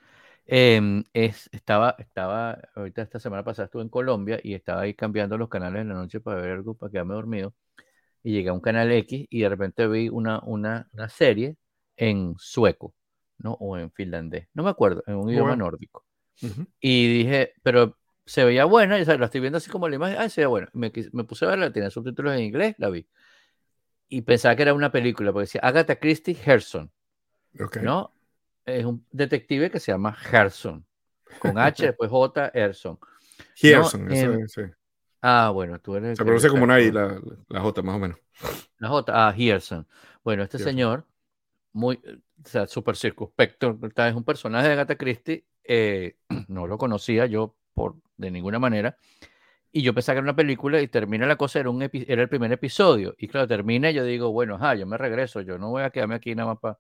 Em, 0.48 1.04
es, 1.14 1.50
estaba, 1.52 1.96
estaba, 1.98 2.60
ahorita 2.76 3.02
esta 3.02 3.20
semana 3.20 3.44
pasada 3.44 3.66
estuve 3.66 3.82
en 3.82 3.90
Colombia 3.90 4.40
y 4.44 4.54
estaba 4.54 4.82
ahí 4.82 4.94
cambiando 4.94 5.38
los 5.38 5.50
canales 5.50 5.82
en 5.82 5.90
la 5.90 5.96
noche 5.96 6.20
para 6.20 6.42
ver 6.42 6.52
algo, 6.52 6.76
para 6.76 6.92
quedarme 6.92 7.16
dormido. 7.16 7.54
Y 8.24 8.34
llegué 8.34 8.50
a 8.50 8.54
un 8.54 8.62
canal 8.62 8.92
X 8.92 9.28
y 9.30 9.42
de 9.42 9.50
repente 9.50 9.88
vi 9.88 10.10
una, 10.10 10.40
una, 10.44 10.88
una 10.94 11.10
serie 11.10 11.58
en 11.98 12.36
sueco, 12.38 12.94
¿no? 13.38 13.54
O 13.54 13.78
en 13.78 13.92
finlandés, 13.92 14.48
no 14.54 14.64
me 14.64 14.70
acuerdo, 14.70 15.04
en 15.08 15.16
un 15.16 15.30
idioma 15.30 15.56
nórdico. 15.56 16.06
Y 16.80 17.18
dije, 17.20 17.54
pero 17.64 17.98
se 18.26 18.44
veía 18.44 18.66
buena, 18.66 19.00
y, 19.00 19.06
la 19.06 19.26
estoy 19.26 19.42
viendo 19.42 19.58
así 19.58 19.70
como 19.70 19.88
la 19.88 19.96
imagen, 19.96 20.18
ah, 20.20 20.30
se 20.30 20.42
veía 20.42 20.48
buena. 20.48 20.70
Me, 20.74 20.92
me 21.14 21.24
puse 21.24 21.46
a 21.46 21.50
verla, 21.50 21.72
tenía 21.72 21.90
subtítulos 21.90 22.34
en 22.34 22.42
inglés, 22.42 22.76
la 22.78 22.90
vi. 22.90 23.08
Y 24.10 24.22
pensaba 24.22 24.56
que 24.56 24.64
era 24.64 24.74
una 24.74 24.92
película, 24.92 25.32
porque 25.32 25.44
decía 25.44 25.62
Agatha 25.64 25.96
Christie 25.98 26.38
Herson. 26.44 26.92
¿No? 27.82 28.15
Es 28.66 28.86
un 28.86 29.06
detective 29.12 29.70
que 29.70 29.80
se 29.80 29.92
llama 29.92 30.14
Gerson, 30.14 30.86
con 31.40 31.58
H, 31.58 31.86
después 31.86 32.10
J, 32.10 32.52
Erson. 32.54 33.00
Gerson, 33.56 34.12
em, 34.12 34.48
sí. 34.48 34.62
Ah, 35.22 35.50
bueno, 35.54 35.80
tú 35.80 35.96
eres. 35.96 36.18
Se 36.18 36.24
pronuncia 36.24 36.50
como 36.50 36.64
una 36.64 36.80
I, 36.80 36.92
la, 36.92 37.20
la, 37.50 37.62
J, 37.62 37.82
más 37.82 37.96
o 37.96 38.00
menos. 38.00 38.18
La 38.78 38.90
J, 38.90 39.28
ah, 39.28 39.34
Gerson. 39.34 39.88
Bueno, 40.24 40.44
este 40.44 40.60
señor, 40.60 41.06
muy, 41.74 42.00
o 42.44 42.48
sea, 42.48 42.68
súper 42.68 42.96
circunspecto, 42.96 43.78
es 43.96 44.16
un 44.16 44.24
personaje 44.24 44.68
de 44.68 44.74
Agatha 44.74 44.96
Christie, 44.96 45.46
eh, 45.64 46.16
no 46.48 46.68
lo 46.68 46.78
conocía 46.78 47.26
yo 47.26 47.56
por, 47.74 47.96
de 48.18 48.32
ninguna 48.32 48.60
manera, 48.60 48.98
y 49.72 49.82
yo 49.82 49.94
pensaba 49.94 50.16
que 50.16 50.20
era 50.20 50.26
una 50.26 50.36
película 50.36 50.82
y 50.82 50.88
termina 50.88 51.26
la 51.26 51.36
cosa, 51.36 51.60
era, 51.60 51.70
un 51.70 51.82
era 51.82 52.22
el 52.22 52.30
primer 52.30 52.52
episodio, 52.52 53.16
y 53.18 53.28
claro, 53.28 53.48
termina 53.48 53.92
y 53.92 53.94
yo 53.94 54.04
digo, 54.04 54.32
bueno, 54.32 54.56
ajá, 54.56 54.76
yo 54.76 54.88
me 54.88 54.98
regreso, 54.98 55.42
yo 55.42 55.58
no 55.58 55.70
voy 55.70 55.84
a 55.84 55.90
quedarme 55.90 56.16
aquí 56.16 56.34
nada 56.34 56.50
más 56.54 56.60
para 56.60 56.80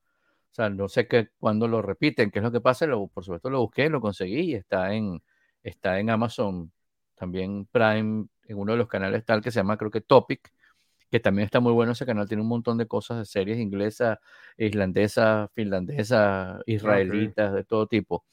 o 0.56 0.62
sea, 0.64 0.70
no 0.70 0.88
sé 0.88 1.06
qué, 1.06 1.28
cuándo 1.38 1.68
lo 1.68 1.82
repiten, 1.82 2.32
qué 2.32 2.40
es 2.40 2.44
lo 2.44 2.50
que 2.50 2.62
pasa. 2.62 2.86
Lo, 2.88 3.08
por 3.08 3.26
supuesto 3.26 3.50
lo 3.50 3.60
busqué, 3.60 3.90
lo 3.90 4.00
conseguí 4.00 4.52
y 4.52 4.56
está 4.56 4.94
en, 4.94 5.22
está 5.62 6.00
en 6.00 6.10
Amazon, 6.10 6.72
también 7.14 7.66
Prime, 7.70 8.28
en 8.48 8.58
uno 8.58 8.72
de 8.72 8.78
los 8.78 8.88
canales 8.88 9.26
tal 9.26 9.42
que 9.42 9.52
se 9.52 9.60
llama, 9.60 9.76
creo 9.76 9.92
que 9.92 10.00
Topic, 10.00 10.54
que 11.12 11.20
también 11.20 11.44
está 11.46 11.60
muy 11.60 11.74
bueno 11.74 11.92
ese 11.92 12.06
canal. 12.06 12.30
Tiene 12.30 12.42
un 12.42 12.48
montón 12.48 12.78
de 12.78 12.88
cosas 12.88 13.18
de 13.18 13.26
series 13.26 13.60
inglesas, 13.60 14.18
islandesas, 14.58 15.52
finlandesas, 15.52 16.62
israelitas, 16.68 17.54
de 17.54 17.66
todo 17.66 17.88
tipo. 17.88 18.24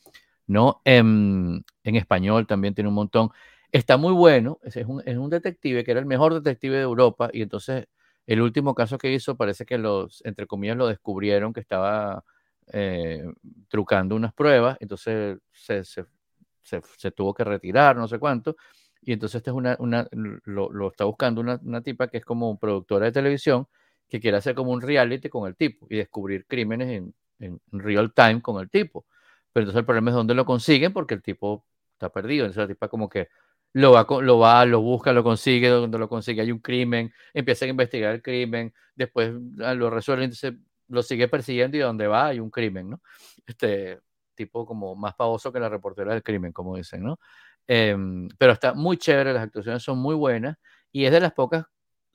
¿no? 0.46 0.80
En, 0.84 1.64
en, 1.82 1.96
español 1.96 2.46
también 2.46 2.72
tiene 2.72 2.86
un 2.86 2.94
montón. 2.94 3.30
Está 3.72 3.96
muy 3.96 4.12
bueno, 4.12 4.60
es 4.62 4.76
un, 4.86 5.02
es 5.04 5.16
un 5.16 5.28
detective 5.28 5.82
que 5.82 5.90
era 5.90 5.98
el 5.98 6.06
mejor 6.06 6.34
detective 6.34 6.76
de 6.76 6.82
Europa 6.82 7.30
y 7.32 7.42
entonces 7.42 7.88
el 8.32 8.42
último 8.42 8.74
caso 8.74 8.98
que 8.98 9.12
hizo 9.12 9.36
parece 9.36 9.64
que 9.66 9.78
los, 9.78 10.24
entre 10.24 10.46
comillas, 10.46 10.76
lo 10.76 10.86
descubrieron 10.86 11.52
que 11.52 11.60
estaba 11.60 12.24
eh, 12.72 13.24
trucando 13.68 14.14
unas 14.16 14.32
pruebas, 14.32 14.76
entonces 14.80 15.38
se, 15.52 15.84
se, 15.84 17.10
tuvo 17.12 17.34
que 17.34 17.44
retirar, 17.44 17.96
no 17.96 18.08
sé 18.08 18.18
cuánto. 18.18 18.56
Y 19.02 19.12
entonces 19.12 19.36
este 19.36 19.50
es 19.50 19.56
una, 19.56 19.76
una 19.80 20.06
lo, 20.12 20.88
está 20.90 21.04
buscando 21.04 21.40
una, 21.40 21.60
una, 21.64 21.82
tipa 21.82 22.08
que 22.08 22.18
es 22.18 22.24
como 22.24 22.58
productora 22.58 23.06
de 23.06 23.12
televisión 23.12 23.66
que 24.08 24.20
quiere 24.20 24.36
hacer 24.36 24.54
como 24.54 24.70
un 24.72 24.80
reality 24.80 25.28
con 25.28 25.48
el 25.48 25.56
tipo 25.56 25.86
y 25.90 25.96
descubrir 25.96 26.46
crímenes 26.46 26.88
en, 26.90 27.14
en 27.40 27.60
real 27.72 28.12
time 28.14 28.40
con 28.40 28.60
el 28.60 28.70
tipo. 28.70 29.06
Pero 29.52 29.64
entonces 29.64 29.80
el 29.80 29.86
problema 29.86 30.10
es 30.10 30.16
dónde 30.16 30.34
lo 30.34 30.44
consiguen 30.44 30.92
porque 30.92 31.14
el 31.14 31.22
tipo 31.22 31.66
está 31.94 32.10
perdido. 32.10 32.44
Entonces 32.46 32.62
la 32.62 32.68
tipa 32.68 32.88
como 32.88 33.08
que 33.08 33.28
lo 33.72 33.92
va, 33.92 34.06
lo 34.20 34.38
va, 34.38 34.64
lo 34.66 34.80
busca, 34.80 35.12
lo 35.12 35.24
consigue, 35.24 35.68
donde 35.68 35.98
lo 35.98 36.08
consigue 36.08 36.42
hay 36.42 36.52
un 36.52 36.58
crimen, 36.58 37.12
empiezan 37.32 37.68
a 37.68 37.70
investigar 37.70 38.14
el 38.14 38.22
crimen, 38.22 38.74
después 38.94 39.32
ah, 39.64 39.74
lo 39.74 39.90
resuelven, 39.90 40.24
entonces 40.24 40.54
lo 40.88 41.02
sigue 41.02 41.28
persiguiendo 41.28 41.76
y 41.76 41.80
donde 41.80 42.06
va 42.06 42.28
hay 42.28 42.40
un 42.40 42.50
crimen, 42.50 42.90
¿no? 42.90 43.00
Este 43.46 44.00
tipo 44.34 44.66
como 44.66 44.94
más 44.94 45.14
pavoso 45.14 45.52
que 45.52 45.60
la 45.60 45.68
reportera 45.68 46.12
del 46.12 46.22
crimen, 46.22 46.52
como 46.52 46.76
dicen, 46.76 47.02
¿no? 47.02 47.18
Em, 47.66 48.28
pero 48.38 48.52
está 48.52 48.74
muy 48.74 48.96
chévere, 48.98 49.32
las 49.32 49.44
actuaciones 49.44 49.82
son 49.82 49.98
muy 49.98 50.14
buenas 50.14 50.56
y 50.90 51.04
es 51.04 51.12
de 51.12 51.20
las 51.20 51.32
pocas 51.32 51.64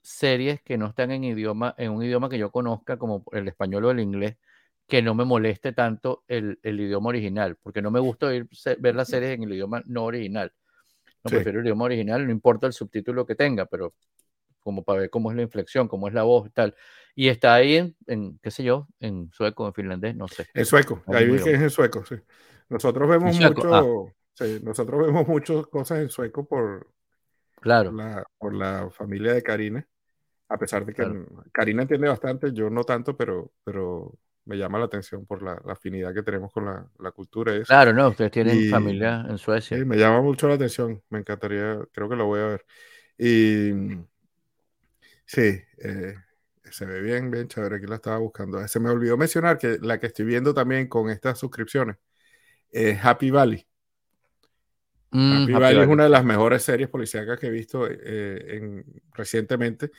series 0.02 0.62
que 0.62 0.78
no 0.78 0.86
están 0.86 1.10
en 1.10 1.24
idioma, 1.24 1.74
en 1.78 1.90
un 1.92 2.02
idioma 2.04 2.28
que 2.28 2.38
yo 2.38 2.50
conozca 2.50 2.98
como 2.98 3.24
el 3.32 3.48
español 3.48 3.86
o 3.86 3.90
el 3.90 4.00
inglés, 4.00 4.36
que 4.86 5.02
no 5.02 5.14
me 5.14 5.24
moleste 5.24 5.72
tanto 5.72 6.24
el, 6.28 6.58
el 6.62 6.80
idioma 6.80 7.08
original, 7.10 7.56
porque 7.62 7.82
no 7.82 7.90
me 7.90 8.00
gusta 8.00 8.28
ver 8.28 8.94
las 8.94 9.08
series 9.08 9.32
en 9.32 9.42
el 9.44 9.52
idioma 9.52 9.82
no 9.86 10.04
original. 10.04 10.52
No 11.30 11.36
prefiero 11.36 11.60
el 11.60 11.66
idioma 11.66 11.84
original, 11.84 12.24
no 12.26 12.32
importa 12.32 12.66
el 12.66 12.72
subtítulo 12.72 13.26
que 13.26 13.34
tenga, 13.34 13.66
pero 13.66 13.94
como 14.60 14.84
para 14.84 15.00
ver 15.00 15.10
cómo 15.10 15.30
es 15.30 15.36
la 15.36 15.42
inflexión, 15.42 15.88
cómo 15.88 16.08
es 16.08 16.14
la 16.14 16.24
voz 16.24 16.48
y 16.48 16.50
tal. 16.50 16.74
Y 17.14 17.28
está 17.28 17.54
ahí 17.54 17.94
en, 18.06 18.38
qué 18.42 18.50
sé 18.50 18.62
yo, 18.62 18.86
en 19.00 19.30
sueco, 19.32 19.66
en 19.66 19.74
finlandés, 19.74 20.14
no 20.14 20.28
sé. 20.28 20.46
En 20.54 20.64
sueco, 20.64 21.02
ahí 21.06 21.26
vi 21.26 21.42
que 21.42 21.54
es 21.54 21.60
en 21.60 21.70
sueco, 21.70 22.04
sí. 22.04 22.16
Nosotros 22.68 23.08
vemos 23.08 23.38
mucho, 23.38 23.74
ah. 23.74 24.12
sí, 24.34 24.60
nosotros 24.62 25.06
vemos 25.06 25.26
muchas 25.26 25.66
cosas 25.68 26.00
en 26.00 26.10
sueco 26.10 26.46
por, 26.46 26.92
claro. 27.60 27.92
la, 27.92 28.24
por 28.36 28.54
la 28.54 28.90
familia 28.90 29.32
de 29.32 29.42
Karina, 29.42 29.88
a 30.48 30.58
pesar 30.58 30.84
de 30.84 30.92
que 30.92 31.24
Karina 31.50 31.82
entiende 31.82 32.08
bastante, 32.08 32.52
yo 32.52 32.68
no 32.68 32.84
tanto, 32.84 33.16
pero, 33.16 33.52
pero 33.64 34.18
me 34.48 34.56
llama 34.56 34.78
la 34.78 34.86
atención 34.86 35.26
por 35.26 35.42
la, 35.42 35.60
afinidad 35.70 36.14
que 36.14 36.22
tenemos 36.22 36.50
con 36.50 36.64
la, 36.64 36.86
la 36.98 37.12
cultura. 37.12 37.54
Eso. 37.54 37.66
Claro, 37.66 37.92
no, 37.92 38.08
ustedes 38.08 38.30
tienen 38.30 38.70
familia 38.70 39.26
en 39.28 39.36
Suecia. 39.36 39.76
Sí, 39.76 39.84
me 39.84 39.98
llama 39.98 40.22
mucho 40.22 40.48
la 40.48 40.54
atención, 40.54 41.02
me 41.10 41.18
encantaría, 41.18 41.78
creo 41.92 42.08
que 42.08 42.16
lo 42.16 42.24
voy 42.24 42.40
a 42.40 42.46
ver. 42.46 42.66
Y 43.18 43.72
sí, 45.26 45.60
eh, 45.76 46.14
se 46.70 46.86
ve 46.86 47.02
bien, 47.02 47.30
bien 47.30 47.46
chévere, 47.46 47.76
aquí 47.76 47.86
la 47.86 47.96
estaba 47.96 48.16
buscando. 48.16 48.66
Se 48.66 48.80
me 48.80 48.88
olvidó 48.88 49.18
mencionar 49.18 49.58
que 49.58 49.78
la 49.82 50.00
que 50.00 50.06
estoy 50.06 50.24
viendo 50.24 50.54
también 50.54 50.88
con 50.88 51.10
estas 51.10 51.38
suscripciones 51.38 51.96
es 52.70 52.98
Happy 53.04 53.30
Valley. 53.30 53.66
Mm, 55.10 55.42
Happy, 55.42 55.52
Valley, 55.52 55.80
es 55.82 55.88
una 55.88 56.04
de 56.04 56.10
las 56.10 56.24
mejores 56.24 56.62
series 56.62 56.88
policíacas 56.88 57.38
que 57.38 57.48
he 57.48 57.50
visto 57.50 57.86
eh, 57.86 58.56
en, 58.56 58.84
recientemente. 59.12 59.90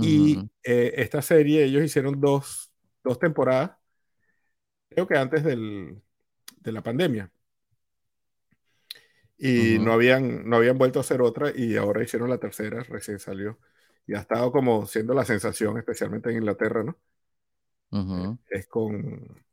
Y 0.00 0.38
eh, 0.62 0.92
esta 0.98 1.20
serie, 1.20 1.64
ellos 1.64 1.82
hicieron 1.82 2.20
dos 2.20 2.71
dos 3.02 3.18
temporadas, 3.18 3.72
creo 4.88 5.06
que 5.06 5.16
antes 5.16 5.44
del, 5.44 6.02
de 6.60 6.72
la 6.72 6.82
pandemia. 6.82 7.30
Y 9.38 9.78
no, 9.80 9.92
habían, 9.92 10.48
no 10.48 10.56
habían 10.56 10.78
vuelto 10.78 11.00
a 11.00 11.02
hacer 11.02 11.20
otra 11.20 11.50
y 11.54 11.76
ahora 11.76 12.04
hicieron 12.04 12.30
la 12.30 12.38
tercera, 12.38 12.84
recién 12.84 13.18
salió. 13.18 13.58
Y 14.06 14.14
ha 14.14 14.20
estado 14.20 14.52
como 14.52 14.86
siendo 14.86 15.14
la 15.14 15.24
sensación, 15.24 15.78
especialmente 15.78 16.30
en 16.30 16.36
Inglaterra, 16.36 16.84
¿no? 16.84 16.96
Eh, 17.92 18.36
es 18.50 18.66
con 18.68 19.44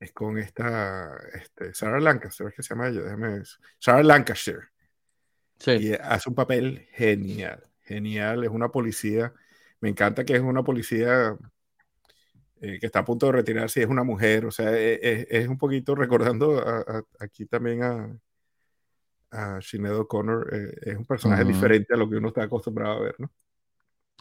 es 0.00 0.12
con 0.12 0.38
esta 0.38 1.18
este, 1.34 1.72
Sarah 1.72 2.00
Lancaster, 2.00 2.52
¿qué 2.54 2.62
se 2.62 2.70
llama 2.70 2.88
ella? 2.88 3.02
Déjame 3.02 3.42
Sarah 3.78 4.02
Lancashire. 4.02 4.68
Sí. 5.58 5.70
Y 5.70 5.92
hace 5.94 6.28
un 6.28 6.34
papel 6.34 6.88
genial, 6.92 7.62
genial. 7.82 8.44
Es 8.44 8.50
una 8.50 8.70
policía. 8.70 9.32
Me 9.80 9.88
encanta 9.88 10.24
que 10.24 10.34
es 10.34 10.42
una 10.42 10.62
policía 10.62 11.36
eh, 12.64 12.78
que 12.80 12.86
está 12.86 13.00
a 13.00 13.04
punto 13.04 13.26
de 13.26 13.32
retirarse 13.32 13.80
y 13.80 13.82
es 13.82 13.88
una 13.90 14.04
mujer, 14.04 14.46
o 14.46 14.50
sea, 14.50 14.72
e, 14.72 14.94
e, 14.94 15.26
es, 15.28 15.48
un 15.48 15.58
poquito 15.58 15.94
recordando 15.94 16.64
aquí 17.18 17.44
también 17.44 17.82
a, 17.82 18.18
a 19.30 19.60
Sinead 19.60 19.98
O'Connor, 19.98 20.48
eh, 20.54 20.74
es 20.82 20.96
un 20.96 21.04
personaje 21.04 21.44
diferente 21.44 21.92
a 21.92 21.96
lo 21.98 22.08
que 22.08 22.16
uno 22.16 22.28
está 22.28 22.44
acostumbrado 22.44 22.96
a 22.96 23.00
ver, 23.00 23.16
¿no? 23.18 23.30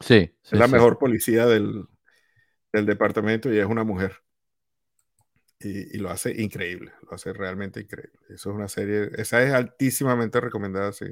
Sí. 0.01 0.35
es 0.43 0.51
la 0.51 0.67
mejor 0.67 0.97
policía 0.97 1.45
del, 1.45 1.85
del, 2.73 2.85
departamento 2.85 3.53
y 3.53 3.59
es 3.59 3.65
una 3.65 3.85
mujer. 3.85 4.17
Y, 5.59 5.95
y, 5.95 5.99
lo 5.99 6.09
hace 6.09 6.41
increíble, 6.41 6.91
lo 7.03 7.13
hace 7.13 7.31
realmente 7.31 7.79
increíble. 7.79 8.19
Eso 8.27 8.49
es 8.49 8.55
una 8.55 8.67
serie, 8.67 9.09
esa 9.15 9.41
es 9.41 9.53
altísimamente 9.53 10.41
recomendada 10.41 10.91
si, 10.91 11.05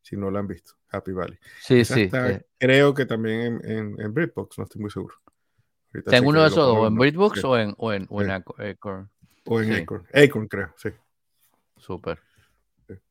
si 0.00 0.16
no 0.16 0.32
la 0.32 0.40
han 0.40 0.48
visto, 0.48 0.72
Happy 0.88 1.12
Valley. 1.12 1.38
Sí, 1.60 1.84
sí. 1.84 2.10
Eh. 2.12 2.42
Creo 2.58 2.92
que 2.92 3.06
también 3.06 3.40
en, 3.40 3.70
en, 3.70 4.00
en 4.00 4.14
Britbox, 4.14 4.58
no 4.58 4.64
estoy 4.64 4.80
muy 4.80 4.90
seguro. 4.90 5.14
Tengo 6.06 6.30
uno 6.30 6.42
de 6.42 6.48
esos 6.48 6.66
dos, 6.66 6.76
o 6.78 6.86
en 6.86 6.94
BritBox 6.94 7.44
o 7.44 7.58
en, 7.58 7.74
o 7.76 7.92
en, 7.92 8.06
o 8.08 8.22
en 8.22 8.30
Acorn. 8.30 9.10
O 9.44 9.60
en 9.60 9.72
Acorn. 9.72 10.06
Acorn, 10.14 10.48
creo, 10.48 10.72
sí. 10.76 10.88
Súper. 11.76 12.18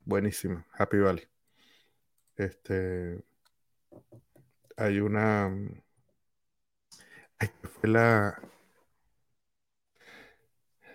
Buenísimo. 0.05 0.65
Happy 0.77 0.97
Valley. 0.97 1.27
Este. 2.37 3.21
Hay 4.77 4.99
una. 4.99 5.51
fue 7.79 7.89
la. 7.89 8.41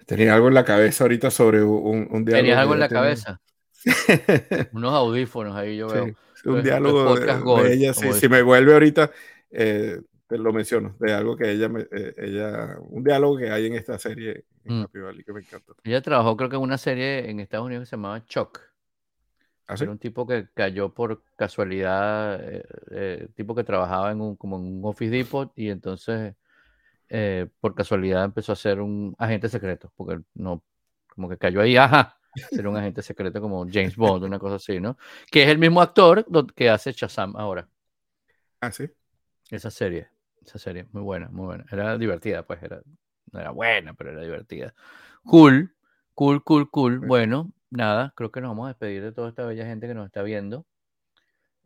Tenía 0.06 0.34
algo 0.34 0.48
en 0.48 0.54
la 0.54 0.64
cabeza 0.64 1.04
ahorita 1.04 1.30
sobre 1.30 1.62
un, 1.62 2.08
un 2.10 2.24
diálogo. 2.24 2.42
¿Tenías 2.42 2.58
algo 2.58 2.74
en 2.74 2.80
la 2.80 2.88
cabeza? 2.88 3.40
Unos 4.72 4.92
audífonos 4.92 5.56
ahí 5.56 5.76
yo 5.76 5.88
veo. 5.92 6.14
un 6.44 6.62
diálogo 6.62 7.16
de, 7.16 7.74
ella. 7.74 7.94
Sí, 7.94 8.12
si 8.12 8.28
me 8.28 8.42
vuelve 8.42 8.72
ahorita, 8.72 9.10
eh, 9.50 10.00
te 10.26 10.38
lo 10.38 10.52
menciono, 10.52 10.96
de 10.98 11.12
algo 11.12 11.36
que 11.36 11.50
ella, 11.50 11.70
eh, 11.92 12.14
ella, 12.16 12.76
un 12.80 13.04
diálogo 13.04 13.38
que 13.38 13.50
hay 13.50 13.66
en 13.66 13.74
esta 13.74 13.98
serie 13.98 14.44
en 14.64 14.80
mm. 14.80 14.82
Happy 14.82 14.98
Valley 14.98 15.24
que 15.24 15.32
me 15.32 15.40
encanta. 15.40 15.72
Ella 15.84 16.02
trabajó 16.02 16.36
creo 16.36 16.50
que 16.50 16.56
en 16.56 16.62
una 16.62 16.78
serie 16.78 17.30
en 17.30 17.40
Estados 17.40 17.66
Unidos 17.66 17.82
que 17.82 17.90
se 17.90 17.96
llamaba 17.96 18.24
Chuck. 18.26 18.60
¿Ah, 19.68 19.74
Era 19.80 19.90
un 19.90 19.98
tipo 19.98 20.26
que 20.26 20.48
cayó 20.54 20.94
por 20.94 21.24
casualidad, 21.36 22.40
eh, 22.42 22.64
eh, 22.90 23.28
tipo 23.34 23.54
que 23.54 23.64
trabajaba 23.64 24.12
en 24.12 24.20
un, 24.20 24.36
como 24.36 24.58
en 24.58 24.64
un 24.64 24.80
Office 24.84 25.10
Depot 25.10 25.52
y 25.56 25.70
entonces 25.70 26.34
por 27.60 27.74
casualidad 27.76 28.24
empezó 28.24 28.52
a 28.52 28.56
ser 28.56 28.80
un 28.80 29.14
agente 29.16 29.48
secreto, 29.48 29.92
porque 29.96 30.20
no, 30.34 30.64
como 31.06 31.28
que 31.28 31.38
cayó 31.38 31.60
ahí, 31.60 31.76
ajá, 31.76 32.18
era 32.50 32.68
un 32.68 32.76
agente 32.76 33.02
secreto 33.02 33.40
como 33.40 33.64
James 33.70 33.96
Bond, 33.96 34.24
una 34.24 34.38
cosa 34.38 34.56
así, 34.56 34.80
¿no? 34.80 34.98
Que 35.30 35.44
es 35.44 35.48
el 35.48 35.58
mismo 35.58 35.80
actor 35.80 36.26
que 36.54 36.68
hace 36.68 36.92
Shazam 36.92 37.36
ahora. 37.36 37.68
Ah, 38.60 38.72
sí. 38.72 38.88
Esa 39.50 39.70
serie. 39.70 40.08
Esa 40.46 40.58
serie, 40.58 40.86
muy 40.92 41.02
buena, 41.02 41.28
muy 41.28 41.46
buena. 41.46 41.66
Era 41.70 41.98
divertida, 41.98 42.44
pues, 42.44 42.62
era, 42.62 42.80
no 43.32 43.40
era 43.40 43.50
buena, 43.50 43.94
pero 43.94 44.12
era 44.12 44.22
divertida. 44.22 44.74
Cool, 45.24 45.74
cool, 46.14 46.44
cool, 46.44 46.70
cool. 46.70 47.00
Bueno, 47.00 47.52
nada, 47.68 48.12
creo 48.16 48.30
que 48.30 48.40
nos 48.40 48.50
vamos 48.50 48.66
a 48.66 48.68
despedir 48.68 49.02
de 49.02 49.12
toda 49.12 49.28
esta 49.28 49.44
bella 49.44 49.66
gente 49.66 49.88
que 49.88 49.94
nos 49.94 50.06
está 50.06 50.22
viendo. 50.22 50.64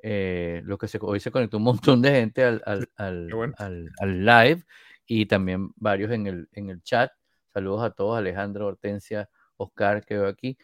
Eh, 0.03 0.62
lo 0.64 0.78
que 0.78 0.89
se, 0.89 0.99
hoy 1.03 1.20
se 1.20 1.31
conectó 1.31 1.59
un 1.59 1.64
montón 1.64 2.01
de 2.01 2.11
gente 2.11 2.43
al, 2.43 2.62
al, 2.64 2.89
al, 2.97 3.93
al, 3.99 4.24
live 4.24 4.64
y 5.07 5.26
también 5.26 5.72
varios 5.76 6.11
en 6.11 6.26
el, 6.26 6.49
en 6.53 6.70
el 6.70 6.83
chat. 6.83 7.12
Saludos 7.53 7.85
a 7.85 7.91
todos, 7.91 8.16
Alejandro, 8.16 8.66
Hortensia, 8.66 9.28
Oscar, 9.59 10.07
que 10.07 10.14
veo 10.14 10.28
aquí. 10.28 10.57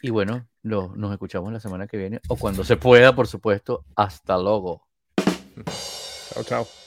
Y 0.00 0.08
bueno, 0.08 0.48
lo, 0.62 0.96
nos 0.96 1.12
escuchamos 1.12 1.52
la 1.52 1.60
semana 1.60 1.86
que 1.86 1.98
viene 1.98 2.20
o 2.28 2.36
cuando 2.36 2.64
se 2.64 2.78
pueda, 2.78 3.14
por 3.14 3.26
supuesto. 3.26 3.84
Hasta 3.94 4.38
luego. 4.38 4.86
Chao, 6.32 6.44
chao. 6.44 6.77